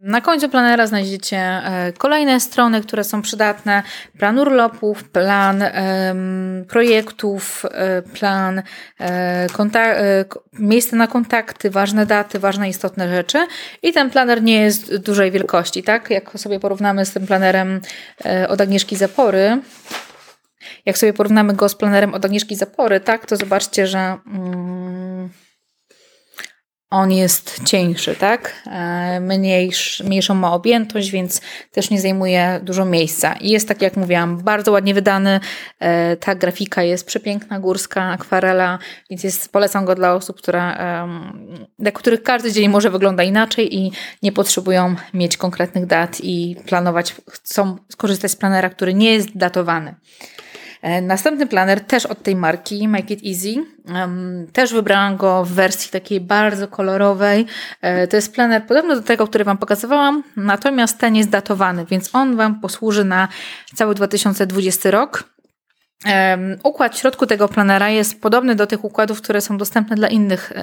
Na 0.04 0.22
końcu 0.22 0.50
planera 0.50 0.88
znajdziecie 0.88 1.38
e, 1.38 1.94
kolejne 1.98 2.40
strony, 2.40 2.82
które 2.82 3.04
są 3.04 3.22
przydatne. 3.22 3.84
Plan 4.18 4.40
urlopów, 4.40 5.04
plan 5.10 5.64
projektów, 6.68 7.66
e, 7.72 8.02
plan 8.02 8.62
e, 9.00 9.48
miejsce 10.60 10.96
na 10.96 11.08
kontakty, 11.08 11.70
ważne 11.70 12.06
daty, 12.06 12.40
ważne 12.40 12.70
istotne 12.70 13.10
rzeczy. 13.10 13.48
I 13.84 13.94
ten 13.94 14.10
planer 14.10 14.44
nie 14.44 14.62
jest 14.62 14.98
dużej 14.98 15.32
wielkości, 15.32 15.84
tak? 15.84 16.10
Jak 16.10 16.40
sobie 16.40 16.60
porównamy 16.60 17.06
z 17.06 17.14
tym 17.14 17.28
planerem 17.28 17.82
od 18.50 18.62
Agnieszki 18.62 18.96
Zapory, 18.96 19.62
jak 20.86 20.98
sobie 20.98 21.14
porównamy 21.14 21.54
go 21.54 21.70
z 21.70 21.76
planerem 21.76 22.14
od 22.14 22.26
Agnieszki 22.26 22.56
Zapory, 22.56 23.00
tak, 23.00 23.26
to 23.26 23.36
zobaczcie, 23.36 23.88
że... 23.88 24.18
Mm, 24.28 25.30
on 26.94 27.12
jest 27.12 27.64
cieńszy, 27.64 28.16
tak? 28.16 28.54
E, 28.66 29.20
mniejsz, 29.20 30.04
mniejszą 30.06 30.34
ma 30.34 30.54
objętość, 30.54 31.12
więc 31.12 31.42
też 31.72 31.90
nie 31.90 32.02
zajmuje 32.02 32.60
dużo 32.64 32.86
miejsca. 32.86 33.34
I 33.34 33.50
jest 33.50 33.68
tak, 33.68 33.82
jak 33.82 33.98
mówiłam, 33.98 34.38
bardzo 34.38 34.72
ładnie 34.72 34.94
wydany. 34.94 35.40
E, 35.80 36.18
ta 36.18 36.36
grafika 36.36 36.84
jest 36.84 37.08
przepiękna, 37.08 37.60
górska, 37.60 38.04
akwarela, 38.04 38.80
więc 39.10 39.24
jest, 39.24 39.52
polecam 39.52 39.86
go 39.86 39.96
dla 39.96 40.14
osób, 40.14 40.38
które, 40.38 40.78
dla 41.80 41.92
których 41.92 42.24
każdy 42.24 42.52
dzień 42.52 42.70
może 42.70 42.90
wygląda 42.90 43.24
inaczej 43.24 43.76
i 43.76 43.92
nie 44.24 44.32
potrzebują 44.32 44.96
mieć 45.14 45.38
konkretnych 45.38 45.86
dat 45.86 46.22
i 46.24 46.56
planować, 46.66 47.16
chcą 47.30 47.78
skorzystać 47.92 48.32
z 48.32 48.36
planera, 48.36 48.70
który 48.70 48.94
nie 48.94 49.14
jest 49.14 49.38
datowany. 49.38 49.96
E, 50.84 51.02
następny 51.02 51.48
planer 51.48 51.82
też 51.82 52.06
od 52.06 52.24
tej 52.24 52.36
marki, 52.36 52.88
Make 52.88 53.12
It 53.12 53.22
Easy. 53.26 53.66
Też 54.54 54.74
wybrałam 54.74 55.18
go 55.18 55.46
w 55.46 55.52
wersji 55.52 55.92
takiej 55.92 56.22
bardzo 56.22 56.68
kolorowej. 56.68 57.46
E, 57.82 58.08
to 58.08 58.16
jest 58.16 58.34
planer 58.34 58.66
podobny 58.66 58.96
do 58.96 59.02
tego, 59.02 59.28
który 59.28 59.44
Wam 59.44 59.58
pokazywałam, 59.58 60.24
natomiast 60.36 61.00
ten 61.00 61.16
jest 61.16 61.30
datowany, 61.30 61.86
więc 61.86 62.16
on 62.16 62.36
Wam 62.36 62.62
posłuży 62.62 63.04
na 63.04 63.28
cały 63.76 63.96
2020 63.96 64.92
rok. 64.92 65.33
Układ 66.64 66.96
w 66.96 67.00
środku 67.00 67.28
tego 67.28 67.48
planera 67.48 67.90
jest 67.90 68.22
podobny 68.22 68.56
do 68.56 68.68
tych 68.68 68.84
układów, 68.84 69.22
które 69.22 69.42
są 69.42 69.58
dostępne 69.58 69.96
dla 69.96 70.08
innych, 70.08 70.54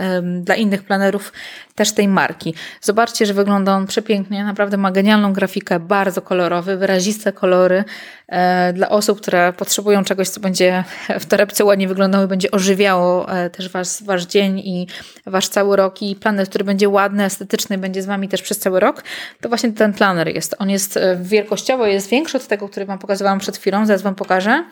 dla 0.43 0.55
innych 0.55 0.83
planerów 0.83 1.33
też 1.75 1.93
tej 1.93 2.09
marki. 2.09 2.55
Zobaczcie, 2.81 3.27
że 3.27 3.35
wygląda 3.35 3.73
on 3.73 3.87
przepięknie, 3.87 4.45
naprawdę 4.45 4.77
ma 4.77 4.90
genialną 4.90 5.33
grafikę, 5.33 5.81
bardzo 5.81 6.23
kolorowy, 6.23 6.77
wyraziste 6.77 7.33
kolory 7.33 7.85
e, 8.29 8.73
dla 8.73 8.88
osób, 8.88 9.21
które 9.21 9.53
potrzebują 9.53 10.05
czegoś, 10.05 10.29
co 10.29 10.40
będzie 10.40 10.85
w 11.21 11.27
torebce 11.27 11.64
ładnie 11.64 11.88
wyglądało 11.88 12.25
i 12.25 12.29
będzie 12.29 12.51
ożywiało 12.51 13.33
e, 13.33 13.51
też 13.51 13.69
wasz, 13.69 14.03
wasz 14.03 14.27
dzień 14.27 14.59
i 14.59 14.87
wasz 15.27 15.49
cały 15.49 15.77
rok 15.77 16.03
i 16.03 16.16
planer, 16.16 16.49
który 16.49 16.64
będzie 16.64 16.88
ładny, 16.88 17.25
estetyczny, 17.25 17.79
będzie 17.79 18.03
z 18.03 18.07
wami 18.07 18.29
też 18.29 18.43
przez 18.43 18.59
cały 18.59 18.81
rok, 18.81 19.05
to 19.40 19.49
właśnie 19.49 19.73
ten 19.73 19.93
planer 19.93 20.29
jest. 20.29 20.55
On 20.59 20.71
jest 20.71 20.97
e, 20.97 21.16
wielkościowo 21.23 21.87
jest 21.87 22.09
większy 22.09 22.37
od 22.37 22.47
tego, 22.47 22.69
który 22.69 22.87
wam 22.87 22.99
pokazywałam 22.99 23.38
przed 23.38 23.57
chwilą, 23.57 23.87
zaraz 23.87 24.03
wam 24.03 24.14
pokażę 24.14 24.64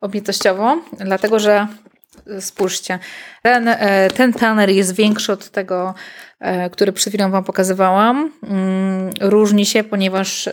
objętościowo, 0.00 0.78
dlatego 0.98 1.38
że 1.38 1.66
spójrzcie, 2.40 2.98
ten, 3.42 3.68
e, 3.68 4.10
ten 4.10 4.32
planer 4.32 4.70
jest 4.70 4.94
większy 4.94 5.32
od 5.32 5.50
tego, 5.50 5.94
e, 6.40 6.70
który 6.70 6.92
przed 6.92 7.12
chwilą 7.12 7.30
Wam 7.30 7.44
pokazywałam. 7.44 8.32
Mm, 8.42 9.10
różni 9.20 9.66
się, 9.66 9.84
ponieważ 9.84 10.48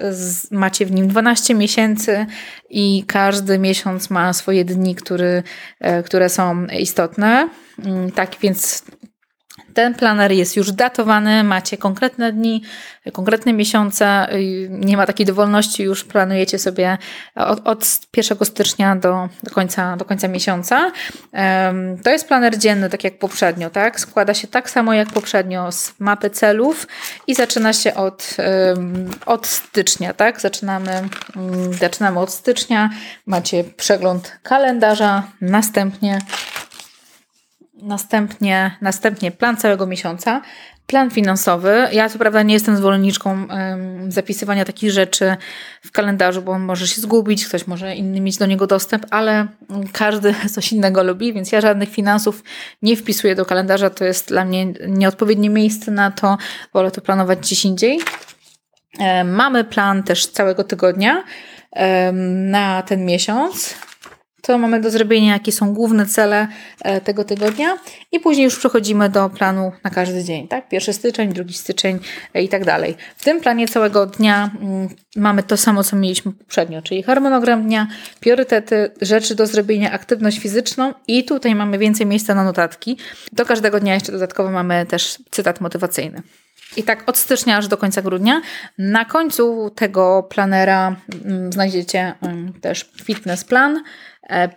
macie 0.51 0.85
w 0.85 0.91
nim 0.91 1.07
12 1.07 1.55
miesięcy 1.55 2.25
i 2.69 3.03
każdy 3.07 3.59
miesiąc 3.59 4.09
ma 4.09 4.33
swoje 4.33 4.65
dni, 4.65 4.95
który, 4.95 5.43
e, 5.79 6.03
które 6.03 6.29
są 6.29 6.65
istotne. 6.65 7.49
Mm, 7.85 8.11
tak 8.11 8.35
więc 8.41 8.83
Ten 9.77 9.93
planer 9.93 10.31
jest 10.31 10.55
już 10.55 10.71
datowany, 10.71 11.43
macie 11.43 11.77
konkretne 11.77 12.33
dni, 12.33 12.63
konkretne 13.13 13.53
miesiące, 13.53 14.27
nie 14.69 14.97
ma 14.97 15.05
takiej 15.05 15.25
dowolności, 15.25 15.83
już 15.83 16.03
planujecie 16.03 16.59
sobie 16.59 16.97
od, 17.35 17.67
od 17.67 17.99
1 18.17 18.37
stycznia 18.45 18.95
do, 18.95 19.29
do, 19.43 19.51
końca, 19.51 19.97
do 19.97 20.05
końca 20.05 20.27
miesiąca. 20.27 20.91
To 22.03 22.09
jest 22.09 22.27
planer 22.27 22.57
dzienny, 22.57 22.89
tak 22.89 23.03
jak 23.03 23.19
poprzednio, 23.19 23.69
tak? 23.69 23.99
Składa 23.99 24.33
się 24.33 24.47
tak 24.47 24.69
samo 24.69 24.93
jak 24.93 25.09
poprzednio 25.09 25.71
z 25.71 25.93
mapy 25.99 26.29
celów 26.29 26.87
i 27.27 27.35
zaczyna 27.35 27.73
się 27.73 27.95
od, 27.95 28.37
od 29.25 29.47
stycznia, 29.47 30.13
tak? 30.13 30.41
Zaczynamy, 30.41 30.91
mm, 30.91 31.73
zaczynamy 31.73 32.19
od 32.19 32.31
stycznia, 32.31 32.89
macie 33.25 33.63
przegląd 33.63 34.39
kalendarza, 34.43 35.23
następnie 35.41 36.19
Następnie, 37.81 38.77
następnie 38.81 39.31
plan 39.31 39.57
całego 39.57 39.87
miesiąca, 39.87 40.41
plan 40.87 41.11
finansowy. 41.11 41.87
Ja 41.91 42.09
co 42.09 42.19
prawda 42.19 42.43
nie 42.43 42.53
jestem 42.53 42.77
zwolenniczką 42.77 43.47
zapisywania 44.07 44.65
takich 44.65 44.91
rzeczy 44.91 45.35
w 45.81 45.91
kalendarzu, 45.91 46.41
bo 46.41 46.51
on 46.51 46.61
może 46.61 46.87
się 46.87 47.01
zgubić, 47.01 47.47
ktoś 47.47 47.67
może 47.67 47.95
inny 47.95 48.21
mieć 48.21 48.37
do 48.37 48.45
niego 48.45 48.67
dostęp, 48.67 49.05
ale 49.11 49.47
każdy 49.91 50.35
coś 50.55 50.71
innego 50.71 51.03
lubi, 51.03 51.33
więc 51.33 51.51
ja 51.51 51.61
żadnych 51.61 51.89
finansów 51.89 52.43
nie 52.81 52.97
wpisuję 52.97 53.35
do 53.35 53.45
kalendarza. 53.45 53.89
To 53.89 54.05
jest 54.05 54.27
dla 54.27 54.45
mnie 54.45 54.65
nieodpowiednie 54.87 55.49
miejsce 55.49 55.91
na 55.91 56.11
to. 56.11 56.37
Wolę 56.73 56.91
to 56.91 57.01
planować 57.01 57.39
gdzieś 57.39 57.65
indziej. 57.65 57.99
Um, 58.99 59.29
mamy 59.29 59.63
plan 59.63 60.03
też 60.03 60.27
całego 60.27 60.63
tygodnia 60.63 61.23
na 62.23 62.81
ten 62.81 63.05
miesiąc 63.05 63.75
co 64.47 64.57
mamy 64.57 64.79
do 64.79 64.91
zrobienia, 64.91 65.33
jakie 65.33 65.51
są 65.51 65.73
główne 65.73 66.05
cele 66.05 66.47
e, 66.81 67.01
tego 67.01 67.23
tygodnia 67.23 67.77
i 68.11 68.19
później 68.19 68.45
już 68.45 68.57
przechodzimy 68.57 69.09
do 69.09 69.29
planu 69.29 69.71
na 69.83 69.89
każdy 69.89 70.23
dzień, 70.23 70.47
tak? 70.47 70.69
Pierwszy 70.69 70.93
styczeń, 70.93 71.33
drugi 71.33 71.53
styczeń 71.53 71.99
e, 72.33 72.43
i 72.43 72.49
tak 72.49 72.65
dalej. 72.65 72.95
W 73.17 73.23
tym 73.23 73.41
planie 73.41 73.67
całego 73.67 74.05
dnia 74.05 74.51
mm, 74.61 74.89
mamy 75.15 75.43
to 75.43 75.57
samo, 75.57 75.83
co 75.83 75.95
mieliśmy 75.95 76.31
poprzednio, 76.31 76.81
czyli 76.81 77.03
harmonogram 77.03 77.63
dnia, 77.63 77.87
priorytety, 78.19 78.91
rzeczy 79.01 79.35
do 79.35 79.47
zrobienia, 79.47 79.91
aktywność 79.91 80.39
fizyczną 80.39 80.93
i 81.07 81.23
tutaj 81.23 81.55
mamy 81.55 81.77
więcej 81.77 82.05
miejsca 82.05 82.35
na 82.35 82.43
notatki. 82.43 82.97
Do 83.31 83.45
każdego 83.45 83.79
dnia 83.79 83.93
jeszcze 83.93 84.11
dodatkowo 84.11 84.51
mamy 84.51 84.85
też 84.85 85.17
cytat 85.31 85.61
motywacyjny. 85.61 86.21
I 86.77 86.83
tak 86.83 87.09
od 87.09 87.17
stycznia 87.17 87.57
aż 87.57 87.67
do 87.67 87.77
końca 87.77 88.01
grudnia. 88.01 88.41
Na 88.77 89.05
końcu 89.05 89.71
tego 89.75 90.27
planera 90.29 90.95
mm, 91.25 91.53
znajdziecie 91.53 92.13
mm, 92.21 92.53
też 92.53 92.91
fitness 93.03 93.43
plan, 93.43 93.83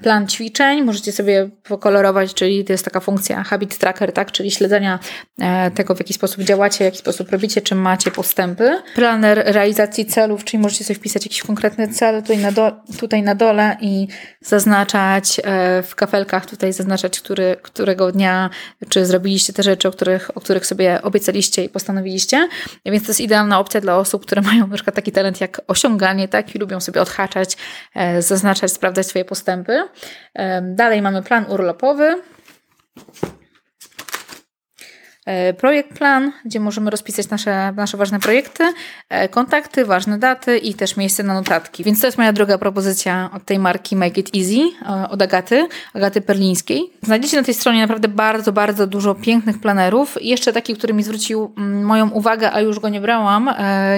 plan 0.02 0.26
ćwiczeń, 0.26 0.83
możecie 0.83 1.12
sobie 1.12 1.50
pokolorować, 1.62 2.35
czyli 2.35 2.64
to 2.64 2.72
jest 2.72 2.85
taka 2.85 3.00
funkcja 3.00 3.44
habit 3.44 3.78
tracker, 3.78 4.12
tak, 4.12 4.33
czyli 4.33 4.50
śledzenia 4.50 4.98
e, 5.40 5.70
tego, 5.70 5.94
w 5.94 5.98
jaki 5.98 6.14
sposób 6.14 6.44
działacie, 6.44 6.78
w 6.78 6.80
jaki 6.80 6.98
sposób 6.98 7.30
robicie, 7.30 7.61
czy 7.61 7.74
macie 7.74 8.11
postępy. 8.11 8.83
Planer 8.94 9.42
realizacji 9.46 10.06
celów, 10.06 10.44
czyli 10.44 10.62
możecie 10.62 10.85
sobie 10.85 10.94
wpisać 10.94 11.24
jakiś 11.24 11.42
konkretny 11.42 11.88
cel 11.88 12.22
tutaj 12.22 12.38
na, 12.38 12.52
do, 12.52 12.72
tutaj 12.98 13.22
na 13.22 13.35
dole 13.35 13.76
i 13.80 14.09
zaznaczać 14.40 15.40
e, 15.44 15.83
w 15.83 15.94
kafelkach, 15.94 16.46
tutaj 16.46 16.72
zaznaczać, 16.72 17.20
który, 17.20 17.56
którego 17.62 18.12
dnia, 18.12 18.50
czy 18.88 19.06
zrobiliście 19.06 19.52
te 19.52 19.62
rzeczy, 19.62 19.88
o 19.88 19.90
których, 19.90 20.37
o 20.37 20.40
których 20.40 20.66
sobie 20.66 21.02
obiecaliście 21.02 21.64
i 21.64 21.68
postanowiliście. 21.68 22.48
Więc 22.87 23.04
to 23.04 23.11
jest 23.11 23.20
idealna 23.20 23.59
opcja 23.59 23.80
dla 23.80 23.96
osób, 23.96 24.26
które 24.26 24.42
mają 24.42 24.66
na 24.66 24.74
przykład 24.74 24.96
taki 24.96 25.12
talent 25.12 25.40
jak 25.40 25.61
osiąganie, 25.66 26.28
tak, 26.28 26.54
i 26.54 26.59
lubią 26.59 26.80
sobie 26.80 27.02
odhaczać, 27.02 27.56
zaznaczać, 28.18 28.72
sprawdzać 28.72 29.06
swoje 29.06 29.24
postępy 29.24 29.59
postępy. 29.64 29.88
Dalej 30.62 31.02
mamy 31.02 31.22
plan 31.22 31.44
urlopowy. 31.48 32.22
E, 35.30 35.54
projekt 35.54 35.98
plan, 35.98 36.32
gdzie 36.44 36.60
możemy 36.60 36.90
rozpisać 36.90 37.28
nasze, 37.28 37.72
nasze 37.72 37.96
ważne 37.96 38.20
projekty, 38.20 38.64
e, 39.08 39.28
kontakty, 39.28 39.84
ważne 39.84 40.18
daty 40.18 40.58
i 40.58 40.74
też 40.74 40.96
miejsce 40.96 41.22
na 41.22 41.34
notatki. 41.34 41.84
Więc 41.84 42.00
to 42.00 42.06
jest 42.06 42.18
moja 42.18 42.32
druga 42.32 42.58
propozycja 42.58 43.30
od 43.36 43.44
tej 43.44 43.58
marki 43.58 43.96
Make 43.96 44.18
It 44.18 44.30
Easy, 44.36 44.60
e, 44.88 45.08
od 45.08 45.22
Agaty, 45.22 45.68
Agaty 45.94 46.20
Perlińskiej. 46.20 46.92
Znajdziecie 47.02 47.36
na 47.36 47.42
tej 47.42 47.54
stronie 47.54 47.80
naprawdę 47.80 48.08
bardzo, 48.08 48.52
bardzo 48.52 48.86
dużo 48.86 49.14
pięknych 49.14 49.60
planerów. 49.60 50.16
Jeszcze 50.20 50.52
taki, 50.52 50.74
który 50.74 50.94
mi 50.94 51.02
zwrócił 51.02 51.52
mm, 51.58 51.84
moją 51.84 52.10
uwagę, 52.10 52.52
a 52.52 52.60
już 52.60 52.80
go 52.80 52.88
nie 52.88 53.00
brałam, 53.00 53.50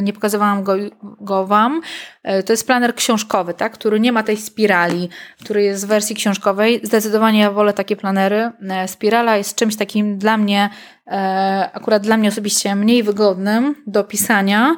nie 0.02 0.12
pokazywałam 0.12 0.62
go, 0.62 0.74
go 1.20 1.46
Wam. 1.46 1.80
To 2.46 2.52
jest 2.52 2.66
planer 2.66 2.94
książkowy, 2.94 3.54
tak? 3.54 3.72
który 3.72 4.00
nie 4.00 4.12
ma 4.12 4.22
tej 4.22 4.36
spirali, 4.36 5.08
który 5.44 5.62
jest 5.62 5.84
w 5.84 5.88
wersji 5.88 6.16
książkowej. 6.16 6.80
Zdecydowanie 6.82 7.40
ja 7.40 7.50
wolę 7.50 7.72
takie 7.72 7.96
planery. 7.96 8.50
Spirala 8.86 9.36
jest 9.36 9.56
czymś 9.56 9.76
takim 9.76 10.18
dla 10.18 10.36
mnie 10.36 10.70
akurat 11.72 12.02
dla 12.02 12.16
mnie 12.16 12.28
osobiście 12.28 12.74
mniej 12.74 13.02
wygodnym 13.02 13.74
do 13.86 14.04
pisania. 14.04 14.76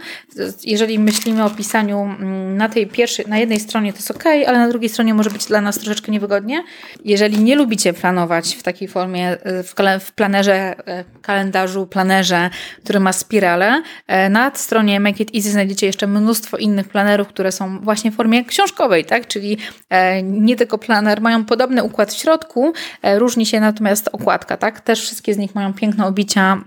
Jeżeli 0.64 0.98
myślimy 0.98 1.44
o 1.44 1.50
pisaniu 1.50 2.00
mm, 2.00 2.56
na 2.56 2.68
tej 2.68 2.86
pierwszej, 2.86 3.26
na 3.28 3.38
jednej 3.38 3.60
stronie 3.60 3.92
to 3.92 3.98
jest 3.98 4.10
ok, 4.10 4.24
ale 4.26 4.58
na 4.58 4.68
drugiej 4.68 4.88
stronie 4.88 5.14
może 5.14 5.30
być 5.30 5.46
dla 5.46 5.60
nas 5.60 5.78
troszeczkę 5.78 6.12
niewygodnie. 6.12 6.64
Jeżeli 7.04 7.38
nie 7.38 7.56
lubicie 7.56 7.92
planować 7.92 8.54
w 8.54 8.62
takiej 8.62 8.88
formie, 8.88 9.30
e, 9.30 9.62
w, 10.00 10.12
planerze, 10.12 10.88
e, 10.88 11.04
kalendarzu, 11.22 11.86
planerze, 11.86 12.50
który 12.84 13.00
ma 13.00 13.12
spirale, 13.12 13.82
na 14.30 14.50
stronie 14.54 15.00
Make 15.00 15.20
It 15.20 15.34
Easy 15.34 15.50
znajdziecie 15.50 15.86
jeszcze 15.86 16.06
mnóstwo 16.06 16.56
innych 16.56 16.88
planerów, 16.88 17.28
które 17.28 17.52
są 17.52 17.80
właśnie 17.80 18.10
w 18.10 18.14
formie 18.14 18.44
książkowej, 18.44 19.04
tak? 19.04 19.26
Czyli 19.26 19.58
nie 20.22 20.56
tylko 20.56 20.78
planer, 20.78 21.20
mają 21.20 21.44
podobny 21.44 21.82
układ 21.82 22.12
w 22.12 22.20
środku, 22.20 22.72
różni 23.02 23.46
się 23.46 23.60
natomiast 23.60 24.08
okładka, 24.12 24.56
tak? 24.56 24.80
Też 24.80 25.02
wszystkie 25.02 25.34
z 25.34 25.38
nich 25.38 25.54
mają 25.54 25.74
piękną 25.74 26.14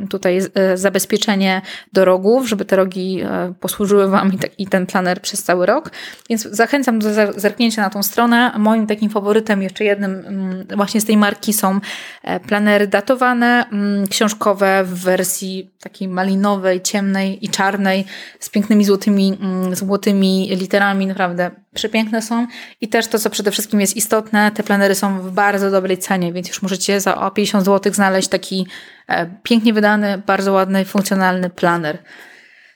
tutaj 0.10 0.40
e, 0.54 0.78
zabezpieczenie 0.78 1.62
do 1.94 2.06
rogów, 2.06 2.50
żeby 2.50 2.66
te 2.66 2.76
rogi 2.76 3.22
e, 3.22 3.54
posłużyły 3.60 4.08
Wam 4.08 4.32
i 4.58 4.68
ten 4.68 4.86
planer 4.86 5.22
przez 5.22 5.44
cały 5.44 5.66
rok. 5.66 5.92
Więc 6.30 6.44
zachęcam 6.44 7.00
do 7.00 7.10
zerknięcia 7.40 7.82
na 7.82 7.90
tą 7.90 8.04
stronę. 8.04 8.52
Moim 8.58 8.88
takim 8.88 9.10
faworytem, 9.10 9.62
jeszcze 9.62 9.84
jednym 9.84 10.12
mm, 10.26 10.68
właśnie 10.76 11.02
z 11.02 11.06
tej 11.06 11.18
marki 11.18 11.54
są 11.54 11.80
e, 12.24 12.40
planery 12.40 12.88
datowane, 12.88 13.66
mm, 13.72 14.08
książkowe 14.08 14.84
w 14.84 14.94
wersji 14.94 15.72
takiej 15.82 16.08
malinowej, 16.08 16.82
ciemnej 16.82 17.46
i 17.46 17.50
czarnej, 17.50 18.06
z 18.40 18.50
pięknymi 18.50 18.86
złotymi, 18.86 19.38
mm, 19.42 19.76
złotymi 19.76 20.50
literami, 20.56 21.08
naprawdę 21.08 21.52
przepiękne 21.74 22.22
są. 22.22 22.48
I 22.82 22.88
też 22.88 23.08
to, 23.08 23.20
co 23.20 23.30
przede 23.30 23.52
wszystkim 23.52 23.82
jest 23.82 23.98
istotne, 23.98 24.52
te 24.52 24.64
planery 24.64 24.96
są 24.96 25.22
w 25.22 25.32
bardzo 25.32 25.72
dobrej 25.72 25.98
cenie, 25.98 26.34
więc 26.34 26.48
już 26.48 26.62
możecie 26.62 27.02
za 27.02 27.32
50 27.36 27.66
zł 27.66 27.94
znaleźć 27.94 28.28
taki 28.28 28.68
pięknie 29.44 29.74
wydany, 29.74 30.22
bardzo 30.26 30.54
ładny, 30.54 30.86
funkcjonalny 30.86 31.50
planer. 31.50 31.98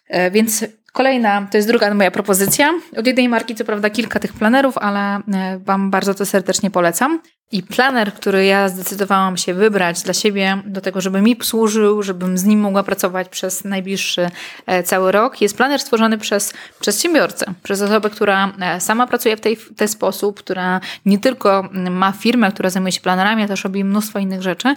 E, 0.07 0.31
więc 0.31 0.65
Kolejna, 0.93 1.47
to 1.51 1.57
jest 1.57 1.67
druga 1.67 1.93
moja 1.93 2.11
propozycja. 2.11 2.73
Od 2.97 3.07
jednej 3.07 3.29
marki, 3.29 3.55
co 3.55 3.65
prawda, 3.65 3.89
kilka 3.89 4.19
tych 4.19 4.33
planerów, 4.33 4.77
ale 4.77 5.15
e, 5.15 5.59
Wam 5.59 5.91
bardzo 5.91 6.13
to 6.13 6.25
serdecznie 6.25 6.71
polecam. 6.71 7.21
I 7.51 7.63
planer, 7.63 8.13
który 8.13 8.45
ja 8.45 8.69
zdecydowałam 8.69 9.37
się 9.37 9.53
wybrać 9.53 10.01
dla 10.01 10.13
siebie, 10.13 10.61
do 10.65 10.81
tego, 10.81 11.01
żeby 11.01 11.21
mi 11.21 11.37
służył, 11.43 12.03
żebym 12.03 12.37
z 12.37 12.43
nim 12.43 12.59
mogła 12.59 12.83
pracować 12.83 13.29
przez 13.29 13.63
najbliższy 13.63 14.29
e, 14.65 14.83
cały 14.83 15.11
rok, 15.11 15.41
jest 15.41 15.57
planer 15.57 15.79
stworzony 15.79 16.17
przez 16.17 16.53
przedsiębiorcę, 16.79 17.53
przez 17.63 17.81
osobę, 17.81 18.09
która 18.09 18.53
e, 18.59 18.81
sama 18.81 19.07
pracuje 19.07 19.37
w, 19.37 19.41
tej, 19.41 19.57
ten 19.77 19.87
sposób, 19.87 20.39
która 20.39 20.81
nie 21.05 21.19
tylko 21.19 21.69
ma 21.91 22.11
firmę, 22.11 22.51
która 22.51 22.69
zajmuje 22.69 22.91
się 22.91 23.01
planerami, 23.01 23.41
ale 23.41 23.47
też 23.47 23.63
robi 23.63 23.83
mnóstwo 23.83 24.19
innych 24.19 24.41
rzeczy. 24.41 24.75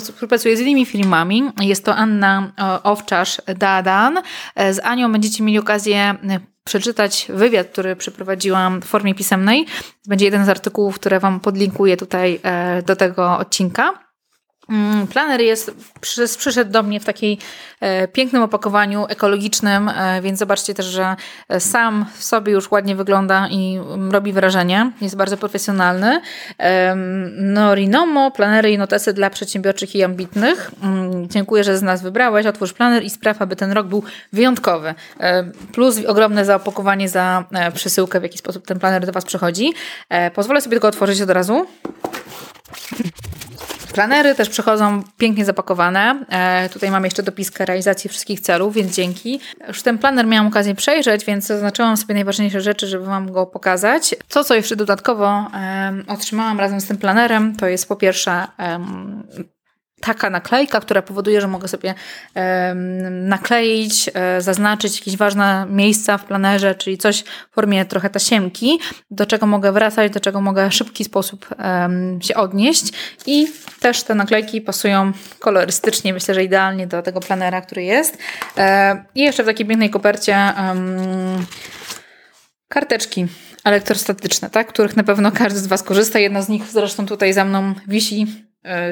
Współpracuje 0.00 0.56
z 0.56 0.60
innymi 0.60 0.86
firmami. 0.86 1.50
Jest 1.60 1.84
to 1.84 1.96
Anna 1.96 2.52
Owczarz-Dadan. 2.82 4.22
Z 4.56 4.78
Anią 4.84 5.12
będziecie 5.12 5.44
mieli 5.44 5.58
okazję 5.58 6.14
przeczytać 6.64 7.26
wywiad, 7.28 7.68
który 7.68 7.96
przeprowadziłam 7.96 8.82
w 8.82 8.84
formie 8.84 9.14
pisemnej. 9.14 9.66
Będzie 10.06 10.24
jeden 10.24 10.44
z 10.44 10.48
artykułów, 10.48 10.94
które 10.94 11.20
Wam 11.20 11.40
podlinkuję 11.40 11.96
tutaj 11.96 12.40
e, 12.42 12.82
do 12.82 12.96
tego 12.96 13.38
odcinka. 13.38 14.01
Mm, 14.68 15.06
planer 15.06 15.40
jest, 15.40 15.70
przyszedł 16.38 16.70
do 16.70 16.82
mnie 16.82 17.00
w 17.00 17.04
takiej 17.04 17.38
e, 17.80 18.08
pięknym 18.08 18.42
opakowaniu 18.42 19.06
ekologicznym, 19.08 19.88
e, 19.88 20.22
więc 20.22 20.38
zobaczcie 20.38 20.74
też, 20.74 20.86
że 20.86 21.16
sam 21.58 22.06
w 22.14 22.24
sobie 22.24 22.52
już 22.52 22.70
ładnie 22.70 22.96
wygląda 22.96 23.48
i 23.50 23.76
mm, 23.76 24.12
robi 24.12 24.32
wrażenie. 24.32 24.92
Jest 25.00 25.16
bardzo 25.16 25.36
profesjonalny. 25.36 26.20
E, 26.58 26.94
Norinomo, 27.36 28.30
planery 28.30 28.70
i 28.70 28.78
notesy 28.78 29.12
dla 29.12 29.30
przedsiębiorczych 29.30 29.94
i 29.94 30.02
ambitnych. 30.02 30.70
Mm, 30.82 31.28
dziękuję, 31.28 31.64
że 31.64 31.78
z 31.78 31.82
nas 31.82 32.02
wybrałeś. 32.02 32.46
Otwórz 32.46 32.72
planer 32.72 33.04
i 33.04 33.10
spraw, 33.10 33.42
aby 33.42 33.56
ten 33.56 33.72
rok 33.72 33.86
był 33.86 34.02
wyjątkowy. 34.32 34.94
E, 35.20 35.44
plus 35.72 36.04
ogromne 36.06 36.44
zaopakowanie 36.44 37.08
za 37.08 37.44
e, 37.52 37.72
przesyłkę, 37.72 38.20
w 38.20 38.22
jaki 38.22 38.38
sposób 38.38 38.66
ten 38.66 38.78
planer 38.78 39.06
do 39.06 39.12
Was 39.12 39.24
przychodzi. 39.24 39.72
E, 40.08 40.30
pozwolę 40.30 40.60
sobie 40.60 40.74
tylko 40.74 40.88
otworzyć 40.88 41.20
od 41.20 41.30
razu. 41.30 41.66
Planery 43.92 44.34
też 44.34 44.48
przychodzą 44.48 45.02
pięknie 45.18 45.44
zapakowane. 45.44 46.24
E, 46.28 46.68
tutaj 46.68 46.90
mam 46.90 47.04
jeszcze 47.04 47.22
dopiskę 47.22 47.64
realizacji 47.64 48.10
wszystkich 48.10 48.40
celów, 48.40 48.74
więc 48.74 48.94
dzięki. 48.94 49.40
Już 49.68 49.82
ten 49.82 49.98
planer 49.98 50.26
miałam 50.26 50.46
okazję 50.46 50.74
przejrzeć, 50.74 51.24
więc 51.24 51.46
zaznaczyłam 51.46 51.96
sobie 51.96 52.14
najważniejsze 52.14 52.60
rzeczy, 52.60 52.86
żeby 52.86 53.04
Wam 53.04 53.32
go 53.32 53.46
pokazać. 53.46 54.14
To, 54.28 54.44
co 54.44 54.54
jeszcze 54.54 54.76
dodatkowo 54.76 55.46
e, 55.54 55.92
otrzymałam 56.08 56.60
razem 56.60 56.80
z 56.80 56.86
tym 56.86 56.96
planerem, 56.96 57.56
to 57.56 57.66
jest 57.66 57.88
po 57.88 57.96
pierwsze 57.96 58.46
taka 60.02 60.30
naklejka, 60.30 60.80
która 60.80 61.02
powoduje, 61.02 61.40
że 61.40 61.48
mogę 61.48 61.68
sobie 61.68 61.94
nakleić, 63.10 64.10
e, 64.14 64.40
zaznaczyć 64.40 64.98
jakieś 64.98 65.16
ważne 65.16 65.66
miejsca 65.68 66.18
w 66.18 66.24
planerze, 66.24 66.74
czyli 66.74 66.98
coś 66.98 67.24
w 67.50 67.54
formie 67.54 67.84
trochę 67.84 68.10
tasiemki, 68.10 68.80
do 69.10 69.26
czego 69.26 69.46
mogę 69.46 69.72
wracać, 69.72 70.12
do 70.12 70.20
czego 70.20 70.40
mogę 70.40 70.70
w 70.70 70.74
szybki 70.74 71.04
sposób 71.04 71.46
się 72.20 72.34
odnieść 72.34 72.84
i 73.26 73.48
też 73.80 74.02
te 74.02 74.14
naklejki 74.14 74.60
pasują 74.60 75.12
kolorystycznie, 75.38 76.12
myślę, 76.12 76.34
że 76.34 76.44
idealnie 76.44 76.86
do 76.86 77.02
tego 77.02 77.20
planera, 77.20 77.60
który 77.60 77.82
jest. 77.82 78.18
E, 78.56 79.04
I 79.14 79.20
jeszcze 79.20 79.42
w 79.42 79.46
takiej 79.46 79.66
pięknej 79.66 79.90
kopercie 79.90 80.52
karteczki 82.68 83.26
elektrostatyczne, 83.64 84.50
tak? 84.50 84.68
których 84.68 84.96
na 84.96 85.04
pewno 85.04 85.32
każdy 85.32 85.58
z 85.58 85.66
Was 85.66 85.82
korzysta. 85.82 86.18
Jedna 86.18 86.42
z 86.42 86.48
nich 86.48 86.64
zresztą 86.64 87.06
tutaj 87.06 87.32
za 87.32 87.44
mną 87.44 87.74
wisi 87.88 88.26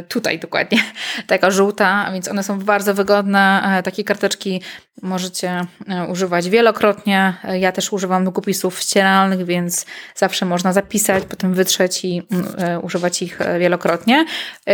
tutaj 0.09 0.39
dokładnie, 0.39 0.79
taka 1.27 1.51
żółta, 1.51 2.11
więc 2.13 2.29
one 2.29 2.43
są 2.43 2.59
bardzo 2.59 2.95
wygodne. 2.95 3.63
E, 3.79 3.83
takie 3.83 4.05
karteczki 4.05 4.63
możecie 5.03 5.67
e, 5.89 6.07
używać 6.07 6.49
wielokrotnie. 6.49 7.35
Ja 7.61 7.73
też 7.73 7.93
używam 7.93 8.25
długopisów 8.25 8.81
ścieralnych, 8.81 9.45
więc 9.45 9.87
zawsze 10.15 10.47
można 10.47 10.73
zapisać, 10.73 11.25
potem 11.25 11.55
wytrzeć 11.55 12.05
i 12.05 12.23
mm, 12.31 12.85
używać 12.85 13.23
ich 13.23 13.39
wielokrotnie. 13.59 14.25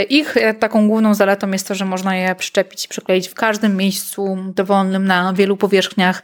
Ich 0.08 0.34
taką 0.60 0.88
główną 0.88 1.14
zaletą 1.14 1.50
jest 1.50 1.68
to, 1.68 1.74
że 1.74 1.84
można 1.84 2.16
je 2.16 2.34
przyczepić 2.34 2.88
przykleić 2.88 3.28
w 3.28 3.34
każdym 3.34 3.76
miejscu 3.76 4.36
dowolnym 4.54 5.06
na 5.06 5.32
wielu 5.32 5.56
powierzchniach 5.56 6.22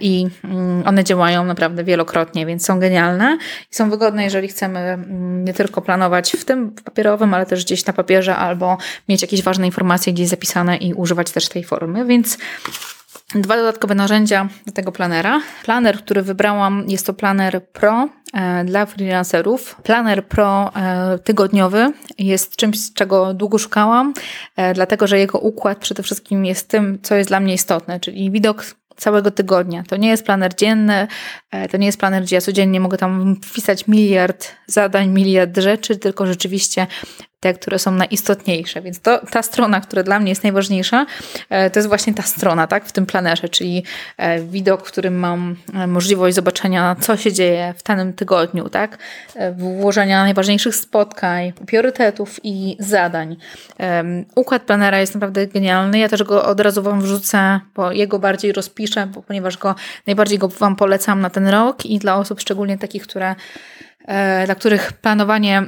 i 0.00 0.26
mm, 0.44 0.82
one 0.86 1.04
działają 1.04 1.44
naprawdę 1.44 1.84
wielokrotnie, 1.84 2.46
więc 2.46 2.66
są 2.66 2.80
genialne 2.80 3.38
i 3.72 3.74
są 3.74 3.90
wygodne, 3.90 4.24
jeżeli 4.24 4.48
chcemy 4.48 4.78
mm, 4.78 5.44
nie 5.44 5.54
tylko 5.54 5.82
planować 5.82 6.32
w 6.32 6.44
tym 6.44 6.70
papierowym, 6.70 7.34
ale 7.34 7.46
też 7.46 7.64
gdzieś 7.64 7.86
na 7.86 7.93
papierze 7.94 8.36
albo 8.36 8.78
mieć 9.08 9.22
jakieś 9.22 9.42
ważne 9.42 9.66
informacje 9.66 10.12
gdzieś 10.12 10.28
zapisane 10.28 10.76
i 10.76 10.94
używać 10.94 11.30
też 11.30 11.48
tej 11.48 11.64
formy, 11.64 12.04
więc 12.04 12.38
Dwa 13.34 13.56
dodatkowe 13.56 13.94
narzędzia 13.94 14.48
do 14.66 14.72
tego 14.72 14.92
planera. 14.92 15.40
Planer, 15.64 15.98
który 15.98 16.22
wybrałam, 16.22 16.84
jest 16.88 17.06
to 17.06 17.14
planer 17.14 17.66
Pro 17.68 18.08
e, 18.34 18.64
dla 18.64 18.86
freelancerów. 18.86 19.76
Planer 19.82 20.26
Pro 20.26 20.72
e, 20.76 21.18
tygodniowy 21.18 21.92
jest 22.18 22.56
czymś, 22.56 22.78
czego 22.94 23.34
długo 23.34 23.58
szukałam, 23.58 24.14
e, 24.56 24.74
dlatego 24.74 25.06
że 25.06 25.18
jego 25.18 25.38
układ 25.38 25.78
przede 25.78 26.02
wszystkim 26.02 26.44
jest 26.44 26.68
tym, 26.68 26.98
co 27.02 27.14
jest 27.14 27.30
dla 27.30 27.40
mnie 27.40 27.54
istotne, 27.54 28.00
czyli 28.00 28.30
widok 28.30 28.64
całego 28.96 29.30
tygodnia. 29.30 29.82
To 29.88 29.96
nie 29.96 30.08
jest 30.08 30.24
planer 30.24 30.54
dzienny, 30.54 31.06
to 31.70 31.76
nie 31.76 31.86
jest 31.86 31.98
planer, 31.98 32.22
gdzie 32.22 32.36
ja 32.36 32.40
codziennie 32.40 32.80
mogę 32.80 32.98
tam 32.98 33.36
wpisać 33.44 33.86
miliard 33.86 34.46
zadań, 34.66 35.08
miliard 35.08 35.58
rzeczy, 35.58 35.96
tylko 35.96 36.26
rzeczywiście 36.26 36.86
te, 37.44 37.54
które 37.54 37.78
są 37.78 37.90
najistotniejsze. 37.90 38.82
Więc 38.82 39.00
to, 39.00 39.20
ta 39.30 39.42
strona, 39.42 39.80
która 39.80 40.02
dla 40.02 40.20
mnie 40.20 40.28
jest 40.28 40.42
najważniejsza, 40.42 41.06
e, 41.50 41.70
to 41.70 41.78
jest 41.78 41.88
właśnie 41.88 42.14
ta 42.14 42.22
strona, 42.22 42.66
tak, 42.66 42.84
w 42.84 42.92
tym 42.92 43.06
planerze, 43.06 43.48
czyli 43.48 43.84
e, 44.16 44.40
widok, 44.40 44.86
w 44.86 44.92
którym 44.92 45.14
mam 45.14 45.56
e, 45.74 45.86
możliwość 45.86 46.36
zobaczenia, 46.36 46.96
co 47.00 47.16
się 47.16 47.32
dzieje 47.32 47.74
w 47.76 47.82
danym 47.82 48.12
tygodniu, 48.12 48.68
tak, 48.68 48.98
włożenia 49.56 50.22
najważniejszych 50.22 50.76
spotkań, 50.76 51.52
priorytetów 51.52 52.40
i 52.42 52.76
zadań. 52.78 53.36
Układ 54.34 54.62
planera 54.62 55.00
jest 55.00 55.14
naprawdę 55.14 55.46
genialny. 55.46 55.98
Ja 55.98 56.08
też 56.08 56.22
go 56.22 56.44
od 56.44 56.60
razu 56.60 56.82
Wam 56.82 57.00
wrzucę, 57.00 57.60
bo 57.74 57.92
jego 57.92 58.18
bardziej 58.18 58.52
rozpiszę, 58.52 59.06
bo, 59.06 59.22
ponieważ 59.22 59.58
go 59.58 59.74
najbardziej 60.06 60.38
go 60.38 60.48
Wam 60.48 60.76
polecam 60.76 61.20
na 61.20 61.30
ten 61.30 61.48
rok 61.48 61.86
i 61.86 61.98
dla 61.98 62.16
osób 62.16 62.40
szczególnie 62.40 62.78
takich, 62.78 63.02
które 63.02 63.34
dla 64.46 64.54
których 64.54 64.92
planowanie 64.92 65.62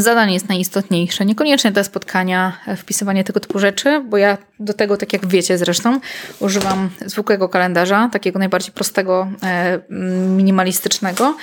zadań 0.00 0.32
jest 0.32 0.48
najistotniejsze. 0.48 1.24
Niekoniecznie 1.24 1.72
te 1.72 1.84
spotkania, 1.84 2.52
e, 2.66 2.76
wpisywanie 2.76 3.24
tego 3.24 3.40
typu 3.40 3.58
rzeczy, 3.58 4.04
bo 4.08 4.16
ja 4.16 4.38
do 4.60 4.74
tego, 4.74 4.96
tak 4.96 5.12
jak 5.12 5.26
wiecie 5.26 5.58
zresztą, 5.58 6.00
używam 6.40 6.90
zwykłego 7.06 7.48
kalendarza, 7.48 8.08
takiego 8.12 8.38
najbardziej 8.38 8.72
prostego, 8.72 9.28
e, 9.42 9.80
minimalistycznego. 10.28 11.36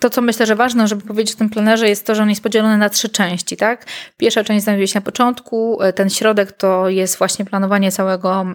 To, 0.00 0.10
co 0.10 0.22
myślę, 0.22 0.46
że 0.46 0.56
ważne, 0.56 0.88
żeby 0.88 1.02
powiedzieć 1.02 1.34
w 1.34 1.38
tym 1.38 1.50
planerze, 1.50 1.88
jest 1.88 2.06
to, 2.06 2.14
że 2.14 2.22
on 2.22 2.30
jest 2.30 2.42
podzielony 2.42 2.78
na 2.78 2.88
trzy 2.88 3.08
części. 3.08 3.56
Tak? 3.56 3.86
Pierwsza 4.16 4.44
część 4.44 4.64
znajduje 4.64 4.88
się 4.88 4.98
na 4.98 5.04
początku, 5.04 5.82
e, 5.82 5.92
ten 5.92 6.10
środek 6.10 6.52
to 6.52 6.88
jest 6.88 7.18
właśnie 7.18 7.44
planowanie 7.44 7.92
całego, 7.92 8.46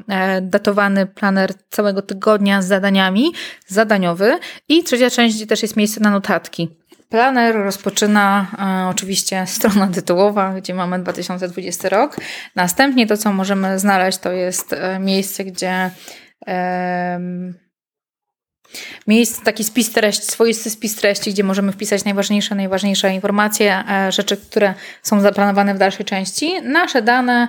datowany 0.42 1.06
planer 1.06 1.54
całego 1.70 2.02
tygodnia 2.02 2.62
z 2.62 2.68
zadaniami, 2.68 3.32
zadaniowy 3.68 4.40
i 4.70 4.84
trzecia 4.84 5.10
część, 5.10 5.36
gdzie 5.36 5.48
też 5.48 5.62
jest 5.62 5.78
miejsce 5.78 6.02
na 6.02 6.10
notatki. 6.10 6.81
Planer 7.12 7.56
rozpoczyna 7.56 8.47
e, 8.60 8.89
oczywiście 8.89 9.43
strona 9.47 9.88
tytułowa, 9.88 10.54
gdzie 10.54 10.74
mamy 10.74 11.00
2020 11.00 11.89
rok. 11.89 12.17
Następnie 12.56 13.08
to, 13.08 13.17
co 13.17 13.34
możemy 13.34 13.80
znaleźć, 13.80 14.17
to 14.17 14.32
jest 14.32 14.74
e, 14.74 15.00
miejsce, 15.00 15.43
gdzie 15.43 15.91
e, 16.47 17.19
miejsce, 19.08 19.42
taki 19.46 19.64
spis 19.64 19.92
treści, 19.92 20.26
swoisty 20.26 20.70
spis 20.70 20.96
treści, 20.96 21.32
gdzie 21.32 21.44
możemy 21.44 21.72
wpisać 21.72 22.06
najważniejsze, 22.06 22.56
najważniejsze 22.56 23.14
informacje, 23.14 23.84
e, 23.90 24.12
rzeczy, 24.12 24.38
które 24.38 24.74
są 25.02 25.22
zaplanowane 25.22 25.76
w 25.76 25.78
dalszej 25.78 26.06
części, 26.06 26.62
nasze 26.62 27.02
dane 27.02 27.48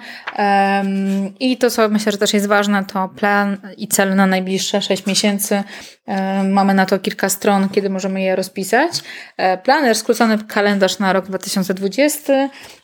i 1.40 1.56
to, 1.56 1.70
co 1.70 1.88
myślę, 1.88 2.12
że 2.12 2.18
też 2.18 2.34
jest 2.34 2.46
ważne, 2.46 2.84
to 2.84 3.08
plan 3.08 3.56
i 3.76 3.88
cel 3.88 4.14
na 4.16 4.26
najbliższe 4.26 4.82
6 4.82 5.06
miesięcy. 5.06 5.62
Um, 6.06 6.52
mamy 6.52 6.74
na 6.74 6.86
to 6.86 6.98
kilka 6.98 7.28
stron, 7.28 7.68
kiedy 7.68 7.90
możemy 7.90 8.22
je 8.22 8.36
rozpisać. 8.36 8.92
E, 9.36 9.58
planer, 9.58 9.94
skrócony 9.94 10.38
kalendarz 10.38 10.98
na 10.98 11.12
rok 11.12 11.26
2020, 11.26 12.32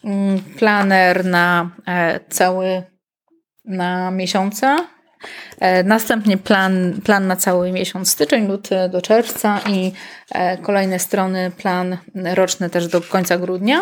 um, 0.03 0.43
planer 0.59 1.25
na 1.25 1.71
e, 1.87 2.21
cały 2.29 2.83
na 3.65 4.11
miesiące, 4.11 4.77
E, 4.77 4.98
następnie 5.85 6.37
plan, 6.37 7.01
plan 7.05 7.27
na 7.27 7.37
cały 7.37 7.73
miesiąc 7.73 8.11
styczeń, 8.11 8.49
luty 8.49 8.77
do 8.91 9.03
czerwca 9.03 9.61
i 9.67 9.93
e, 10.33 10.59
kolejne 10.59 10.99
strony, 10.99 11.51
plan 11.57 11.97
roczny 12.35 12.71
też 12.71 12.89
do 12.89 13.01
końca 13.01 13.39
grudnia. 13.39 13.81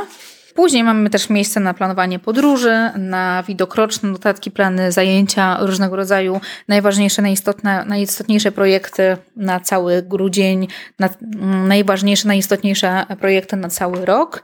Później 0.57 0.85
mamy 0.85 1.11
też 1.11 1.31
miejsce 1.31 1.61
na 1.61 1.75
planowanie 1.75 2.18
podróży, 2.18 2.90
na 2.99 3.42
widokroczne 3.46 4.09
notatki, 4.09 4.51
plany, 4.51 4.92
zajęcia 4.92 5.57
różnego 5.61 5.96
rodzaju, 5.96 6.40
najważniejsze, 6.68 7.22
najistotne, 7.22 7.85
najistotniejsze 7.85 8.53
projekty 8.53 9.16
na 9.37 9.61
cały 9.61 10.03
grudzień, 10.03 10.68
na, 10.99 11.09
najważniejsze, 11.68 12.29
najistotniejsze 12.29 13.07
projekty 13.20 13.57
na 13.57 13.68
cały 13.68 14.05
rok. 14.07 14.42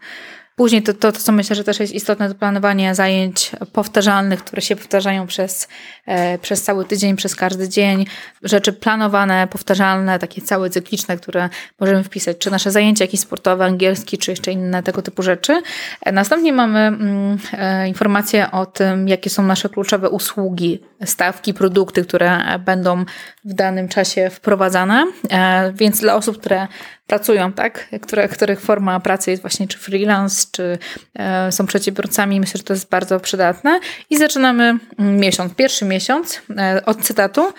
Później 0.62 0.82
to, 0.82 0.94
to, 0.94 1.12
to, 1.12 1.18
co 1.18 1.32
myślę, 1.32 1.56
że 1.56 1.64
też 1.64 1.80
jest 1.80 1.92
istotne, 1.92 2.28
to 2.28 2.34
planowanie 2.34 2.94
zajęć 2.94 3.50
powtarzalnych, 3.72 4.44
które 4.44 4.62
się 4.62 4.76
powtarzają 4.76 5.26
przez, 5.26 5.68
e, 6.06 6.38
przez 6.38 6.62
cały 6.62 6.84
tydzień, 6.84 7.16
przez 7.16 7.36
każdy 7.36 7.68
dzień. 7.68 8.06
Rzeczy 8.42 8.72
planowane, 8.72 9.46
powtarzalne, 9.46 10.18
takie 10.18 10.42
całe 10.42 10.70
cykliczne, 10.70 11.16
które 11.16 11.48
możemy 11.80 12.04
wpisać, 12.04 12.38
czy 12.38 12.50
nasze 12.50 12.70
zajęcia 12.70 13.04
jakieś 13.04 13.20
sportowe, 13.20 13.64
angielski, 13.64 14.18
czy 14.18 14.30
jeszcze 14.30 14.52
inne 14.52 14.82
tego 14.82 15.02
typu 15.02 15.22
rzeczy. 15.22 15.62
E, 16.02 16.12
następnie 16.12 16.52
mamy 16.52 16.78
mm, 16.78 17.38
e, 17.52 17.88
informacje 17.88 18.50
o 18.50 18.66
tym, 18.66 19.08
jakie 19.08 19.30
są 19.30 19.42
nasze 19.42 19.68
kluczowe 19.68 20.10
usługi, 20.10 20.80
stawki, 21.04 21.54
produkty, 21.54 22.04
które 22.04 22.58
będą 22.58 23.04
w 23.44 23.54
danym 23.54 23.88
czasie 23.88 24.30
wprowadzane. 24.30 25.06
E, 25.30 25.72
więc 25.72 26.00
dla 26.00 26.14
osób, 26.14 26.38
które 26.38 26.66
pracują, 27.12 27.52
tak, 27.52 27.88
które, 28.00 28.28
których 28.28 28.60
forma 28.60 29.00
pracy 29.00 29.30
jest 29.30 29.42
właśnie 29.42 29.68
czy 29.68 29.78
freelance, 29.78 30.46
czy 30.52 30.78
e, 31.14 31.52
są 31.52 31.66
przedsiębiorcami, 31.66 32.40
myślę, 32.40 32.58
że 32.58 32.64
to 32.64 32.72
jest 32.72 32.88
bardzo 32.88 33.20
przydatne. 33.20 33.80
I 34.10 34.16
zaczynamy 34.16 34.78
miesiąc, 34.98 35.54
pierwszy 35.54 35.84
miesiąc 35.84 36.42
e, 36.58 36.82
od 36.86 37.00
cytatu 37.02 37.52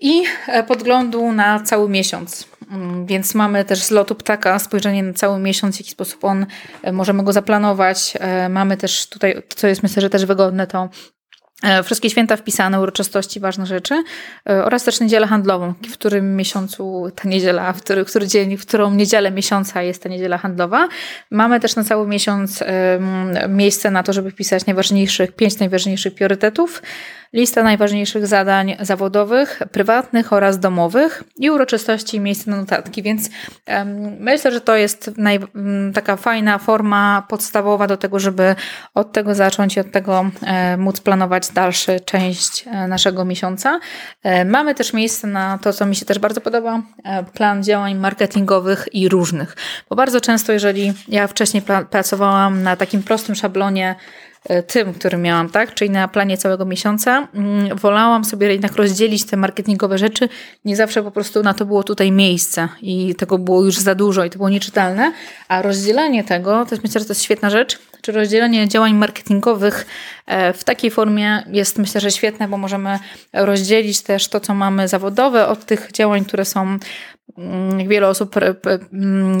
i 0.00 0.22
podglądu 0.66 1.32
na 1.32 1.60
cały 1.60 1.88
miesiąc. 1.88 2.48
Mm, 2.70 3.06
więc 3.06 3.34
mamy 3.34 3.64
też 3.64 3.82
z 3.82 3.90
lotu 3.90 4.14
ptaka 4.14 4.58
spojrzenie 4.58 5.02
na 5.02 5.12
cały 5.12 5.38
miesiąc, 5.38 5.76
w 5.76 5.80
jaki 5.80 5.90
sposób 5.90 6.24
on, 6.24 6.46
możemy 6.92 7.24
go 7.24 7.32
zaplanować. 7.32 8.14
Mamy 8.50 8.76
też 8.76 9.06
tutaj, 9.06 9.42
co 9.48 9.66
jest 9.66 9.82
myślę, 9.82 10.02
że 10.02 10.10
też 10.10 10.26
wygodne, 10.26 10.66
to 10.66 10.88
E, 10.88 11.19
wszystkie 11.84 12.10
święta 12.10 12.36
wpisane, 12.36 12.80
uroczystości, 12.80 13.40
ważne 13.40 13.66
rzeczy 13.66 14.04
e, 14.48 14.64
oraz 14.64 14.84
też 14.84 15.00
niedzielę 15.00 15.26
handlową, 15.26 15.74
w 15.90 15.92
którym 15.92 16.36
miesiącu 16.36 17.10
ta 17.14 17.28
niedziela, 17.28 17.72
w 17.72 17.82
który, 17.82 18.04
który 18.04 18.26
dzień, 18.26 18.56
w 18.56 18.66
którą 18.66 18.94
niedzielę 18.94 19.30
miesiąca 19.30 19.82
jest 19.82 20.02
ta 20.02 20.08
niedziela 20.08 20.38
handlowa. 20.38 20.88
Mamy 21.30 21.60
też 21.60 21.76
na 21.76 21.84
cały 21.84 22.06
miesiąc 22.06 22.64
miejsce 23.48 23.90
na 23.90 24.02
to, 24.02 24.12
żeby 24.12 24.30
wpisać 24.30 24.66
najważniejszych, 24.66 25.32
pięć 25.32 25.58
najważniejszych 25.58 26.14
priorytetów 26.14 26.82
lista 27.32 27.62
najważniejszych 27.62 28.26
zadań 28.26 28.76
zawodowych, 28.80 29.62
prywatnych 29.72 30.32
oraz 30.32 30.58
domowych 30.58 31.24
i 31.36 31.50
uroczystości 31.50 32.16
i 32.16 32.20
miejsce 32.20 32.50
na 32.50 32.56
notatki, 32.56 33.02
więc 33.02 33.30
myślę, 34.20 34.52
że 34.52 34.60
to 34.60 34.76
jest 34.76 35.10
naj, 35.16 35.38
taka 35.94 36.16
fajna 36.16 36.58
forma 36.58 37.26
podstawowa 37.28 37.86
do 37.86 37.96
tego, 37.96 38.18
żeby 38.18 38.54
od 38.94 39.12
tego 39.12 39.34
zacząć 39.34 39.76
i 39.76 39.80
od 39.80 39.92
tego 39.92 40.30
e, 40.42 40.76
móc 40.76 41.00
planować 41.00 41.48
dalszą 41.48 41.92
część 42.04 42.64
e, 42.66 42.88
naszego 42.88 43.24
miesiąca. 43.24 43.80
E, 44.22 44.44
mamy 44.44 44.74
też 44.74 44.92
miejsce 44.92 45.26
na 45.26 45.58
to, 45.58 45.72
co 45.72 45.86
mi 45.86 45.96
się 45.96 46.06
też 46.06 46.18
bardzo 46.18 46.40
podoba, 46.40 46.82
plan 47.34 47.62
działań 47.62 47.94
marketingowych 47.94 48.88
i 48.92 49.08
różnych, 49.08 49.56
bo 49.90 49.96
bardzo 49.96 50.20
często, 50.20 50.52
jeżeli 50.52 50.92
ja 51.08 51.26
wcześniej 51.26 51.62
pracowałam 51.90 52.62
na 52.62 52.76
takim 52.76 53.02
prostym 53.02 53.34
szablonie 53.34 53.96
tym, 54.66 54.94
który 54.94 55.18
miałam, 55.18 55.48
tak? 55.48 55.74
Czyli 55.74 55.90
na 55.90 56.08
planie 56.08 56.36
całego 56.36 56.64
miesiąca. 56.64 57.28
Mm, 57.34 57.76
wolałam 57.76 58.24
sobie 58.24 58.52
jednak 58.52 58.76
rozdzielić 58.76 59.26
te 59.26 59.36
marketingowe 59.36 59.98
rzeczy. 59.98 60.28
Nie 60.64 60.76
zawsze 60.76 61.02
po 61.02 61.10
prostu 61.10 61.42
na 61.42 61.54
to 61.54 61.66
było 61.66 61.82
tutaj 61.82 62.12
miejsce 62.12 62.68
i 62.82 63.14
tego 63.14 63.38
było 63.38 63.64
już 63.64 63.78
za 63.78 63.94
dużo 63.94 64.24
i 64.24 64.30
to 64.30 64.36
było 64.36 64.48
nieczytelne. 64.48 65.12
A 65.48 65.62
rozdzielenie 65.62 66.24
tego, 66.24 66.64
to 66.64 66.74
jest 66.74 66.84
myślę, 66.84 67.00
że 67.00 67.06
to 67.06 67.10
jest 67.10 67.22
świetna 67.22 67.50
rzecz, 67.50 67.78
czy 68.00 68.12
rozdzielenie 68.12 68.68
działań 68.68 68.94
marketingowych 68.94 69.86
e, 70.26 70.52
w 70.52 70.64
takiej 70.64 70.90
formie 70.90 71.42
jest 71.46 71.78
myślę, 71.78 72.00
że 72.00 72.10
świetne, 72.10 72.48
bo 72.48 72.56
możemy 72.56 72.98
rozdzielić 73.32 74.02
też 74.02 74.28
to, 74.28 74.40
co 74.40 74.54
mamy 74.54 74.88
zawodowe 74.88 75.46
od 75.46 75.64
tych 75.64 75.92
działań, 75.92 76.24
które 76.24 76.44
są 76.44 76.78
jak 77.78 77.88
wiele 77.88 78.08
osób 78.08 78.34
mm, 78.92 79.38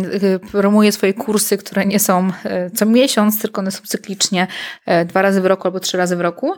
promuje 0.52 0.92
swoje 0.92 1.14
kursy, 1.14 1.58
które 1.58 1.86
nie 1.86 1.98
są 1.98 2.30
e, 2.44 2.70
co 2.70 2.86
miesiąc, 2.86 3.42
tylko 3.42 3.60
one 3.60 3.70
są 3.70 3.82
cyklicznie 3.84 4.46
e, 4.86 5.04
dwa 5.04 5.22
razy 5.22 5.40
w 5.40 5.46
roku 5.46 5.68
albo 5.68 5.80
trzy 5.80 5.96
razy 5.96 6.16
w 6.16 6.20
roku. 6.20 6.54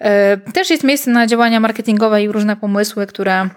E, 0.00 0.36
też 0.36 0.70
jest 0.70 0.84
miejsce 0.84 1.10
na 1.10 1.26
działania 1.26 1.60
marketingowe 1.60 2.22
i 2.22 2.28
różne 2.28 2.56
pomysły, 2.56 3.06
które 3.06 3.48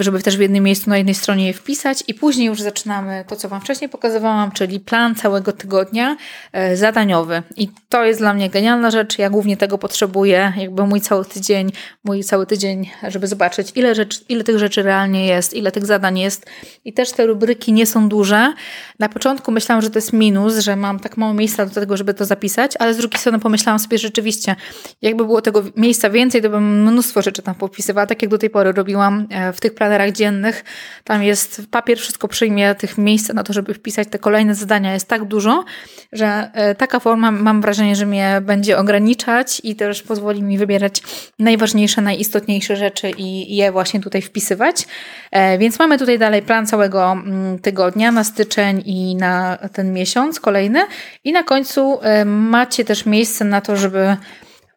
żeby 0.00 0.22
też 0.22 0.36
w 0.36 0.40
jednym 0.40 0.64
miejscu 0.64 0.90
na 0.90 0.96
jednej 0.96 1.14
stronie 1.14 1.46
je 1.46 1.52
wpisać 1.52 2.04
i 2.08 2.14
później 2.14 2.46
już 2.46 2.60
zaczynamy 2.60 3.24
to, 3.28 3.36
co 3.36 3.48
Wam 3.48 3.60
wcześniej 3.60 3.90
pokazywałam, 3.90 4.52
czyli 4.52 4.80
plan 4.80 5.14
całego 5.14 5.52
tygodnia 5.52 6.16
e, 6.52 6.76
zadaniowy. 6.76 7.42
I 7.56 7.68
to 7.88 8.04
jest 8.04 8.20
dla 8.20 8.34
mnie 8.34 8.50
genialna 8.50 8.90
rzecz. 8.90 9.18
Ja 9.18 9.30
głównie 9.30 9.56
tego 9.56 9.78
potrzebuję, 9.78 10.52
jakby 10.56 10.86
mój 10.86 11.00
cały 11.00 11.24
tydzień, 11.24 11.72
mój 12.04 12.24
cały 12.24 12.46
tydzień, 12.46 12.90
żeby 13.08 13.26
zobaczyć, 13.26 13.72
ile, 13.74 13.94
rzecz, 13.94 14.24
ile 14.28 14.44
tych 14.44 14.58
rzeczy 14.58 14.82
realnie 14.82 15.26
jest, 15.26 15.54
ile 15.54 15.72
tych 15.72 15.86
zadań 15.86 16.18
jest. 16.18 16.46
I 16.84 16.92
też 16.92 17.12
te 17.12 17.26
rubryki 17.26 17.72
nie 17.72 17.86
są 17.86 18.08
duże. 18.08 18.52
Na 18.98 19.08
początku 19.08 19.52
myślałam, 19.52 19.82
że 19.82 19.90
to 19.90 19.98
jest 19.98 20.12
minus, 20.12 20.58
że 20.58 20.76
mam 20.76 21.00
tak 21.00 21.16
mało 21.16 21.34
miejsca 21.34 21.66
do 21.66 21.74
tego, 21.74 21.96
żeby 21.96 22.14
to 22.14 22.24
zapisać, 22.24 22.72
ale 22.78 22.94
z 22.94 22.96
drugiej 22.96 23.20
strony 23.20 23.38
pomyślałam 23.38 23.78
sobie 23.78 23.98
rzeczywiście, 23.98 24.56
jakby 25.02 25.24
było 25.24 25.42
tego 25.42 25.62
miejsca 25.76 26.10
więcej, 26.10 26.42
to 26.42 26.50
bym 26.50 26.82
mnóstwo 26.82 27.22
rzeczy 27.22 27.42
tam 27.42 27.54
popisywała, 27.54 28.06
tak 28.06 28.22
jak 28.22 28.30
do 28.30 28.38
tej 28.38 28.50
pory 28.50 28.72
robiłam 28.72 29.26
e, 29.29 29.29
w 29.52 29.60
tych 29.60 29.74
planerach 29.74 30.12
dziennych. 30.12 30.64
Tam 31.04 31.22
jest 31.22 31.62
papier, 31.70 31.98
wszystko 31.98 32.28
przyjmie, 32.28 32.74
tych 32.74 32.98
miejsc 32.98 33.32
na 33.32 33.42
to, 33.42 33.52
żeby 33.52 33.74
wpisać 33.74 34.08
te 34.08 34.18
kolejne 34.18 34.54
zadania 34.54 34.94
jest 34.94 35.08
tak 35.08 35.24
dużo, 35.24 35.64
że 36.12 36.50
e, 36.54 36.74
taka 36.74 37.00
forma 37.00 37.30
mam 37.30 37.60
wrażenie, 37.60 37.96
że 37.96 38.06
mnie 38.06 38.40
będzie 38.42 38.78
ograniczać 38.78 39.60
i 39.64 39.76
też 39.76 40.02
pozwoli 40.02 40.42
mi 40.42 40.58
wybierać 40.58 41.02
najważniejsze, 41.38 42.02
najistotniejsze 42.02 42.76
rzeczy 42.76 43.10
i 43.18 43.56
je 43.56 43.72
właśnie 43.72 44.00
tutaj 44.00 44.22
wpisywać. 44.22 44.86
E, 45.30 45.58
więc 45.58 45.78
mamy 45.78 45.98
tutaj 45.98 46.18
dalej 46.18 46.42
plan 46.42 46.66
całego 46.66 47.12
mm, 47.12 47.58
tygodnia 47.58 48.12
na 48.12 48.24
styczeń 48.24 48.82
i 48.86 49.16
na 49.16 49.58
ten 49.72 49.92
miesiąc 49.92 50.40
kolejny. 50.40 50.86
I 51.24 51.32
na 51.32 51.42
końcu 51.42 51.98
e, 52.02 52.24
macie 52.24 52.84
też 52.84 53.06
miejsce 53.06 53.44
na 53.44 53.60
to, 53.60 53.76
żeby 53.76 54.16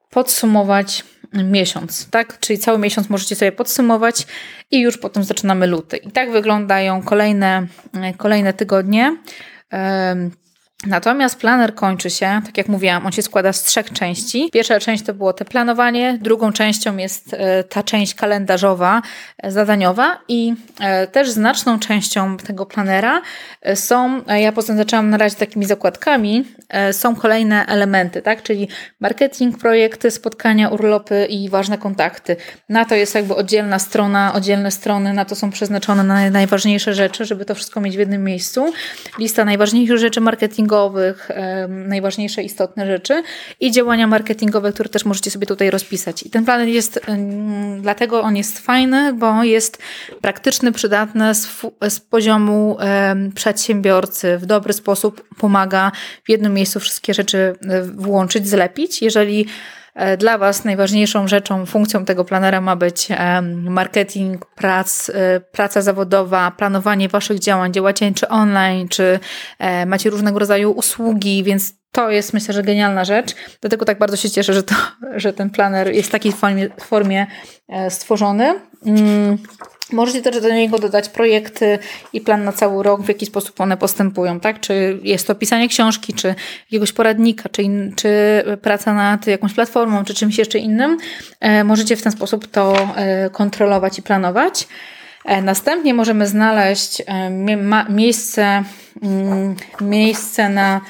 podsumować 0.10 1.04
miesiąc, 1.34 2.10
tak? 2.10 2.40
Czyli 2.40 2.60
cały 2.60 2.80
miesiąc 2.80 3.10
możecie 3.10 3.36
sobie 3.36 3.52
podsumować 3.52 4.28
i 4.72 4.82
już 4.82 4.98
potem 4.98 5.24
zaczynamy 5.24 5.68
luty. 5.68 5.98
I 5.98 6.12
tak 6.12 6.32
wyglądają 6.32 7.04
kolejne, 7.04 7.68
kolejne 8.18 8.54
tygodnie. 8.54 9.18
Natomiast 10.88 11.40
planer 11.40 11.76
kończy 11.76 12.10
się, 12.10 12.42
tak 12.46 12.58
jak 12.58 12.68
mówiłam, 12.68 13.06
on 13.06 13.12
się 13.12 13.22
składa 13.22 13.54
z 13.54 13.64
trzech 13.64 13.94
części. 13.94 14.50
Pierwsza 14.54 14.80
część 14.80 15.04
to 15.04 15.14
było 15.14 15.34
te 15.34 15.46
planowanie, 15.46 16.18
drugą 16.22 16.52
częścią 16.52 16.98
jest 16.98 17.34
e, 17.34 17.64
ta 17.64 17.84
część 17.84 18.16
kalendarzowa, 18.16 19.02
e, 19.38 19.52
zadaniowa 19.52 20.20
i 20.28 20.54
e, 20.80 21.08
też 21.08 21.30
znaczną 21.30 21.80
częścią 21.80 22.38
tego 22.38 22.66
planera 22.66 23.22
są, 23.76 24.22
ja 24.28 24.52
potem 24.52 24.78
zaczęłam 24.78 25.10
na 25.10 25.18
razie 25.18 25.36
takimi 25.36 25.66
zakładkami, 25.66 26.46
są 26.92 27.16
kolejne 27.16 27.66
elementy, 27.66 28.22
tak? 28.22 28.44
Czyli 28.44 28.68
marketing, 29.00 29.58
projekty, 29.58 30.12
spotkania, 30.12 30.70
urlopy 30.70 31.26
i 31.26 31.50
ważne 31.50 31.78
kontakty. 31.78 32.36
Na 32.70 32.86
to 32.86 32.96
jest 32.96 33.16
jakby 33.16 33.36
oddzielna 33.36 33.80
strona, 33.80 34.34
oddzielne 34.34 34.72
strony, 34.72 35.14
na 35.14 35.26
to 35.26 35.36
są 35.36 35.52
przeznaczone 35.52 36.04
na 36.04 36.30
najważniejsze 36.30 36.94
rzeczy, 36.94 37.26
żeby 37.26 37.46
to 37.46 37.56
wszystko 37.56 37.82
mieć 37.82 37.96
w 37.96 38.00
jednym 38.00 38.24
miejscu. 38.24 38.74
Lista 39.20 39.46
najważniejszych 39.46 39.98
rzeczy 39.98 40.22
marketingowych, 40.22 40.73
marketingowych, 40.74 41.30
najważniejsze 41.68 42.44
istotne 42.44 42.88
rzeczy 42.88 43.24
i 43.60 43.72
działania 43.72 44.08
marketingowe, 44.08 44.74
które 44.74 44.90
też 44.90 45.06
możecie 45.06 45.32
sobie 45.32 45.48
tutaj 45.48 45.70
rozpisać. 45.70 46.24
I 46.24 46.30
ten 46.30 46.46
plan 46.46 46.68
jest, 46.68 47.00
dlatego 47.82 48.22
on 48.22 48.36
jest 48.36 48.60
fajny, 48.60 49.14
bo 49.14 49.44
jest 49.44 49.82
praktyczny, 50.22 50.72
przydatny 50.72 51.36
z, 51.36 51.48
z 51.90 52.00
poziomu 52.00 52.78
przedsiębiorcy, 53.36 54.38
w 54.38 54.46
dobry 54.46 54.74
sposób 54.74 55.24
pomaga 55.38 55.92
w 56.24 56.30
jednym 56.30 56.54
miejscu 56.54 56.80
wszystkie 56.80 57.14
rzeczy 57.14 57.56
e, 57.70 57.84
włączyć, 57.84 58.48
zlepić. 58.48 59.02
Jeżeli 59.02 59.46
dla 60.18 60.38
Was 60.38 60.66
najważniejszą 60.66 61.28
rzeczą, 61.28 61.66
funkcją 61.66 62.06
tego 62.06 62.26
planera 62.26 62.62
ma 62.62 62.76
być 62.76 63.08
marketing, 63.54 64.46
prac, 64.46 65.10
e, 65.10 65.40
praca 65.40 65.82
zawodowa, 65.82 66.52
planowanie 66.52 67.10
Waszych 67.10 67.40
działań. 67.40 67.74
Działacie 67.74 68.12
czy 68.14 68.28
online, 68.28 68.88
czy 68.90 69.20
e, 69.60 69.86
macie 69.86 70.10
różnego 70.10 70.40
rodzaju 70.40 70.72
usługi, 70.72 71.44
więc 71.44 71.74
to 71.92 72.10
jest 72.10 72.34
myślę, 72.34 72.54
że 72.54 72.64
genialna 72.64 73.06
rzecz. 73.06 73.36
Dlatego 73.62 73.86
tak 73.86 74.00
bardzo 74.00 74.18
się 74.18 74.30
cieszę, 74.30 74.54
że, 74.54 74.64
to, 74.64 74.76
że 75.16 75.34
ten 75.34 75.50
planer 75.50 75.92
jest 75.92 76.10
w 76.10 76.12
takiej 76.12 76.32
formie, 76.32 76.70
formie 76.80 77.28
stworzony. 77.90 78.60
Możecie 79.92 80.22
też 80.22 80.42
do 80.42 80.50
niego 80.50 80.80
dodać 80.80 81.10
projekty 81.10 81.80
i 82.14 82.22
plan 82.22 82.44
na 82.44 82.52
cały 82.52 82.84
rok, 82.84 83.02
w 83.02 83.08
jaki 83.08 83.26
sposób 83.26 83.62
one 83.62 83.78
postępują, 83.78 84.40
tak? 84.40 84.60
Czy 84.60 85.00
jest 85.04 85.28
to 85.28 85.36
pisanie 85.36 85.70
książki, 85.70 86.14
czy 86.14 86.36
jakiegoś 86.66 86.92
poradnika, 86.92 87.50
czy, 87.50 87.64
czy 87.96 88.44
praca 88.62 88.94
nad 88.94 89.28
jakąś 89.28 89.54
platformą, 89.54 90.06
czy 90.06 90.14
czymś 90.14 90.38
jeszcze 90.38 90.60
innym. 90.60 90.98
E, 91.40 91.64
możecie 91.64 91.96
w 91.96 92.02
ten 92.02 92.12
sposób 92.12 92.48
to 92.48 92.90
e, 92.96 93.30
kontrolować 93.30 94.00
i 94.00 94.02
planować. 94.02 94.68
E, 95.26 95.42
następnie 95.42 95.94
możemy 95.94 96.28
znaleźć 96.28 97.02
e, 97.06 97.30
miejsce, 97.90 98.64
mm, 99.04 99.56
miejsce 99.82 100.50
na 100.50 100.82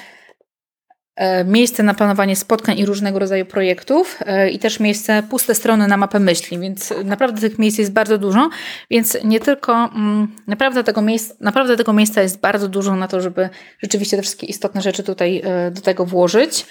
miejsce 1.45 1.83
na 1.83 1.93
planowanie 1.93 2.35
spotkań 2.35 2.79
i 2.79 2.85
różnego 2.85 3.19
rodzaju 3.19 3.45
projektów 3.45 4.19
e, 4.25 4.49
i 4.49 4.59
też 4.59 4.79
miejsce, 4.79 5.23
puste 5.29 5.55
strony 5.55 5.87
na 5.87 5.97
mapę 5.97 6.19
myśli, 6.19 6.59
więc 6.59 6.93
naprawdę 7.05 7.41
tych 7.41 7.59
miejsc 7.59 7.77
jest 7.77 7.93
bardzo 7.93 8.17
dużo, 8.17 8.49
więc 8.91 9.17
nie 9.23 9.39
tylko, 9.39 9.73
mm, 9.95 10.27
naprawdę 10.47 10.83
tego, 10.83 11.01
miejsc, 11.01 11.39
naprawdę 11.39 11.77
tego 11.77 11.93
miejsca 11.93 12.21
jest 12.21 12.39
bardzo 12.39 12.67
dużo 12.67 12.95
na 12.95 13.07
to, 13.07 13.21
żeby 13.21 13.49
rzeczywiście 13.81 14.17
te 14.17 14.23
wszystkie 14.23 14.47
istotne 14.47 14.81
rzeczy 14.81 15.03
tutaj 15.03 15.41
e, 15.45 15.71
do 15.71 15.81
tego 15.81 16.05
włożyć. 16.05 16.65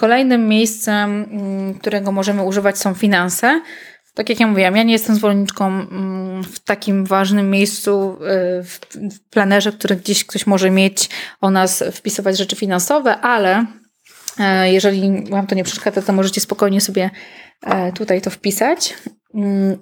Kolejnym 0.00 0.48
miejscem, 0.48 1.26
mm, 1.30 1.74
którego 1.74 2.12
możemy 2.12 2.42
używać 2.42 2.78
są 2.78 2.94
finanse. 2.94 3.60
Tak 4.14 4.28
jak 4.28 4.40
ja 4.40 4.46
mówiłam, 4.46 4.76
ja 4.76 4.82
nie 4.82 4.92
jestem 4.92 5.16
zwolenniczką 5.16 5.66
mm, 5.66 6.44
w 6.44 6.60
takim 6.60 7.04
ważnym 7.04 7.50
miejscu 7.50 8.12
y, 8.12 8.62
w 9.10 9.20
planerze, 9.30 9.72
który 9.72 9.96
gdzieś 9.96 10.24
ktoś 10.24 10.46
może 10.46 10.70
mieć 10.70 11.08
o 11.40 11.50
nas 11.50 11.84
wpisywać 11.92 12.38
rzeczy 12.38 12.56
finansowe, 12.56 13.16
ale 13.16 13.66
e, 14.38 14.72
jeżeli 14.72 15.24
Wam 15.30 15.46
to 15.46 15.54
nie 15.54 15.64
przeszkadza, 15.64 16.02
to 16.02 16.12
możecie 16.12 16.40
spokojnie 16.40 16.80
sobie 16.80 17.10
e, 17.62 17.92
tutaj 17.92 18.20
to 18.20 18.30
wpisać. 18.30 18.94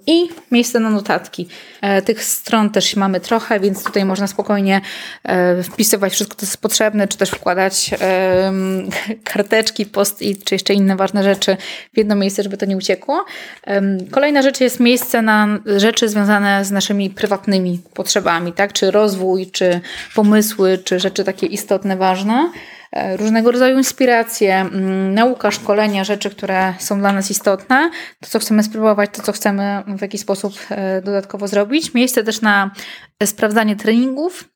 I 0.07 0.29
miejsce 0.51 0.79
na 0.79 0.89
notatki. 0.89 1.47
E, 1.81 2.01
tych 2.01 2.23
stron 2.23 2.69
też 2.69 2.95
mamy 2.95 3.19
trochę, 3.19 3.59
więc 3.59 3.83
tutaj 3.83 4.05
można 4.05 4.27
spokojnie 4.27 4.81
e, 5.23 5.63
wpisywać 5.63 6.13
wszystko, 6.13 6.35
co 6.35 6.45
jest 6.45 6.57
potrzebne, 6.57 7.07
czy 7.07 7.17
też 7.17 7.29
wkładać 7.29 7.91
karteczki, 9.23 9.85
post 9.85 10.21
i 10.21 10.37
czy 10.37 10.55
jeszcze 10.55 10.73
inne 10.73 10.95
ważne 10.95 11.23
rzeczy 11.23 11.57
w 11.93 11.97
jedno 11.97 12.15
miejsce, 12.15 12.43
żeby 12.43 12.57
to 12.57 12.65
nie 12.65 12.77
uciekło. 12.77 13.25
Kolejna 14.11 14.41
rzecz 14.41 14.61
jest 14.61 14.79
miejsce 14.79 15.21
na 15.21 15.59
rzeczy 15.65 16.09
związane 16.09 16.65
z 16.65 16.71
naszymi 16.71 17.09
prywatnymi 17.09 17.81
potrzebami, 17.93 18.53
tak? 18.53 18.73
Czy 18.73 18.91
rozwój, 18.91 19.51
czy 19.51 19.81
pomysły, 20.15 20.77
czy 20.77 20.99
rzeczy 20.99 21.23
takie 21.23 21.47
istotne, 21.47 21.97
ważne. 21.97 22.51
E, 22.91 23.17
różnego 23.17 23.51
rodzaju 23.51 23.77
inspiracje, 23.77 24.55
mm, 24.55 25.13
nauka, 25.13 25.51
szkolenia, 25.51 26.03
rzeczy, 26.03 26.29
które 26.29 26.73
są 26.79 26.99
dla 26.99 27.13
nas 27.13 27.31
istotne, 27.31 27.89
to 28.19 28.29
co 28.29 28.39
chcemy 28.39 28.63
spróbować, 28.63 29.09
to 29.13 29.21
co 29.21 29.31
chcemy 29.31 29.83
w 29.87 30.01
jakiś 30.01 30.21
sposób 30.21 30.53
e, 30.69 31.01
dodatkowo 31.01 31.47
zrobić. 31.47 31.93
Miejsce 31.93 32.23
też 32.23 32.41
na 32.41 32.71
sprawdzanie 33.23 33.75
treningów, 33.75 34.49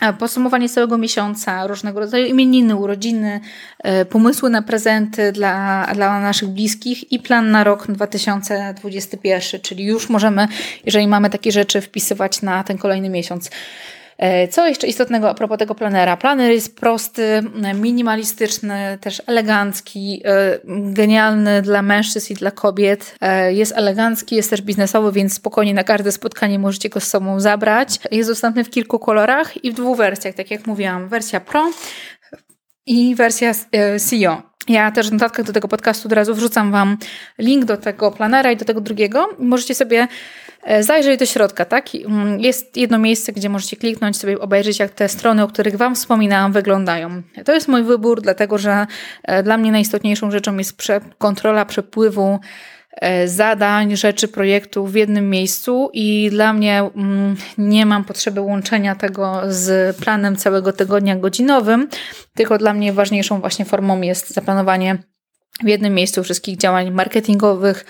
e, 0.00 0.12
podsumowanie 0.12 0.68
całego 0.68 0.98
miesiąca, 0.98 1.66
różnego 1.66 2.00
rodzaju 2.00 2.26
imieniny, 2.26 2.76
urodziny, 2.76 3.40
pomysły 4.10 4.50
na 4.50 4.62
prezenty 4.62 5.32
dla, 5.32 5.86
dla 5.94 6.20
naszych 6.20 6.48
bliskich 6.48 7.12
i 7.12 7.18
plan 7.18 7.50
na 7.50 7.64
rok 7.64 7.86
2021, 7.86 9.60
czyli 9.60 9.84
już 9.84 10.08
możemy, 10.08 10.48
jeżeli 10.84 11.08
mamy 11.08 11.30
takie 11.30 11.52
rzeczy, 11.52 11.80
wpisywać 11.80 12.42
na 12.42 12.64
ten 12.64 12.78
kolejny 12.78 13.08
miesiąc. 13.08 13.50
E, 14.18 14.48
co 14.48 14.66
jeszcze 14.66 14.86
istotnego 14.86 15.30
a 15.30 15.34
propos 15.34 15.58
tego 15.58 15.74
planera? 15.74 16.16
Planer 16.16 16.52
jest 16.52 16.76
prosty, 16.76 17.42
minimalistyczny, 17.74 18.98
też 19.00 19.22
elegancki, 19.26 20.22
e, 20.24 20.58
genialny 20.92 21.62
dla 21.62 21.82
mężczyzn 21.82 22.32
i 22.32 22.36
dla 22.36 22.50
kobiet. 22.50 23.16
E, 23.20 23.52
jest 23.52 23.72
elegancki, 23.76 24.36
jest 24.36 24.50
też 24.50 24.62
biznesowy, 24.62 25.12
więc 25.12 25.34
spokojnie 25.34 25.74
na 25.74 25.84
każde 25.84 26.12
spotkanie 26.12 26.58
możecie 26.58 26.88
go 26.88 27.00
z 27.00 27.06
sobą 27.06 27.40
zabrać. 27.40 27.98
Jest 28.10 28.30
dostępny 28.30 28.64
w 28.64 28.70
kilku 28.70 28.98
kolorach 28.98 29.64
i 29.64 29.72
w 29.72 29.74
dwóch 29.74 29.96
wersjach, 29.96 30.34
tak 30.34 30.50
jak 30.50 30.66
mówiłam. 30.66 31.08
Wersja 31.08 31.40
Pro 31.40 31.70
i 32.86 33.14
wersja 33.14 33.52
CEO. 33.98 34.42
Ja 34.68 34.92
też 34.92 35.08
w 35.08 35.12
notatkach 35.12 35.46
do 35.46 35.52
tego 35.52 35.68
podcastu 35.68 36.08
od 36.08 36.12
razu 36.12 36.34
wrzucam 36.34 36.72
Wam 36.72 36.96
link 37.38 37.64
do 37.64 37.76
tego 37.76 38.10
planera 38.10 38.52
i 38.52 38.56
do 38.56 38.64
tego 38.64 38.80
drugiego. 38.80 39.28
Możecie 39.38 39.74
sobie 39.74 40.08
e, 40.64 40.82
zajrzeć 40.82 41.18
do 41.18 41.26
środka, 41.26 41.64
tak? 41.64 41.86
Mm, 41.94 42.40
jest 42.40 42.76
jedno 42.76 42.98
miejsce, 42.98 43.32
gdzie 43.32 43.48
możecie 43.48 43.76
kliknąć, 43.76 44.16
sobie 44.16 44.40
obejrzeć, 44.40 44.78
jak 44.78 44.90
te 44.90 45.08
strony, 45.08 45.42
o 45.42 45.48
których 45.48 45.76
Wam 45.76 45.94
wspominałam, 45.94 46.52
wyglądają. 46.52 47.22
To 47.44 47.54
jest 47.54 47.68
mój 47.68 47.82
wybór, 47.82 48.22
dlatego 48.22 48.58
że 48.58 48.86
e, 49.22 49.42
dla 49.42 49.56
mnie 49.56 49.72
najistotniejszą 49.72 50.30
rzeczą 50.30 50.56
jest 50.56 50.82
kontrola 51.18 51.64
przepływu 51.64 52.38
E, 52.94 53.28
zadań, 53.28 53.96
rzeczy, 53.96 54.28
projektów 54.28 54.92
w 54.92 54.94
jednym 54.94 55.30
miejscu 55.30 55.90
i 55.92 56.28
dla 56.30 56.52
mnie 56.52 56.82
mm, 56.96 57.36
nie 57.58 57.86
mam 57.86 58.04
potrzeby 58.04 58.40
łączenia 58.40 58.94
tego 58.94 59.42
z 59.48 59.96
planem 59.96 60.36
całego 60.36 60.72
tygodnia 60.72 61.16
godzinowym, 61.16 61.88
tylko 62.34 62.58
dla 62.58 62.74
mnie 62.74 62.92
ważniejszą 62.92 63.40
właśnie 63.40 63.64
formą 63.64 64.00
jest 64.00 64.30
zaplanowanie 64.30 64.98
w 65.62 65.68
jednym 65.68 65.94
miejscu 65.94 66.24
wszystkich 66.24 66.56
działań 66.56 66.90
marketingowych, 66.90 67.84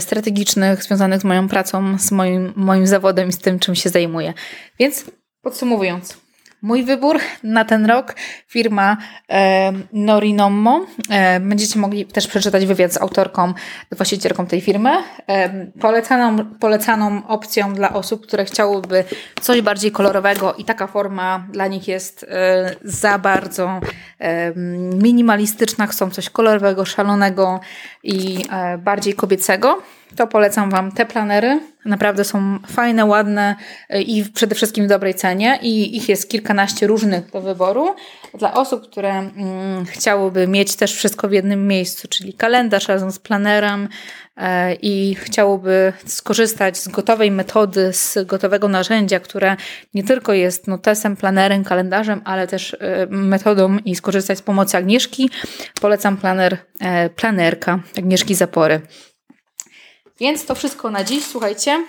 strategicznych, 0.00 0.82
związanych 0.82 1.20
z 1.20 1.24
moją 1.24 1.48
pracą, 1.48 1.98
z 1.98 2.12
moim, 2.12 2.52
moim 2.56 2.86
zawodem 2.86 3.28
i 3.28 3.32
z 3.32 3.38
tym, 3.38 3.58
czym 3.58 3.74
się 3.74 3.90
zajmuję. 3.90 4.34
Więc 4.78 5.04
podsumowując, 5.42 6.23
Mój 6.64 6.84
wybór 6.84 7.18
na 7.42 7.64
ten 7.64 7.86
rok 7.86 8.14
firma 8.46 8.96
e, 9.30 9.72
Norinommo. 9.92 10.86
E, 11.10 11.40
będziecie 11.40 11.78
mogli 11.78 12.06
też 12.06 12.26
przeczytać 12.26 12.66
wywiad 12.66 12.92
z 12.92 12.96
autorką, 12.96 13.54
właścicielką 13.92 14.46
tej 14.46 14.60
firmy. 14.60 14.90
E, 15.28 15.66
polecaną, 15.66 16.44
polecaną 16.44 17.26
opcją 17.26 17.74
dla 17.74 17.92
osób, 17.92 18.26
które 18.26 18.44
chciałyby 18.44 19.04
coś 19.40 19.60
bardziej 19.60 19.92
kolorowego 19.92 20.54
i 20.54 20.64
taka 20.64 20.86
forma 20.86 21.46
dla 21.52 21.66
nich 21.66 21.88
jest 21.88 22.26
e, 22.28 22.76
za 22.84 23.18
bardzo 23.18 23.80
e, 24.18 24.52
minimalistyczna. 25.02 25.86
Chcą 25.86 26.10
coś 26.10 26.30
kolorowego, 26.30 26.84
szalonego 26.84 27.60
i 28.02 28.44
e, 28.50 28.78
bardziej 28.78 29.14
kobiecego 29.14 29.82
to 30.14 30.26
polecam 30.26 30.70
Wam 30.70 30.92
te 30.92 31.06
planery. 31.06 31.60
Naprawdę 31.84 32.24
są 32.24 32.58
fajne, 32.66 33.04
ładne 33.04 33.56
y, 33.94 34.02
i 34.02 34.24
przede 34.24 34.54
wszystkim 34.54 34.84
w 34.84 34.88
dobrej 34.88 35.14
cenie 35.14 35.58
i 35.62 35.96
ich 35.96 36.08
jest 36.08 36.30
kilkanaście 36.30 36.86
różnych 36.86 37.30
do 37.30 37.40
wyboru. 37.40 37.94
Dla 38.38 38.54
osób, 38.54 38.90
które 38.90 39.10
mm, 39.10 39.86
chciałyby 39.86 40.46
mieć 40.46 40.76
też 40.76 40.94
wszystko 40.94 41.28
w 41.28 41.32
jednym 41.32 41.66
miejscu, 41.66 42.08
czyli 42.08 42.34
kalendarz 42.34 42.88
razem 42.88 43.12
z 43.12 43.18
planerem 43.18 43.88
e, 44.36 44.74
i 44.74 45.14
chciałoby 45.14 45.92
skorzystać 46.06 46.78
z 46.78 46.88
gotowej 46.88 47.30
metody, 47.30 47.92
z 47.92 48.18
gotowego 48.26 48.68
narzędzia, 48.68 49.20
które 49.20 49.56
nie 49.94 50.04
tylko 50.04 50.32
jest 50.32 50.66
notesem, 50.68 51.16
planerem, 51.16 51.64
kalendarzem, 51.64 52.22
ale 52.24 52.46
też 52.46 52.76
e, 52.80 53.06
metodą 53.06 53.78
i 53.84 53.96
skorzystać 53.96 54.38
z 54.38 54.42
pomocy 54.42 54.76
Agnieszki, 54.76 55.30
polecam 55.80 56.16
planer, 56.16 56.56
e, 56.80 57.10
planerka 57.10 57.80
Agnieszki 57.98 58.34
Zapory. 58.34 58.80
Więc 60.20 60.46
to 60.46 60.54
wszystko 60.54 60.90
na 60.90 61.04
dziś, 61.04 61.24
słuchajcie. 61.24 61.86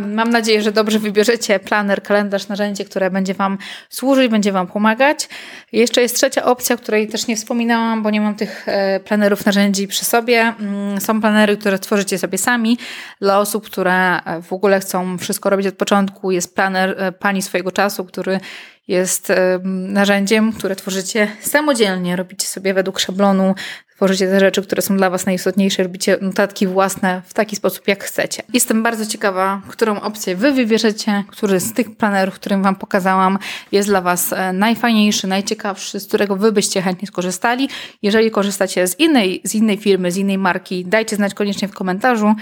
Mam 0.00 0.30
nadzieję, 0.30 0.62
że 0.62 0.72
dobrze 0.72 0.98
wybierzecie 0.98 1.58
planer, 1.58 2.02
kalendarz, 2.02 2.48
narzędzie, 2.48 2.84
które 2.84 3.10
będzie 3.10 3.34
Wam 3.34 3.58
służyć, 3.88 4.30
będzie 4.30 4.52
Wam 4.52 4.66
pomagać. 4.66 5.28
Jeszcze 5.72 6.02
jest 6.02 6.16
trzecia 6.16 6.44
opcja, 6.44 6.76
której 6.76 7.08
też 7.08 7.26
nie 7.26 7.36
wspominałam, 7.36 8.02
bo 8.02 8.10
nie 8.10 8.20
mam 8.20 8.34
tych 8.34 8.68
e, 8.68 9.00
planerów, 9.00 9.46
narzędzi 9.46 9.88
przy 9.88 10.04
sobie. 10.04 10.54
Mm, 10.60 11.00
są 11.00 11.20
planery, 11.20 11.56
które 11.56 11.78
tworzycie 11.78 12.18
sobie 12.18 12.38
sami. 12.38 12.78
Dla 13.20 13.38
osób, 13.38 13.66
które 13.66 14.20
e, 14.24 14.42
w 14.42 14.52
ogóle 14.52 14.80
chcą 14.80 15.18
wszystko 15.18 15.50
robić 15.50 15.66
od 15.66 15.74
początku, 15.74 16.30
jest 16.30 16.54
planer 16.54 16.94
e, 16.98 17.12
Pani 17.12 17.42
swojego 17.42 17.72
czasu, 17.72 18.04
który 18.04 18.40
jest 18.88 19.32
narzędziem, 19.64 20.52
które 20.52 20.76
tworzycie 20.76 21.28
samodzielnie, 21.40 22.16
robicie 22.16 22.46
sobie 22.46 22.74
według 22.74 23.00
szablonu, 23.00 23.54
tworzycie 23.98 24.26
te 24.26 24.40
rzeczy, 24.40 24.62
które 24.62 24.82
są 24.82 24.96
dla 24.96 25.10
Was 25.10 25.26
najistotniejsze, 25.26 25.82
robicie 25.82 26.18
notatki 26.20 26.66
własne 26.66 27.22
w 27.26 27.34
taki 27.34 27.56
sposób, 27.56 27.88
jak 27.88 28.04
chcecie. 28.04 28.42
Jestem 28.52 28.82
bardzo 28.82 29.06
ciekawa, 29.06 29.62
którą 29.68 30.00
opcję 30.00 30.36
Wy 30.36 30.52
wybierzecie, 30.52 31.24
który 31.28 31.60
z 31.60 31.72
tych 31.72 31.96
planerów, 31.96 32.34
którym 32.34 32.62
Wam 32.62 32.76
pokazałam, 32.76 33.38
jest 33.72 33.88
dla 33.88 34.00
Was 34.00 34.32
e, 34.32 34.52
najfajniejszy, 34.52 35.26
najciekawszy, 35.26 36.00
z 36.00 36.08
którego 36.08 36.36
Wy 36.36 36.52
byście 36.52 36.82
chętnie 36.82 37.08
skorzystali. 37.08 37.68
Jeżeli 38.02 38.30
korzystacie 38.30 38.86
z 38.86 39.00
innej, 39.00 39.40
z 39.44 39.54
innej 39.54 39.76
firmy, 39.76 40.12
z 40.12 40.16
innej 40.16 40.38
marki, 40.38 40.84
dajcie 40.84 41.16
znać 41.16 41.34
koniecznie 41.34 41.68
w 41.68 41.74
komentarzu. 41.74 42.34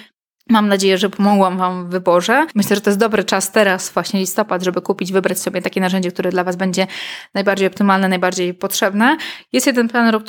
Mam 0.51 0.69
nadzieję, 0.69 0.99
że 0.99 1.11
pomogłam 1.11 1.59
Wam 1.59 1.87
w 1.87 1.89
wyborze. 1.89 2.47
Myślę, 2.55 2.77
że 2.77 2.83
to 2.83 2.91
jest 2.91 3.01
dobry 3.01 3.25
czas 3.25 3.53
teraz, 3.53 3.91
właśnie 3.91 4.21
listopad, 4.21 4.63
żeby 4.63 4.81
kupić, 4.81 5.13
wybrać 5.13 5.39
sobie 5.39 5.63
takie 5.63 5.81
narzędzie, 5.81 6.11
które 6.11 6.31
dla 6.31 6.45
Was 6.45 6.57
będzie 6.57 6.87
najbardziej 7.35 7.67
optymalne, 7.67 8.09
najbardziej 8.09 8.55
potrzebne. 8.55 9.17
Jest 9.53 9.67
jeden 9.67 9.89
planer, 9.89 10.21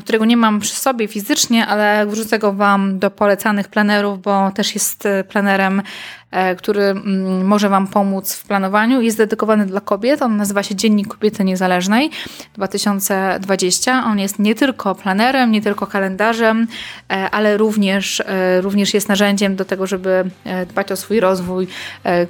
którego 0.00 0.24
nie 0.24 0.36
mam 0.36 0.60
przy 0.60 0.74
sobie 0.74 1.08
fizycznie, 1.08 1.66
ale 1.66 2.06
wrzucę 2.06 2.38
go 2.38 2.52
Wam 2.52 2.98
do 2.98 3.10
polecanych 3.10 3.68
planerów, 3.68 4.22
bo 4.22 4.50
też 4.50 4.74
jest 4.74 5.08
planerem 5.28 5.82
E, 6.25 6.25
który 6.58 6.82
mm, 6.82 7.46
może 7.46 7.68
Wam 7.68 7.86
pomóc 7.86 8.34
w 8.34 8.46
planowaniu. 8.46 9.00
Jest 9.00 9.18
dedykowany 9.18 9.66
dla 9.66 9.80
kobiet. 9.80 10.22
On 10.22 10.36
nazywa 10.36 10.62
się 10.62 10.74
Dziennik 10.74 11.08
Kobiety 11.08 11.44
Niezależnej 11.44 12.10
2020. 12.54 14.04
On 14.06 14.18
jest 14.18 14.38
nie 14.38 14.54
tylko 14.54 14.94
planerem, 14.94 15.52
nie 15.52 15.62
tylko 15.62 15.86
kalendarzem, 15.86 16.66
e, 17.10 17.30
ale 17.30 17.56
również, 17.56 18.20
e, 18.20 18.60
również 18.60 18.94
jest 18.94 19.08
narzędziem 19.08 19.56
do 19.56 19.64
tego, 19.64 19.86
żeby 19.86 20.24
dbać 20.68 20.92
o 20.92 20.96
swój 20.96 21.20
rozwój. 21.20 21.66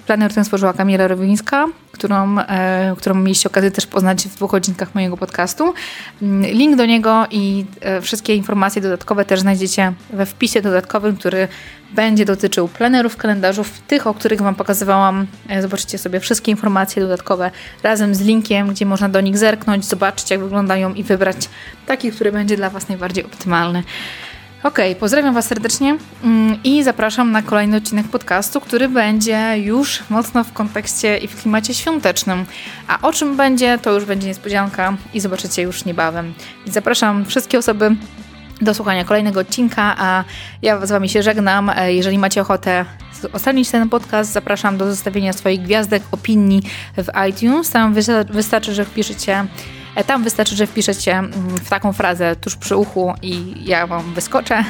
Planer 0.07 0.35
ten 0.35 0.45
stworzyła 0.45 0.73
Kamila 0.73 1.09
Rowińska, 1.09 1.67
którą, 1.93 2.37
którą 2.97 3.15
mieliście 3.15 3.49
okazję 3.49 3.71
też 3.71 3.87
poznać 3.87 4.29
w 4.29 4.37
dwóch 4.37 4.55
odcinkach 4.55 4.95
mojego 4.95 5.17
podcastu. 5.17 5.75
Mm, 6.23 6.51
link 6.51 6.77
do 6.77 6.87
niego 6.87 7.27
i 7.31 7.65
wszystkie 8.03 8.35
informacje 8.35 8.83
dodatkowe 8.83 9.25
też 9.25 9.41
znajdziecie 9.41 9.93
we 10.11 10.27
wpisie 10.27 10.63
dodatkowym, 10.63 11.17
który 11.17 11.49
będzie 11.93 12.25
dotyczył 12.25 12.69
planerów, 12.69 13.17
kalendarzów, 13.17 13.71
tych, 13.97 14.07
o 14.07 14.14
których 14.14 14.40
Wam 14.40 14.55
pokazywałam. 14.55 15.26
E, 15.49 15.62
zobaczycie 15.62 15.99
sobie 15.99 16.20
wszystkie 16.20 16.51
informacje 16.51 17.03
dodatkowe 17.03 17.51
razem 17.82 18.14
z 18.14 18.20
linkiem, 18.20 18.68
gdzie 18.68 18.86
można 18.86 19.09
do 19.09 19.20
nich 19.20 19.38
zerknąć, 19.38 19.84
zobaczyć 19.84 20.30
jak 20.30 20.40
wyglądają 20.40 20.94
i 20.94 21.03
wybrać 21.03 21.36
taki, 21.86 22.12
który 22.12 22.32
będzie 22.32 22.57
dla 22.57 22.70
Was 22.70 22.88
najbardziej 22.88 23.24
optymalny. 23.24 23.82
Ok, 24.62 24.78
pozdrawiam 25.01 25.34
Was 25.34 25.47
serdecznie 25.47 25.97
mm, 26.24 26.59
i 26.64 26.84
zapraszam 26.84 27.32
na 27.32 27.42
kolejny 27.42 27.76
odcinek 27.76 28.09
podcastu, 28.09 28.61
który 28.61 28.88
będzie 28.88 29.55
już 29.57 30.03
mocno 30.11 30.44
w 30.44 30.53
kontekście 30.53 31.18
i 31.18 31.28
w 31.28 31.42
klimacie 31.42 31.74
świątecznym. 31.74 32.44
A 32.88 32.99
o 33.03 33.12
czym 33.12 33.36
będzie, 33.36 33.78
to 33.78 33.92
już 33.92 34.05
będzie 34.05 34.28
niespodzianka 34.28 34.97
i 35.14 35.20
zobaczycie 35.20 35.62
już 35.62 35.84
niebawem. 35.84 36.34
zapraszam 36.66 37.24
wszystkie 37.24 37.59
osoby, 37.59 37.97
do 38.61 38.75
słuchania 38.75 39.05
kolejnego 39.05 39.41
odcinka, 39.41 39.95
a 39.99 40.25
ja 40.63 40.87
z 40.87 40.91
Wami 40.91 41.09
się 41.09 41.23
żegnam. 41.23 41.71
E, 41.71 41.93
jeżeli 41.93 42.19
macie 42.19 42.41
ochotę 42.41 42.85
ocenić 43.33 43.71
ten 43.71 43.89
podcast, 43.89 44.33
zapraszam 44.33 44.77
do 44.77 44.91
zostawienia 44.91 45.33
swoich 45.33 45.63
gwiazdek, 45.63 46.03
opinii 46.13 46.63
w 46.97 47.29
iTunes. 47.31 47.71
Tam 47.71 47.95
wystarczy, 48.29 48.75
że 48.75 48.85
wpiszecie 48.85 49.45
e, 49.95 50.05
tam 50.05 50.25
wystarczy, 50.25 50.57
że 50.57 50.67
wpiszecie 50.67 51.13
mm, 51.13 51.33
w 51.65 51.69
taką 51.69 51.93
frazę 51.93 52.37
tuż 52.37 52.57
przy 52.57 52.77
uchu 52.77 53.15
i 53.23 53.55
ja 53.65 53.87
Wam 53.87 54.15
wyskoczę. 54.15 54.65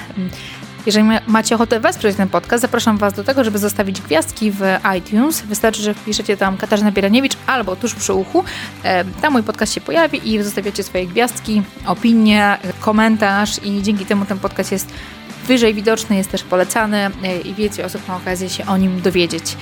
Jeżeli 0.86 1.06
macie 1.26 1.54
ochotę 1.54 1.80
wesprzeć 1.80 2.16
ten 2.16 2.28
podcast, 2.28 2.62
zapraszam 2.62 2.98
Was 2.98 3.14
do 3.14 3.24
tego, 3.24 3.44
żeby 3.44 3.58
zostawić 3.58 4.00
gwiazdki 4.00 4.50
w 4.50 4.60
iTunes. 4.98 5.42
Wystarczy, 5.42 5.82
że 5.82 5.94
wpiszecie 5.94 6.36
tam 6.36 6.56
Katarzyna 6.56 6.92
Bieraniewicz 6.92 7.36
albo 7.46 7.76
tuż 7.76 7.94
przy 7.94 8.14
uchu. 8.14 8.44
Tam 9.22 9.32
mój 9.32 9.42
podcast 9.42 9.74
się 9.74 9.80
pojawi 9.80 10.34
i 10.34 10.42
zostawiacie 10.42 10.82
swoje 10.82 11.06
gwiazdki, 11.06 11.62
opinie, 11.86 12.58
komentarz 12.80 13.64
i 13.64 13.82
dzięki 13.82 14.06
temu 14.06 14.24
ten 14.24 14.38
podcast 14.38 14.72
jest 14.72 14.92
wyżej 15.46 15.74
widoczny, 15.74 16.16
jest 16.16 16.30
też 16.30 16.42
polecany 16.42 16.96
e, 16.96 17.40
i 17.40 17.54
więcej 17.54 17.84
osób 17.84 18.08
ma 18.08 18.16
okazję 18.16 18.48
się 18.48 18.66
o 18.66 18.76
nim 18.76 19.00
dowiedzieć. 19.00 19.56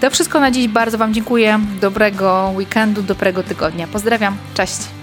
To 0.00 0.10
wszystko 0.10 0.40
na 0.40 0.50
dziś. 0.50 0.68
Bardzo 0.68 0.98
Wam 0.98 1.14
dziękuję. 1.14 1.60
Dobrego 1.80 2.52
weekendu, 2.56 3.02
dobrego 3.02 3.42
tygodnia. 3.42 3.86
Pozdrawiam. 3.86 4.36
Cześć. 4.54 4.95